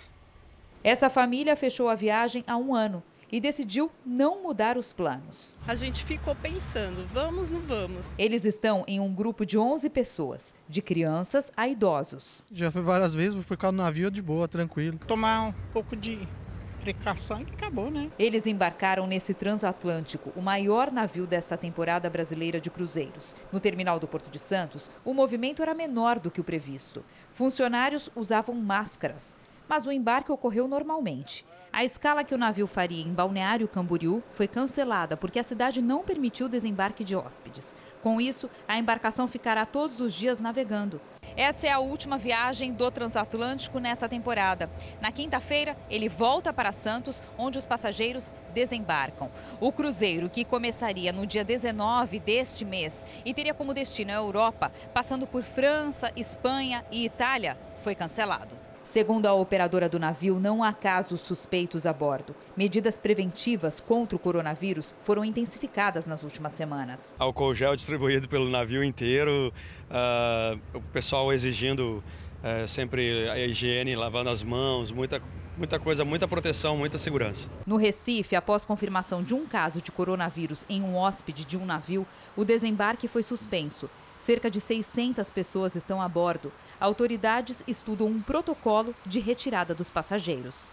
Essa 0.83 1.09
família 1.09 1.55
fechou 1.55 1.89
a 1.89 1.95
viagem 1.95 2.43
há 2.45 2.55
um 2.57 2.75
ano 2.75 3.01
e 3.31 3.39
decidiu 3.39 3.89
não 4.05 4.43
mudar 4.43 4.77
os 4.77 4.93
planos. 4.93 5.57
A 5.65 5.73
gente 5.73 6.05
ficou 6.05 6.35
pensando, 6.35 7.07
vamos, 7.11 7.49
não 7.49 7.61
vamos. 7.61 8.13
Eles 8.15 8.45
estão 8.45 8.83
em 8.87 8.99
um 8.99 9.11
grupo 9.11 9.43
de 9.43 9.57
11 9.57 9.89
pessoas, 9.89 10.53
de 10.69 10.83
crianças 10.83 11.51
a 11.57 11.67
idosos. 11.67 12.43
Já 12.51 12.69
fui 12.69 12.83
várias 12.83 13.15
vezes, 13.15 13.43
por 13.43 13.57
causa 13.57 13.75
do 13.75 13.81
navio 13.81 14.11
de 14.11 14.21
boa, 14.21 14.47
tranquilo. 14.47 14.99
Tomar 15.07 15.47
um 15.47 15.53
pouco 15.73 15.95
de 15.95 16.27
precaução 16.83 17.41
e 17.41 17.53
acabou, 17.53 17.89
né? 17.89 18.11
Eles 18.19 18.45
embarcaram 18.45 19.07
nesse 19.07 19.33
transatlântico, 19.33 20.33
o 20.35 20.41
maior 20.41 20.91
navio 20.91 21.25
desta 21.25 21.55
temporada 21.55 22.09
brasileira 22.09 22.59
de 22.59 22.69
cruzeiros. 22.69 23.35
No 23.51 23.59
terminal 23.59 23.99
do 23.99 24.07
Porto 24.07 24.29
de 24.29 24.37
Santos, 24.37 24.91
o 25.05 25.13
movimento 25.13 25.61
era 25.61 25.73
menor 25.73 26.19
do 26.19 26.29
que 26.29 26.41
o 26.41 26.43
previsto. 26.43 27.03
Funcionários 27.31 28.09
usavam 28.15 28.53
máscaras, 28.55 29.33
mas 29.67 29.85
o 29.85 29.91
embarque 29.91 30.31
ocorreu 30.31 30.67
normalmente. 30.67 31.45
A 31.75 31.83
escala 31.83 32.23
que 32.23 32.35
o 32.35 32.37
navio 32.37 32.67
faria 32.67 33.01
em 33.03 33.11
Balneário 33.11 33.67
Camboriú 33.67 34.21
foi 34.33 34.47
cancelada 34.47 35.17
porque 35.17 35.39
a 35.39 35.43
cidade 35.43 35.81
não 35.81 36.03
permitiu 36.03 36.45
o 36.45 36.49
desembarque 36.49 37.03
de 37.03 37.15
hóspedes. 37.15 37.75
Com 37.99 38.21
isso, 38.21 38.47
a 38.67 38.77
embarcação 38.77 39.27
ficará 39.27 39.65
todos 39.65 39.99
os 39.99 40.13
dias 40.13 40.39
navegando. 40.39 41.01
Essa 41.35 41.65
é 41.65 41.71
a 41.71 41.79
última 41.79 42.15
viagem 42.15 42.71
do 42.71 42.91
transatlântico 42.91 43.79
nessa 43.79 44.07
temporada. 44.07 44.69
Na 45.01 45.11
quinta-feira, 45.11 45.75
ele 45.89 46.07
volta 46.07 46.53
para 46.53 46.71
Santos, 46.71 47.23
onde 47.39 47.57
os 47.57 47.65
passageiros 47.65 48.31
desembarcam. 48.53 49.31
O 49.59 49.71
cruzeiro, 49.71 50.29
que 50.29 50.45
começaria 50.45 51.11
no 51.11 51.25
dia 51.25 51.43
19 51.43 52.19
deste 52.19 52.63
mês 52.63 53.03
e 53.25 53.33
teria 53.33 53.55
como 53.55 53.73
destino 53.73 54.11
a 54.11 54.15
Europa, 54.17 54.71
passando 54.93 55.25
por 55.25 55.41
França, 55.41 56.11
Espanha 56.15 56.85
e 56.91 57.03
Itália, 57.03 57.57
foi 57.81 57.95
cancelado. 57.95 58.62
Segundo 58.83 59.27
a 59.27 59.33
operadora 59.33 59.87
do 59.87 59.97
navio, 59.97 60.39
não 60.39 60.61
há 60.61 60.73
casos 60.73 61.21
suspeitos 61.21 61.85
a 61.85 61.93
bordo. 61.93 62.35
Medidas 62.55 62.97
preventivas 62.97 63.79
contra 63.79 64.15
o 64.15 64.19
coronavírus 64.19 64.93
foram 65.05 65.23
intensificadas 65.23 66.05
nas 66.05 66.21
últimas 66.21 66.51
semanas. 66.53 67.15
Álcool 67.17 67.55
gel 67.55 67.75
distribuído 67.75 68.27
pelo 68.27 68.49
navio 68.49 68.83
inteiro, 68.83 69.53
uh, 69.89 70.77
o 70.77 70.81
pessoal 70.91 71.31
exigindo 71.31 72.03
uh, 72.43 72.67
sempre 72.67 73.29
a 73.29 73.39
higiene, 73.39 73.95
lavando 73.95 74.29
as 74.29 74.43
mãos, 74.43 74.91
muita 74.91 75.21
muita 75.55 75.79
coisa, 75.79 76.03
muita 76.03 76.27
proteção, 76.27 76.75
muita 76.75 76.97
segurança. 76.97 77.49
No 77.65 77.77
Recife, 77.77 78.35
após 78.35 78.65
confirmação 78.65 79.23
de 79.23 79.33
um 79.33 79.45
caso 79.45 79.81
de 79.81 79.91
coronavírus 79.91 80.65
em 80.67 80.81
um 80.81 80.95
hóspede 80.95 81.45
de 81.45 81.55
um 81.55 81.65
navio, 81.65 82.07
o 82.35 82.43
desembarque 82.43 83.07
foi 83.07 83.23
suspenso. 83.23 83.89
Cerca 84.17 84.49
de 84.49 84.59
600 84.59 85.29
pessoas 85.29 85.75
estão 85.75 86.01
a 86.01 86.07
bordo. 86.07 86.51
Autoridades 86.79 87.63
estudam 87.67 88.07
um 88.07 88.21
protocolo 88.21 88.95
de 89.05 89.19
retirada 89.19 89.73
dos 89.73 89.89
passageiros. 89.89 90.71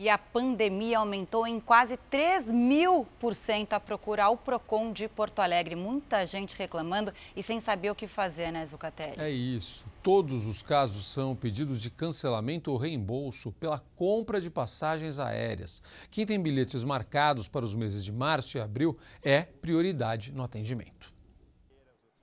E 0.00 0.08
a 0.08 0.16
pandemia 0.16 1.00
aumentou 1.00 1.44
em 1.44 1.58
quase 1.58 1.96
3 2.08 2.52
mil 2.52 3.04
por 3.18 3.34
cento 3.34 3.72
a 3.72 3.80
procura 3.80 4.26
ao 4.26 4.36
PROCON 4.36 4.92
de 4.92 5.08
Porto 5.08 5.40
Alegre. 5.40 5.74
Muita 5.74 6.24
gente 6.24 6.56
reclamando 6.56 7.12
e 7.34 7.42
sem 7.42 7.58
saber 7.58 7.90
o 7.90 7.96
que 7.96 8.06
fazer, 8.06 8.52
né, 8.52 8.64
Zucatelli? 8.64 9.20
É 9.20 9.28
isso. 9.28 9.84
Todos 10.00 10.46
os 10.46 10.62
casos 10.62 11.04
são 11.04 11.34
pedidos 11.34 11.82
de 11.82 11.90
cancelamento 11.90 12.70
ou 12.70 12.76
reembolso 12.76 13.50
pela 13.58 13.82
compra 13.96 14.40
de 14.40 14.48
passagens 14.48 15.18
aéreas. 15.18 15.82
Quem 16.12 16.24
tem 16.24 16.40
bilhetes 16.40 16.84
marcados 16.84 17.48
para 17.48 17.64
os 17.64 17.74
meses 17.74 18.04
de 18.04 18.12
março 18.12 18.56
e 18.56 18.60
abril 18.60 18.96
é 19.20 19.42
prioridade 19.42 20.30
no 20.30 20.44
atendimento. 20.44 21.17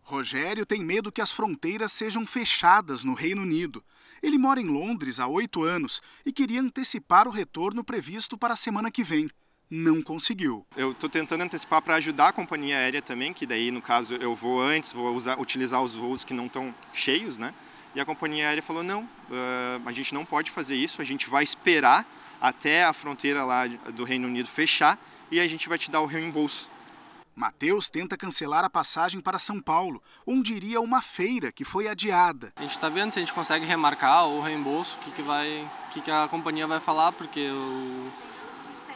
Rogério 0.06 0.68
tem 0.68 0.84
medo 0.84 1.12
que 1.12 1.20
as 1.20 1.32
fronteiras 1.32 1.92
sejam 1.92 2.28
fechadas 2.28 3.04
no 3.04 3.16
Reino 3.16 3.42
Unido. 3.42 3.84
Ele 4.22 4.38
mora 4.38 4.62
em 4.62 4.68
Londres 4.68 5.20
há 5.20 5.26
oito 5.26 5.64
anos 5.64 6.00
e 6.24 6.32
queria 6.32 6.62
antecipar 6.62 7.28
o 7.28 7.32
retorno 7.32 7.84
previsto 7.84 8.38
para 8.38 8.54
a 8.54 8.56
semana 8.56 8.92
que 8.92 9.04
vem. 9.04 9.28
Não 9.68 10.04
conseguiu. 10.04 10.64
Eu 10.78 10.92
estou 10.92 11.10
tentando 11.10 11.42
antecipar 11.42 11.82
para 11.82 11.96
ajudar 11.96 12.28
a 12.28 12.32
companhia 12.32 12.78
aérea 12.78 13.02
também, 13.02 13.34
que 13.34 13.48
daí, 13.48 13.72
no 13.72 13.82
caso, 13.82 14.14
eu 14.14 14.36
vou 14.36 14.62
antes, 14.62 14.94
vou 14.94 15.12
usar, 15.16 15.40
utilizar 15.40 15.82
os 15.82 15.96
voos 15.96 16.24
que 16.24 16.36
não 16.36 16.46
estão 16.46 16.74
cheios, 16.94 17.40
né? 17.40 17.52
E 17.96 18.00
a 18.00 18.06
companhia 18.06 18.48
aérea 18.48 18.62
falou: 18.62 18.84
não, 18.84 19.02
uh, 19.02 19.88
a 19.88 19.92
gente 19.92 20.14
não 20.14 20.24
pode 20.24 20.52
fazer 20.52 20.76
isso, 20.76 21.02
a 21.02 21.06
gente 21.06 21.28
vai 21.28 21.44
esperar 21.44 22.06
até 22.40 22.84
a 22.84 22.94
fronteira 22.94 23.44
lá 23.44 23.66
do 23.66 24.04
Reino 24.04 24.28
Unido 24.28 24.48
fechar 24.48 25.00
e 25.32 25.40
a 25.40 25.48
gente 25.48 25.68
vai 25.68 25.80
te 25.80 25.90
dar 25.90 26.02
o 26.02 26.06
reembolso. 26.06 26.70
Matheus 27.36 27.90
tenta 27.90 28.16
cancelar 28.16 28.64
a 28.64 28.70
passagem 28.70 29.20
para 29.20 29.38
São 29.38 29.60
Paulo, 29.60 30.02
onde 30.26 30.54
iria 30.54 30.80
uma 30.80 31.02
feira 31.02 31.52
que 31.52 31.66
foi 31.66 31.86
adiada. 31.86 32.54
A 32.56 32.62
gente 32.62 32.72
está 32.72 32.88
vendo 32.88 33.12
se 33.12 33.20
a 33.20 33.22
gente 33.22 33.34
consegue 33.34 33.66
remarcar 33.66 34.26
o 34.26 34.42
reembolso, 34.42 34.96
o 34.96 35.00
que, 35.02 35.12
que, 35.12 35.22
vai, 35.22 35.70
que, 35.92 36.00
que 36.00 36.10
a 36.10 36.30
companhia 36.30 36.66
vai 36.66 36.80
falar, 36.80 37.12
porque 37.12 37.50
o, 37.50 38.10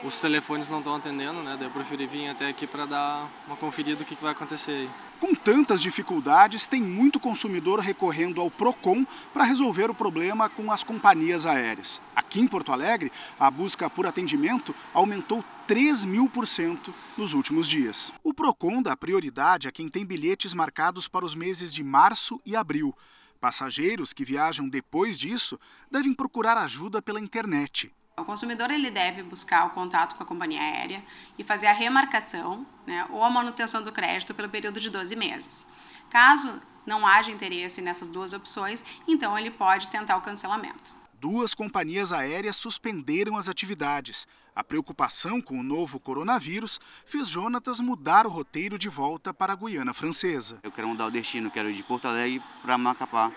os 0.05 0.21
telefones 0.21 0.69
não 0.69 0.77
estão 0.77 0.95
atendendo, 0.95 1.43
né? 1.43 1.57
Daí 1.59 1.67
eu 1.67 1.71
preferi 1.71 2.07
vir 2.07 2.29
até 2.29 2.47
aqui 2.47 2.65
para 2.65 2.85
dar 2.85 3.29
uma 3.45 3.57
conferida 3.57 3.97
do 3.97 4.05
que, 4.05 4.15
que 4.15 4.23
vai 4.23 4.31
acontecer 4.31 4.71
aí. 4.71 4.89
Com 5.19 5.35
tantas 5.35 5.81
dificuldades, 5.81 6.65
tem 6.65 6.81
muito 6.81 7.19
consumidor 7.19 7.79
recorrendo 7.79 8.39
ao 8.39 8.49
Procon 8.49 9.05
para 9.33 9.43
resolver 9.43 9.89
o 9.89 9.93
problema 9.93 10.47
com 10.47 10.71
as 10.71 10.81
companhias 10.81 11.45
aéreas. 11.45 11.99
Aqui 12.15 12.39
em 12.39 12.47
Porto 12.47 12.71
Alegre, 12.71 13.11
a 13.37 13.51
busca 13.51 13.89
por 13.89 14.07
atendimento 14.07 14.73
aumentou 14.93 15.43
3 15.69 16.03
mil 16.03 16.27
por 16.27 16.47
cento 16.47 16.91
nos 17.15 17.33
últimos 17.33 17.69
dias. 17.69 18.11
O 18.23 18.33
Procon 18.33 18.81
dá 18.81 18.97
prioridade 18.97 19.67
a 19.67 19.71
quem 19.71 19.87
tem 19.87 20.03
bilhetes 20.03 20.51
marcados 20.51 21.07
para 21.07 21.23
os 21.23 21.35
meses 21.35 21.71
de 21.71 21.83
março 21.83 22.41
e 22.43 22.55
abril. 22.55 22.91
Passageiros 23.39 24.11
que 24.11 24.25
viajam 24.25 24.67
depois 24.67 25.19
disso 25.19 25.59
devem 25.91 26.11
procurar 26.11 26.57
ajuda 26.57 27.03
pela 27.03 27.19
internet. 27.19 27.93
O 28.17 28.25
consumidor 28.25 28.71
ele 28.71 28.89
deve 28.89 29.21
buscar 29.21 29.67
o 29.67 29.69
contato 29.69 30.15
com 30.15 30.23
a 30.23 30.25
companhia 30.25 30.59
aérea 30.59 31.03
e 31.37 31.43
fazer 31.43 31.67
a 31.67 31.71
remarcação 31.71 32.65
né, 32.87 33.05
ou 33.11 33.23
a 33.23 33.29
manutenção 33.29 33.83
do 33.83 33.91
crédito 33.91 34.33
pelo 34.33 34.49
período 34.49 34.79
de 34.79 34.89
12 34.89 35.15
meses. 35.15 35.67
Caso 36.09 36.59
não 36.83 37.05
haja 37.05 37.29
interesse 37.29 37.79
nessas 37.79 38.09
duas 38.09 38.33
opções, 38.33 38.83
então 39.07 39.37
ele 39.37 39.51
pode 39.51 39.87
tentar 39.89 40.17
o 40.17 40.21
cancelamento. 40.21 40.97
Duas 41.13 41.53
companhias 41.53 42.11
aéreas 42.13 42.55
suspenderam 42.55 43.37
as 43.37 43.47
atividades. 43.47 44.25
A 44.55 44.63
preocupação 44.63 45.41
com 45.41 45.59
o 45.59 45.63
novo 45.63 45.99
coronavírus 45.99 46.79
fez 47.05 47.29
Jonatas 47.29 47.79
mudar 47.79 48.25
o 48.25 48.29
roteiro 48.29 48.77
de 48.77 48.89
volta 48.89 49.33
para 49.33 49.53
a 49.53 49.55
Guiana 49.55 49.93
Francesa. 49.93 50.59
Eu 50.63 50.71
quero 50.71 50.87
mudar 50.87 51.07
o 51.07 51.11
destino, 51.11 51.51
quero 51.51 51.69
ir 51.69 51.73
de 51.73 51.83
Porto 51.83 52.07
Alegre 52.07 52.41
para 52.61 52.77
Macapá 52.77 53.31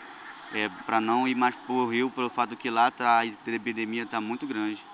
é, 0.55 0.69
para 0.87 1.01
não 1.01 1.27
ir 1.27 1.35
mais 1.35 1.55
para 1.55 1.73
o 1.73 1.87
Rio, 1.87 2.11
pelo 2.11 2.31
fato 2.31 2.57
que 2.57 2.71
lá 2.71 2.91
tá, 2.91 3.19
a 3.19 3.27
epidemia 3.27 4.03
está 4.03 4.21
muito 4.21 4.47
grande. 4.47 4.85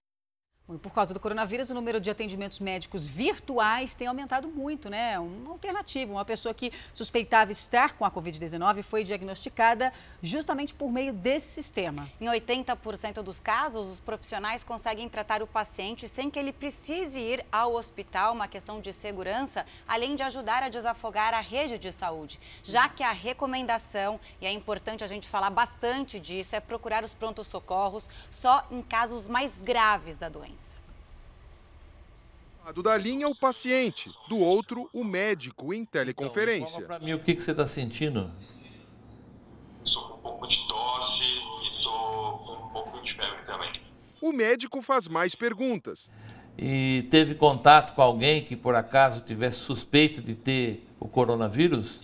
Por 0.76 0.92
causa 0.92 1.14
do 1.14 1.20
coronavírus, 1.20 1.70
o 1.70 1.74
número 1.74 1.98
de 1.98 2.10
atendimentos 2.10 2.58
médicos 2.58 3.06
virtuais 3.06 3.94
tem 3.94 4.06
aumentado 4.06 4.48
muito, 4.48 4.90
né? 4.90 5.18
Uma 5.18 5.52
alternativa. 5.52 6.12
Uma 6.12 6.26
pessoa 6.26 6.52
que 6.52 6.70
suspeitava 6.92 7.50
estar 7.50 7.94
com 7.94 8.04
a 8.04 8.10
Covid-19 8.10 8.82
foi 8.82 9.02
diagnosticada 9.02 9.90
justamente 10.22 10.74
por 10.74 10.92
meio 10.92 11.14
desse 11.14 11.54
sistema. 11.54 12.06
Em 12.20 12.26
80% 12.26 13.22
dos 13.22 13.40
casos, 13.40 13.88
os 13.88 14.00
profissionais 14.00 14.62
conseguem 14.62 15.08
tratar 15.08 15.42
o 15.42 15.46
paciente 15.46 16.06
sem 16.06 16.28
que 16.28 16.38
ele 16.38 16.52
precise 16.52 17.18
ir 17.18 17.42
ao 17.50 17.72
hospital, 17.72 18.34
uma 18.34 18.46
questão 18.46 18.78
de 18.78 18.92
segurança, 18.92 19.64
além 19.86 20.16
de 20.16 20.22
ajudar 20.22 20.62
a 20.62 20.68
desafogar 20.68 21.32
a 21.32 21.40
rede 21.40 21.78
de 21.78 21.90
saúde. 21.90 22.38
Já 22.62 22.90
que 22.90 23.02
a 23.02 23.12
recomendação, 23.12 24.20
e 24.38 24.44
é 24.44 24.52
importante 24.52 25.02
a 25.02 25.06
gente 25.06 25.26
falar 25.26 25.48
bastante 25.48 26.20
disso, 26.20 26.54
é 26.54 26.60
procurar 26.60 27.02
os 27.04 27.14
prontos-socorros 27.14 28.06
só 28.30 28.66
em 28.70 28.82
casos 28.82 29.26
mais 29.26 29.50
graves 29.62 30.18
da 30.18 30.28
doença 30.28 30.57
lado 32.68 32.82
da 32.82 32.98
linha, 32.98 33.26
o 33.26 33.34
paciente, 33.34 34.10
do 34.28 34.36
outro, 34.36 34.90
o 34.92 35.02
médico 35.02 35.72
em 35.72 35.86
teleconferência. 35.86 36.80
Então, 36.80 36.86
para 36.86 36.98
mim, 36.98 37.14
o 37.14 37.18
que, 37.18 37.34
que 37.34 37.40
você 37.40 37.52
está 37.52 37.64
sentindo? 37.64 38.30
Estou 39.82 40.08
com 40.08 40.18
um 40.18 40.20
pouco 40.20 40.46
de 40.46 40.68
tosse 40.68 41.22
e 41.22 41.66
estou 41.66 42.38
com 42.40 42.66
um 42.66 42.68
pouco 42.68 43.00
de 43.02 43.14
febre 43.14 43.38
também. 43.46 43.80
O 44.20 44.32
médico 44.32 44.82
faz 44.82 45.08
mais 45.08 45.34
perguntas. 45.34 46.12
E 46.58 47.08
teve 47.10 47.34
contato 47.34 47.94
com 47.94 48.02
alguém 48.02 48.44
que 48.44 48.54
por 48.54 48.74
acaso 48.74 49.22
tivesse 49.22 49.60
suspeito 49.60 50.20
de 50.20 50.34
ter 50.34 50.86
o 51.00 51.08
coronavírus? 51.08 52.02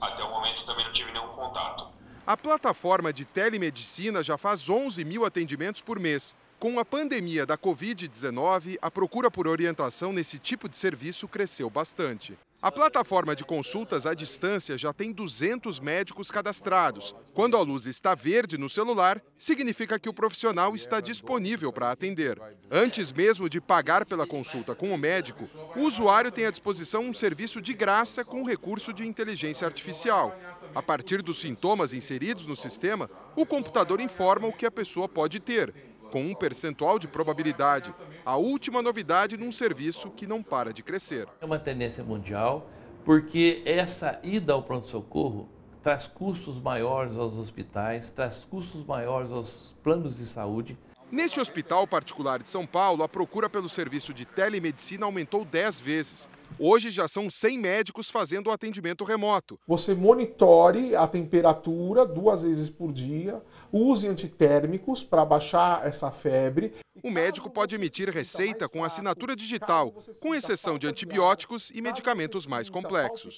Até 0.00 0.24
o 0.24 0.30
momento 0.30 0.66
também 0.66 0.84
não 0.84 0.92
tive 0.92 1.12
nenhum 1.12 1.28
contato. 1.28 1.92
A 2.26 2.36
plataforma 2.36 3.12
de 3.12 3.24
telemedicina 3.24 4.20
já 4.20 4.36
faz 4.36 4.68
11 4.68 5.04
mil 5.04 5.24
atendimentos 5.24 5.80
por 5.80 6.00
mês. 6.00 6.34
Com 6.58 6.80
a 6.80 6.84
pandemia 6.84 7.46
da 7.46 7.56
Covid-19, 7.56 8.78
a 8.82 8.90
procura 8.90 9.30
por 9.30 9.46
orientação 9.46 10.12
nesse 10.12 10.40
tipo 10.40 10.68
de 10.68 10.76
serviço 10.76 11.28
cresceu 11.28 11.70
bastante. 11.70 12.36
A 12.60 12.72
plataforma 12.72 13.36
de 13.36 13.44
consultas 13.44 14.04
à 14.04 14.12
distância 14.12 14.76
já 14.76 14.92
tem 14.92 15.12
200 15.12 15.78
médicos 15.78 16.32
cadastrados. 16.32 17.14
Quando 17.32 17.56
a 17.56 17.60
luz 17.60 17.86
está 17.86 18.12
verde 18.12 18.58
no 18.58 18.68
celular, 18.68 19.22
significa 19.38 20.00
que 20.00 20.08
o 20.08 20.12
profissional 20.12 20.74
está 20.74 21.00
disponível 21.00 21.72
para 21.72 21.92
atender. 21.92 22.36
Antes 22.68 23.12
mesmo 23.12 23.48
de 23.48 23.60
pagar 23.60 24.04
pela 24.04 24.26
consulta 24.26 24.74
com 24.74 24.92
o 24.92 24.98
médico, 24.98 25.48
o 25.76 25.82
usuário 25.82 26.32
tem 26.32 26.46
à 26.46 26.50
disposição 26.50 27.04
um 27.04 27.14
serviço 27.14 27.62
de 27.62 27.72
graça 27.72 28.24
com 28.24 28.42
recurso 28.42 28.92
de 28.92 29.06
inteligência 29.06 29.64
artificial. 29.64 30.36
A 30.74 30.82
partir 30.82 31.22
dos 31.22 31.40
sintomas 31.40 31.92
inseridos 31.92 32.46
no 32.46 32.56
sistema, 32.56 33.08
o 33.36 33.46
computador 33.46 34.00
informa 34.00 34.48
o 34.48 34.52
que 34.52 34.66
a 34.66 34.70
pessoa 34.70 35.08
pode 35.08 35.38
ter 35.38 35.72
com 36.10 36.22
um 36.22 36.34
percentual 36.34 36.98
de 36.98 37.06
probabilidade, 37.06 37.94
a 38.24 38.36
última 38.36 38.82
novidade 38.82 39.36
num 39.36 39.52
serviço 39.52 40.10
que 40.10 40.26
não 40.26 40.42
para 40.42 40.72
de 40.72 40.82
crescer. 40.82 41.28
É 41.40 41.44
uma 41.44 41.58
tendência 41.58 42.02
mundial, 42.02 42.70
porque 43.04 43.62
essa 43.64 44.18
ida 44.22 44.52
ao 44.52 44.62
pronto-socorro 44.62 45.48
traz 45.82 46.06
custos 46.06 46.60
maiores 46.60 47.16
aos 47.16 47.34
hospitais, 47.34 48.10
traz 48.10 48.44
custos 48.44 48.84
maiores 48.84 49.30
aos 49.30 49.76
planos 49.82 50.16
de 50.16 50.26
saúde. 50.26 50.76
Neste 51.10 51.40
hospital 51.40 51.86
particular 51.86 52.42
de 52.42 52.48
São 52.48 52.66
Paulo, 52.66 53.02
a 53.02 53.08
procura 53.08 53.48
pelo 53.48 53.68
serviço 53.68 54.12
de 54.12 54.26
telemedicina 54.26 55.06
aumentou 55.06 55.44
10 55.44 55.80
vezes. 55.80 56.28
Hoje 56.58 56.90
já 56.90 57.06
são 57.06 57.30
100 57.30 57.58
médicos 57.58 58.08
fazendo 58.08 58.48
o 58.48 58.50
atendimento 58.50 59.04
remoto. 59.04 59.58
Você 59.66 59.94
monitore 59.94 60.94
a 60.96 61.06
temperatura 61.06 62.04
duas 62.04 62.42
vezes 62.42 62.68
por 62.70 62.92
dia, 62.92 63.40
use 63.72 64.08
antitérmicos 64.08 65.04
para 65.04 65.24
baixar 65.24 65.86
essa 65.86 66.10
febre. 66.10 66.72
O 67.02 67.10
médico 67.12 67.48
pode 67.48 67.76
emitir 67.76 68.10
receita 68.10 68.68
com 68.68 68.82
assinatura 68.82 69.36
digital, 69.36 69.94
com 70.20 70.34
exceção 70.34 70.78
de 70.78 70.88
antibióticos 70.88 71.70
e 71.72 71.80
medicamentos 71.80 72.44
mais 72.44 72.68
complexos. 72.68 73.36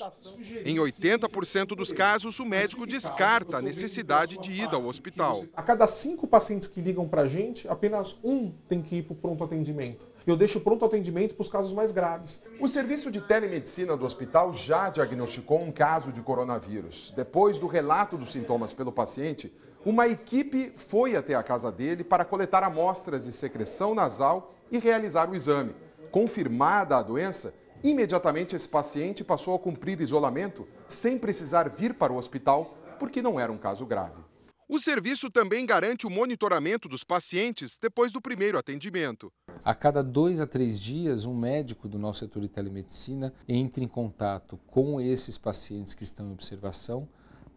Em 0.65 0.77
80% 0.77 1.77
dos 1.77 1.93
casos, 1.93 2.41
o 2.41 2.47
médico 2.47 2.87
descarta 2.87 3.59
a 3.59 3.63
necessidade 3.63 4.39
de 4.39 4.63
ida 4.63 4.77
ao 4.77 4.87
hospital. 4.87 5.45
A 5.55 5.63
cada 5.63 5.87
cinco 5.87 6.27
pacientes 6.27 6.69
que 6.69 6.81
ligam 6.81 7.07
para 7.07 7.23
a 7.23 7.27
gente, 7.27 7.69
apenas 7.69 8.19
um 8.25 8.51
tem 8.67 8.81
que 8.81 8.97
ir 8.97 9.03
para 9.03 9.13
o 9.13 9.17
pronto 9.17 9.45
atendimento 9.45 10.10
eu 10.27 10.37
deixo 10.37 10.61
pronto 10.61 10.85
atendimento 10.85 11.35
para 11.35 11.43
os 11.43 11.49
casos 11.49 11.73
mais 11.73 11.93
graves. 11.93 12.43
O 12.59 12.69
serviço 12.69 13.11
de 13.11 13.21
telemedicina 13.21 13.97
do 13.97 14.05
hospital 14.05 14.53
já 14.53 14.91
diagnosticou 14.91 15.63
um 15.63 15.73
caso 15.73 16.13
de 16.13 16.21
coronavírus. 16.21 17.13
Depois 17.17 17.59
do 17.59 17.67
relato 17.67 18.17
dos 18.17 18.33
sintomas 18.33 18.73
pelo 18.73 18.93
paciente, 18.93 19.53
uma 19.85 20.07
equipe 20.07 20.73
foi 20.77 21.17
até 21.17 21.35
a 21.35 21.43
casa 21.43 21.73
dele 21.73 22.05
para 22.05 22.25
coletar 22.25 22.63
amostras 22.63 23.25
de 23.25 23.33
secreção 23.33 23.95
nasal 23.95 24.55
e 24.71 24.79
realizar 24.79 25.31
o 25.31 25.35
exame. 25.35 25.75
Confirmada 26.11 26.97
a 26.97 27.03
doença, 27.03 27.55
imediatamente 27.83 28.55
esse 28.55 28.69
paciente 28.69 29.25
passou 29.25 29.55
a 29.55 29.59
cumprir 29.59 30.01
isolamento 30.01 30.69
sem 30.87 31.17
precisar 31.17 31.71
vir 31.71 31.95
para 31.95 32.13
o 32.13 32.17
hospital, 32.17 32.77
porque 32.99 33.23
não 33.23 33.41
era 33.41 33.51
um 33.51 33.57
caso 33.57 33.87
grave. 33.87 34.21
O 34.69 34.79
serviço 34.79 35.29
também 35.29 35.67
garante 35.67 36.07
o 36.07 36.11
monitoramento 36.11 36.89
dos 36.89 37.03
pacientes 37.03 37.77
depois 37.77 38.13
do 38.13 38.21
primeiro 38.21 38.57
atendimento. 38.57 39.33
A 39.65 39.75
cada 39.75 40.03
dois 40.03 40.41
a 40.41 40.47
três 40.47 40.81
dias, 40.81 41.25
um 41.27 41.35
médico 41.35 41.87
do 41.87 41.99
nosso 41.99 42.21
setor 42.21 42.43
de 42.43 42.49
telemedicina 42.49 43.33
entra 43.47 43.85
em 43.85 43.89
contato 43.89 44.59
com 44.67 45.01
esses 45.01 45.37
pacientes 45.37 45.93
que 45.93 46.03
estão 46.03 46.29
em 46.29 46.33
observação 46.33 47.09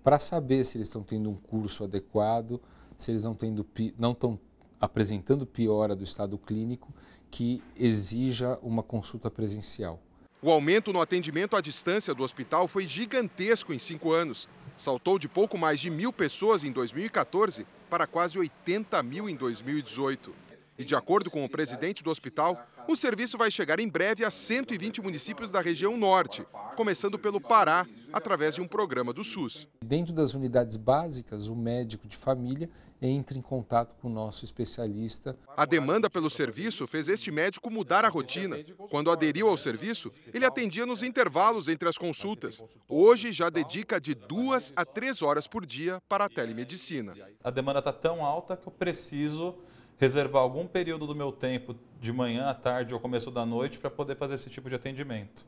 para 0.04 0.20
saber 0.20 0.66
se 0.66 0.78
eles 0.78 0.88
estão 0.88 1.01
tendo 1.01 1.30
um 1.30 1.36
curso 1.36 1.86
adequado, 1.86 2.60
se 2.97 3.12
eles 3.12 3.24
não, 3.24 3.34
tendo, 3.34 3.66
não 3.97 4.12
estão 4.12 4.38
apresentando 4.82 5.45
piora 5.45 5.95
do 5.95 6.04
estado 6.04 6.38
clínico 6.38 6.93
que 7.32 7.64
exija 7.76 8.60
uma 8.62 8.84
consulta 8.84 9.32
presencial. 9.32 9.99
O 10.41 10.51
aumento 10.51 10.91
no 10.91 10.99
atendimento 10.99 11.56
à 11.56 11.62
distância 11.62 12.14
do 12.14 12.22
hospital 12.22 12.68
foi 12.68 12.86
gigantesco 12.86 13.74
em 13.74 13.80
cinco 13.80 14.12
anos 14.12 14.49
saltou 14.76 15.20
de 15.20 15.28
pouco 15.28 15.58
mais 15.58 15.80
de 15.80 15.89
mil 15.89 16.12
pessoas 16.12 16.64
em 16.64 16.72
2014 16.72 17.66
para 17.89 18.08
quase 18.08 18.38
80 18.38 19.01
mil 19.04 19.30
em 19.30 19.36
2018. 19.36 20.34
E 20.78 20.84
de 20.84 20.95
acordo 20.95 21.30
com 21.30 21.45
o 21.45 21.49
presidente 21.49 22.03
do 22.03 22.09
hospital, 22.09 22.65
o 22.88 22.95
serviço 22.95 23.38
vai 23.38 23.51
chegar 23.51 23.80
em 23.80 23.88
breve 23.88 24.26
a 24.26 24.32
120 24.32 25.01
municípios 25.01 25.51
da 25.51 25.61
região 25.61 25.95
norte, 25.95 26.45
começando 26.76 27.19
pelo 27.19 27.39
Pará, 27.39 27.86
através 28.11 28.55
de 28.55 28.61
um 28.61 28.67
programa 28.67 29.13
do 29.13 29.24
SUS. 29.24 29.67
Dentro 29.84 30.13
das 30.13 30.34
unidades 30.34 30.78
básicas, 30.78 31.47
o 31.47 31.55
médico 31.55 32.07
de 32.07 32.17
família 32.17 32.69
entra 33.01 33.38
em 33.38 33.41
contato 33.41 33.95
com 34.01 34.07
o 34.07 34.11
nosso 34.11 34.45
especialista. 34.45 35.38
A 35.57 35.65
demanda 35.65 36.09
pelo 36.09 36.30
serviço 36.30 36.88
fez 36.88 37.09
este 37.09 37.32
médico 37.32 37.69
mudar 37.69 38.05
a 38.05 38.09
rotina. 38.09 38.57
Quando 38.89 39.11
aderiu 39.11 39.49
ao 39.49 39.57
serviço, 39.57 40.11
ele 40.34 40.45
atendia 40.45 40.86
nos 40.86 41.03
intervalos 41.03 41.67
entre 41.67 41.88
as 41.89 41.97
consultas. 41.97 42.63
Hoje 42.88 43.32
já 43.32 43.49
dedica 43.49 43.99
de 43.99 44.15
duas 44.15 44.71
a 44.76 44.86
três 44.86 45.21
horas 45.21 45.47
por 45.47 45.65
dia 45.65 45.99
para 46.07 46.26
a 46.26 46.30
telemedicina. 46.30 47.13
A 47.43 47.51
demanda 47.51 47.80
está 47.80 47.91
tão 47.91 48.24
alta 48.24 48.55
que 48.55 48.67
eu 48.67 48.71
preciso 48.71 49.55
reservar 50.04 50.41
algum 50.41 50.68
período 50.68 51.08
do 51.08 51.16
meu 51.16 51.32
tempo, 51.32 51.74
de 52.01 52.12
manhã 52.12 52.47
à 52.47 52.54
tarde 52.54 52.93
ou 52.93 52.99
começo 52.99 53.32
da 53.32 53.45
noite, 53.45 53.80
para 53.80 53.89
poder 53.89 54.18
fazer 54.18 54.34
esse 54.34 54.49
tipo 54.49 54.68
de 54.68 54.76
atendimento. 54.76 55.45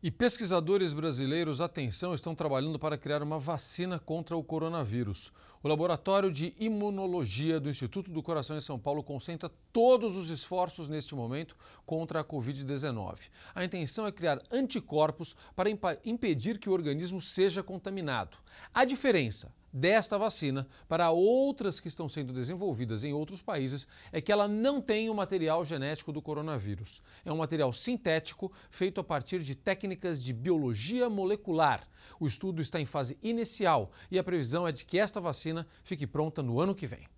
E 0.00 0.08
pesquisadores 0.08 0.94
brasileiros, 0.94 1.60
atenção, 1.60 2.14
estão 2.14 2.32
trabalhando 2.32 2.78
para 2.78 2.96
criar 2.96 3.24
uma 3.24 3.36
vacina 3.36 3.98
contra 3.98 4.36
o 4.36 4.44
coronavírus. 4.44 5.32
O 5.64 5.68
Laboratório 5.68 6.30
de 6.30 6.54
Imunologia 6.60 7.58
do 7.58 7.68
Instituto 7.68 8.08
do 8.12 8.22
Coração 8.22 8.56
em 8.56 8.60
São 8.60 8.78
Paulo 8.78 9.02
concentra 9.02 9.50
todos 9.72 10.14
os 10.16 10.30
esforços 10.30 10.88
neste 10.88 11.16
momento 11.16 11.56
contra 11.84 12.20
a 12.20 12.24
Covid-19. 12.24 13.30
A 13.52 13.64
intenção 13.64 14.06
é 14.06 14.12
criar 14.12 14.40
anticorpos 14.52 15.34
para 15.56 15.70
impedir 16.04 16.58
que 16.58 16.68
o 16.68 16.72
organismo 16.72 17.20
seja 17.20 17.64
contaminado. 17.64 18.36
A 18.72 18.84
diferença 18.84 19.50
desta 19.74 20.16
vacina 20.16 20.68
para 20.88 21.10
outras 21.10 21.80
que 21.80 21.88
estão 21.88 22.08
sendo 22.08 22.32
desenvolvidas 22.32 23.02
em 23.02 23.12
outros 23.12 23.42
países 23.42 23.88
é 24.12 24.20
que 24.20 24.30
ela 24.30 24.46
não 24.46 24.80
tem 24.80 25.10
o 25.10 25.14
material 25.14 25.64
genético 25.64 26.12
do 26.12 26.22
coronavírus. 26.22 27.02
É 27.24 27.32
um 27.32 27.38
material 27.38 27.72
sintético 27.72 28.52
feito 28.70 29.00
a 29.00 29.04
partir 29.04 29.40
de 29.40 29.56
técnicas 29.56 30.22
de 30.22 30.32
biologia 30.32 31.10
molecular. 31.10 31.82
O 32.20 32.26
estudo 32.28 32.62
está 32.62 32.80
em 32.80 32.86
fase 32.86 33.18
inicial 33.20 33.90
e 34.12 34.18
a 34.18 34.22
previsão 34.22 34.68
é 34.68 34.70
de 34.70 34.84
que 34.84 34.96
esta 34.96 35.20
vacina 35.20 35.66
fique 35.82 36.06
pronta 36.06 36.40
no 36.40 36.60
ano 36.60 36.74
que 36.74 36.86
vem. 36.86 37.08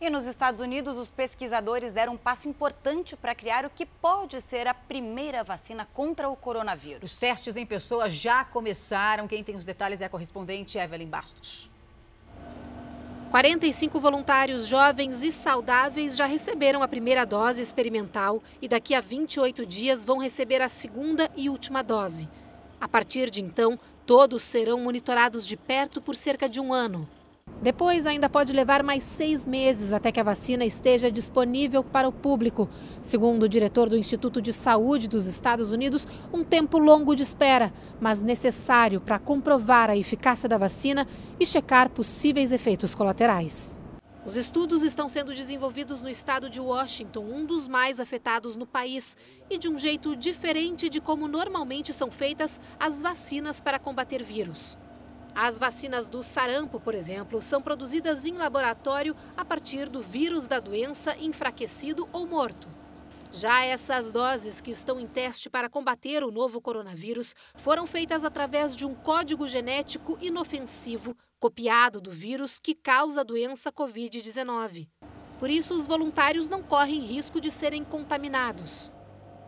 E 0.00 0.10
nos 0.10 0.26
Estados 0.26 0.60
Unidos, 0.60 0.96
os 0.98 1.10
pesquisadores 1.10 1.92
deram 1.92 2.14
um 2.14 2.18
passo 2.18 2.48
importante 2.48 3.16
para 3.16 3.34
criar 3.34 3.64
o 3.64 3.70
que 3.70 3.86
pode 3.86 4.40
ser 4.42 4.66
a 4.66 4.74
primeira 4.74 5.42
vacina 5.42 5.86
contra 5.92 6.28
o 6.28 6.36
coronavírus. 6.36 7.12
Os 7.12 7.16
testes 7.16 7.56
em 7.56 7.64
pessoas 7.64 8.12
já 8.12 8.44
começaram. 8.44 9.26
Quem 9.26 9.42
tem 9.42 9.56
os 9.56 9.64
detalhes 9.64 10.02
é 10.02 10.04
a 10.04 10.08
correspondente 10.10 10.76
Evelyn 10.76 11.08
Bastos. 11.08 11.70
45 13.36 14.00
voluntários 14.00 14.66
jovens 14.66 15.22
e 15.22 15.30
saudáveis 15.30 16.16
já 16.16 16.24
receberam 16.24 16.82
a 16.82 16.88
primeira 16.88 17.26
dose 17.26 17.60
experimental 17.60 18.42
e 18.62 18.66
daqui 18.66 18.94
a 18.94 19.00
28 19.02 19.66
dias 19.66 20.06
vão 20.06 20.16
receber 20.16 20.62
a 20.62 20.70
segunda 20.70 21.30
e 21.36 21.50
última 21.50 21.82
dose. 21.82 22.30
A 22.80 22.88
partir 22.88 23.28
de 23.28 23.42
então, 23.42 23.78
Todos 24.06 24.44
serão 24.44 24.80
monitorados 24.80 25.44
de 25.44 25.56
perto 25.56 26.00
por 26.00 26.14
cerca 26.14 26.48
de 26.48 26.60
um 26.60 26.72
ano. 26.72 27.08
Depois, 27.62 28.06
ainda 28.06 28.28
pode 28.28 28.52
levar 28.52 28.82
mais 28.82 29.02
seis 29.02 29.46
meses 29.46 29.92
até 29.92 30.12
que 30.12 30.20
a 30.20 30.24
vacina 30.24 30.64
esteja 30.64 31.10
disponível 31.10 31.82
para 31.82 32.06
o 32.06 32.12
público. 32.12 32.68
Segundo 33.00 33.44
o 33.44 33.48
diretor 33.48 33.88
do 33.88 33.96
Instituto 33.96 34.42
de 34.42 34.52
Saúde 34.52 35.08
dos 35.08 35.26
Estados 35.26 35.72
Unidos, 35.72 36.06
um 36.32 36.44
tempo 36.44 36.78
longo 36.78 37.14
de 37.16 37.22
espera, 37.22 37.72
mas 37.98 38.20
necessário 38.20 39.00
para 39.00 39.18
comprovar 39.18 39.88
a 39.88 39.96
eficácia 39.96 40.48
da 40.48 40.58
vacina 40.58 41.08
e 41.40 41.46
checar 41.46 41.88
possíveis 41.88 42.52
efeitos 42.52 42.94
colaterais. 42.94 43.74
Os 44.26 44.36
estudos 44.36 44.82
estão 44.82 45.08
sendo 45.08 45.32
desenvolvidos 45.32 46.02
no 46.02 46.10
estado 46.10 46.50
de 46.50 46.60
Washington, 46.60 47.20
um 47.20 47.46
dos 47.46 47.68
mais 47.68 48.00
afetados 48.00 48.56
no 48.56 48.66
país, 48.66 49.16
e 49.48 49.56
de 49.56 49.68
um 49.68 49.78
jeito 49.78 50.16
diferente 50.16 50.90
de 50.90 51.00
como 51.00 51.28
normalmente 51.28 51.92
são 51.92 52.10
feitas 52.10 52.60
as 52.78 53.00
vacinas 53.00 53.60
para 53.60 53.78
combater 53.78 54.24
vírus. 54.24 54.76
As 55.38 55.58
vacinas 55.58 56.08
do 56.08 56.22
sarampo, 56.22 56.80
por 56.80 56.94
exemplo, 56.94 57.42
são 57.42 57.60
produzidas 57.60 58.24
em 58.24 58.32
laboratório 58.32 59.14
a 59.36 59.44
partir 59.44 59.86
do 59.86 60.00
vírus 60.00 60.46
da 60.46 60.58
doença 60.58 61.14
enfraquecido 61.18 62.08
ou 62.10 62.26
morto. 62.26 62.66
Já 63.30 63.62
essas 63.62 64.10
doses 64.10 64.62
que 64.62 64.70
estão 64.70 64.98
em 64.98 65.06
teste 65.06 65.50
para 65.50 65.68
combater 65.68 66.24
o 66.24 66.30
novo 66.30 66.58
coronavírus 66.58 67.34
foram 67.56 67.86
feitas 67.86 68.24
através 68.24 68.74
de 68.74 68.86
um 68.86 68.94
código 68.94 69.46
genético 69.46 70.16
inofensivo 70.22 71.14
copiado 71.38 72.00
do 72.00 72.10
vírus 72.10 72.58
que 72.58 72.74
causa 72.74 73.20
a 73.20 73.24
doença 73.24 73.70
Covid-19. 73.70 74.88
Por 75.38 75.50
isso, 75.50 75.74
os 75.74 75.86
voluntários 75.86 76.48
não 76.48 76.62
correm 76.62 77.00
risco 77.00 77.42
de 77.42 77.50
serem 77.50 77.84
contaminados. 77.84 78.90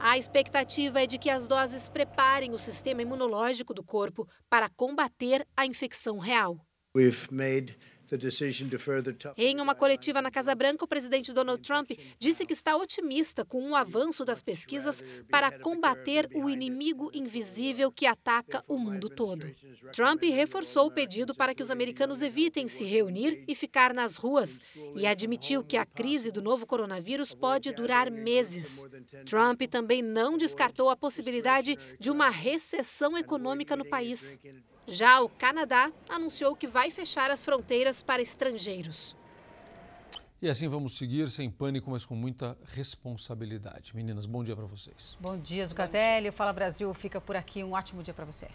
A 0.00 0.16
expectativa 0.16 1.02
é 1.02 1.06
de 1.06 1.18
que 1.18 1.28
as 1.28 1.46
doses 1.48 1.88
preparem 1.88 2.54
o 2.54 2.58
sistema 2.58 3.02
imunológico 3.02 3.74
do 3.74 3.82
corpo 3.82 4.28
para 4.48 4.68
combater 4.68 5.44
a 5.56 5.66
infecção 5.66 6.18
real. 6.18 6.64
Em 9.36 9.60
uma 9.60 9.74
coletiva 9.74 10.22
na 10.22 10.30
Casa 10.30 10.54
Branca, 10.54 10.84
o 10.84 10.88
presidente 10.88 11.32
Donald 11.32 11.62
Trump 11.62 11.90
disse 12.18 12.46
que 12.46 12.52
está 12.52 12.76
otimista 12.76 13.44
com 13.44 13.70
o 13.70 13.76
avanço 13.76 14.24
das 14.24 14.42
pesquisas 14.42 15.02
para 15.30 15.50
combater 15.50 16.28
o 16.34 16.48
inimigo 16.48 17.10
invisível 17.12 17.92
que 17.92 18.06
ataca 18.06 18.64
o 18.66 18.78
mundo 18.78 19.08
todo. 19.08 19.54
Trump 19.92 20.22
reforçou 20.22 20.86
o 20.86 20.90
pedido 20.90 21.34
para 21.34 21.54
que 21.54 21.62
os 21.62 21.70
americanos 21.70 22.22
evitem 22.22 22.68
se 22.68 22.84
reunir 22.84 23.44
e 23.46 23.54
ficar 23.54 23.92
nas 23.92 24.16
ruas 24.16 24.58
e 24.94 25.06
admitiu 25.06 25.62
que 25.62 25.76
a 25.76 25.84
crise 25.84 26.30
do 26.30 26.40
novo 26.40 26.66
coronavírus 26.66 27.34
pode 27.34 27.72
durar 27.72 28.10
meses. 28.10 28.86
Trump 29.24 29.62
também 29.70 30.02
não 30.02 30.36
descartou 30.36 30.88
a 30.88 30.96
possibilidade 30.96 31.76
de 31.98 32.10
uma 32.10 32.28
recessão 32.28 33.16
econômica 33.16 33.76
no 33.76 33.84
país. 33.84 34.40
Já 34.88 35.20
o 35.20 35.28
Canadá 35.28 35.92
anunciou 36.08 36.56
que 36.56 36.66
vai 36.66 36.90
fechar 36.90 37.30
as 37.30 37.44
fronteiras 37.44 38.02
para 38.02 38.22
estrangeiros. 38.22 39.14
E 40.40 40.48
assim 40.48 40.68
vamos 40.68 40.96
seguir 40.96 41.28
sem 41.28 41.50
pânico, 41.50 41.90
mas 41.90 42.06
com 42.06 42.14
muita 42.14 42.56
responsabilidade. 42.64 43.94
Meninas, 43.94 44.24
bom 44.24 44.42
dia 44.42 44.56
para 44.56 44.64
vocês. 44.64 45.18
Bom 45.20 45.36
dia, 45.36 45.66
Zucatelli. 45.66 46.30
Fala 46.30 46.52
Brasil 46.52 46.94
fica 46.94 47.20
por 47.20 47.36
aqui. 47.36 47.62
Um 47.62 47.72
ótimo 47.72 48.02
dia 48.02 48.14
para 48.14 48.24
você. 48.24 48.46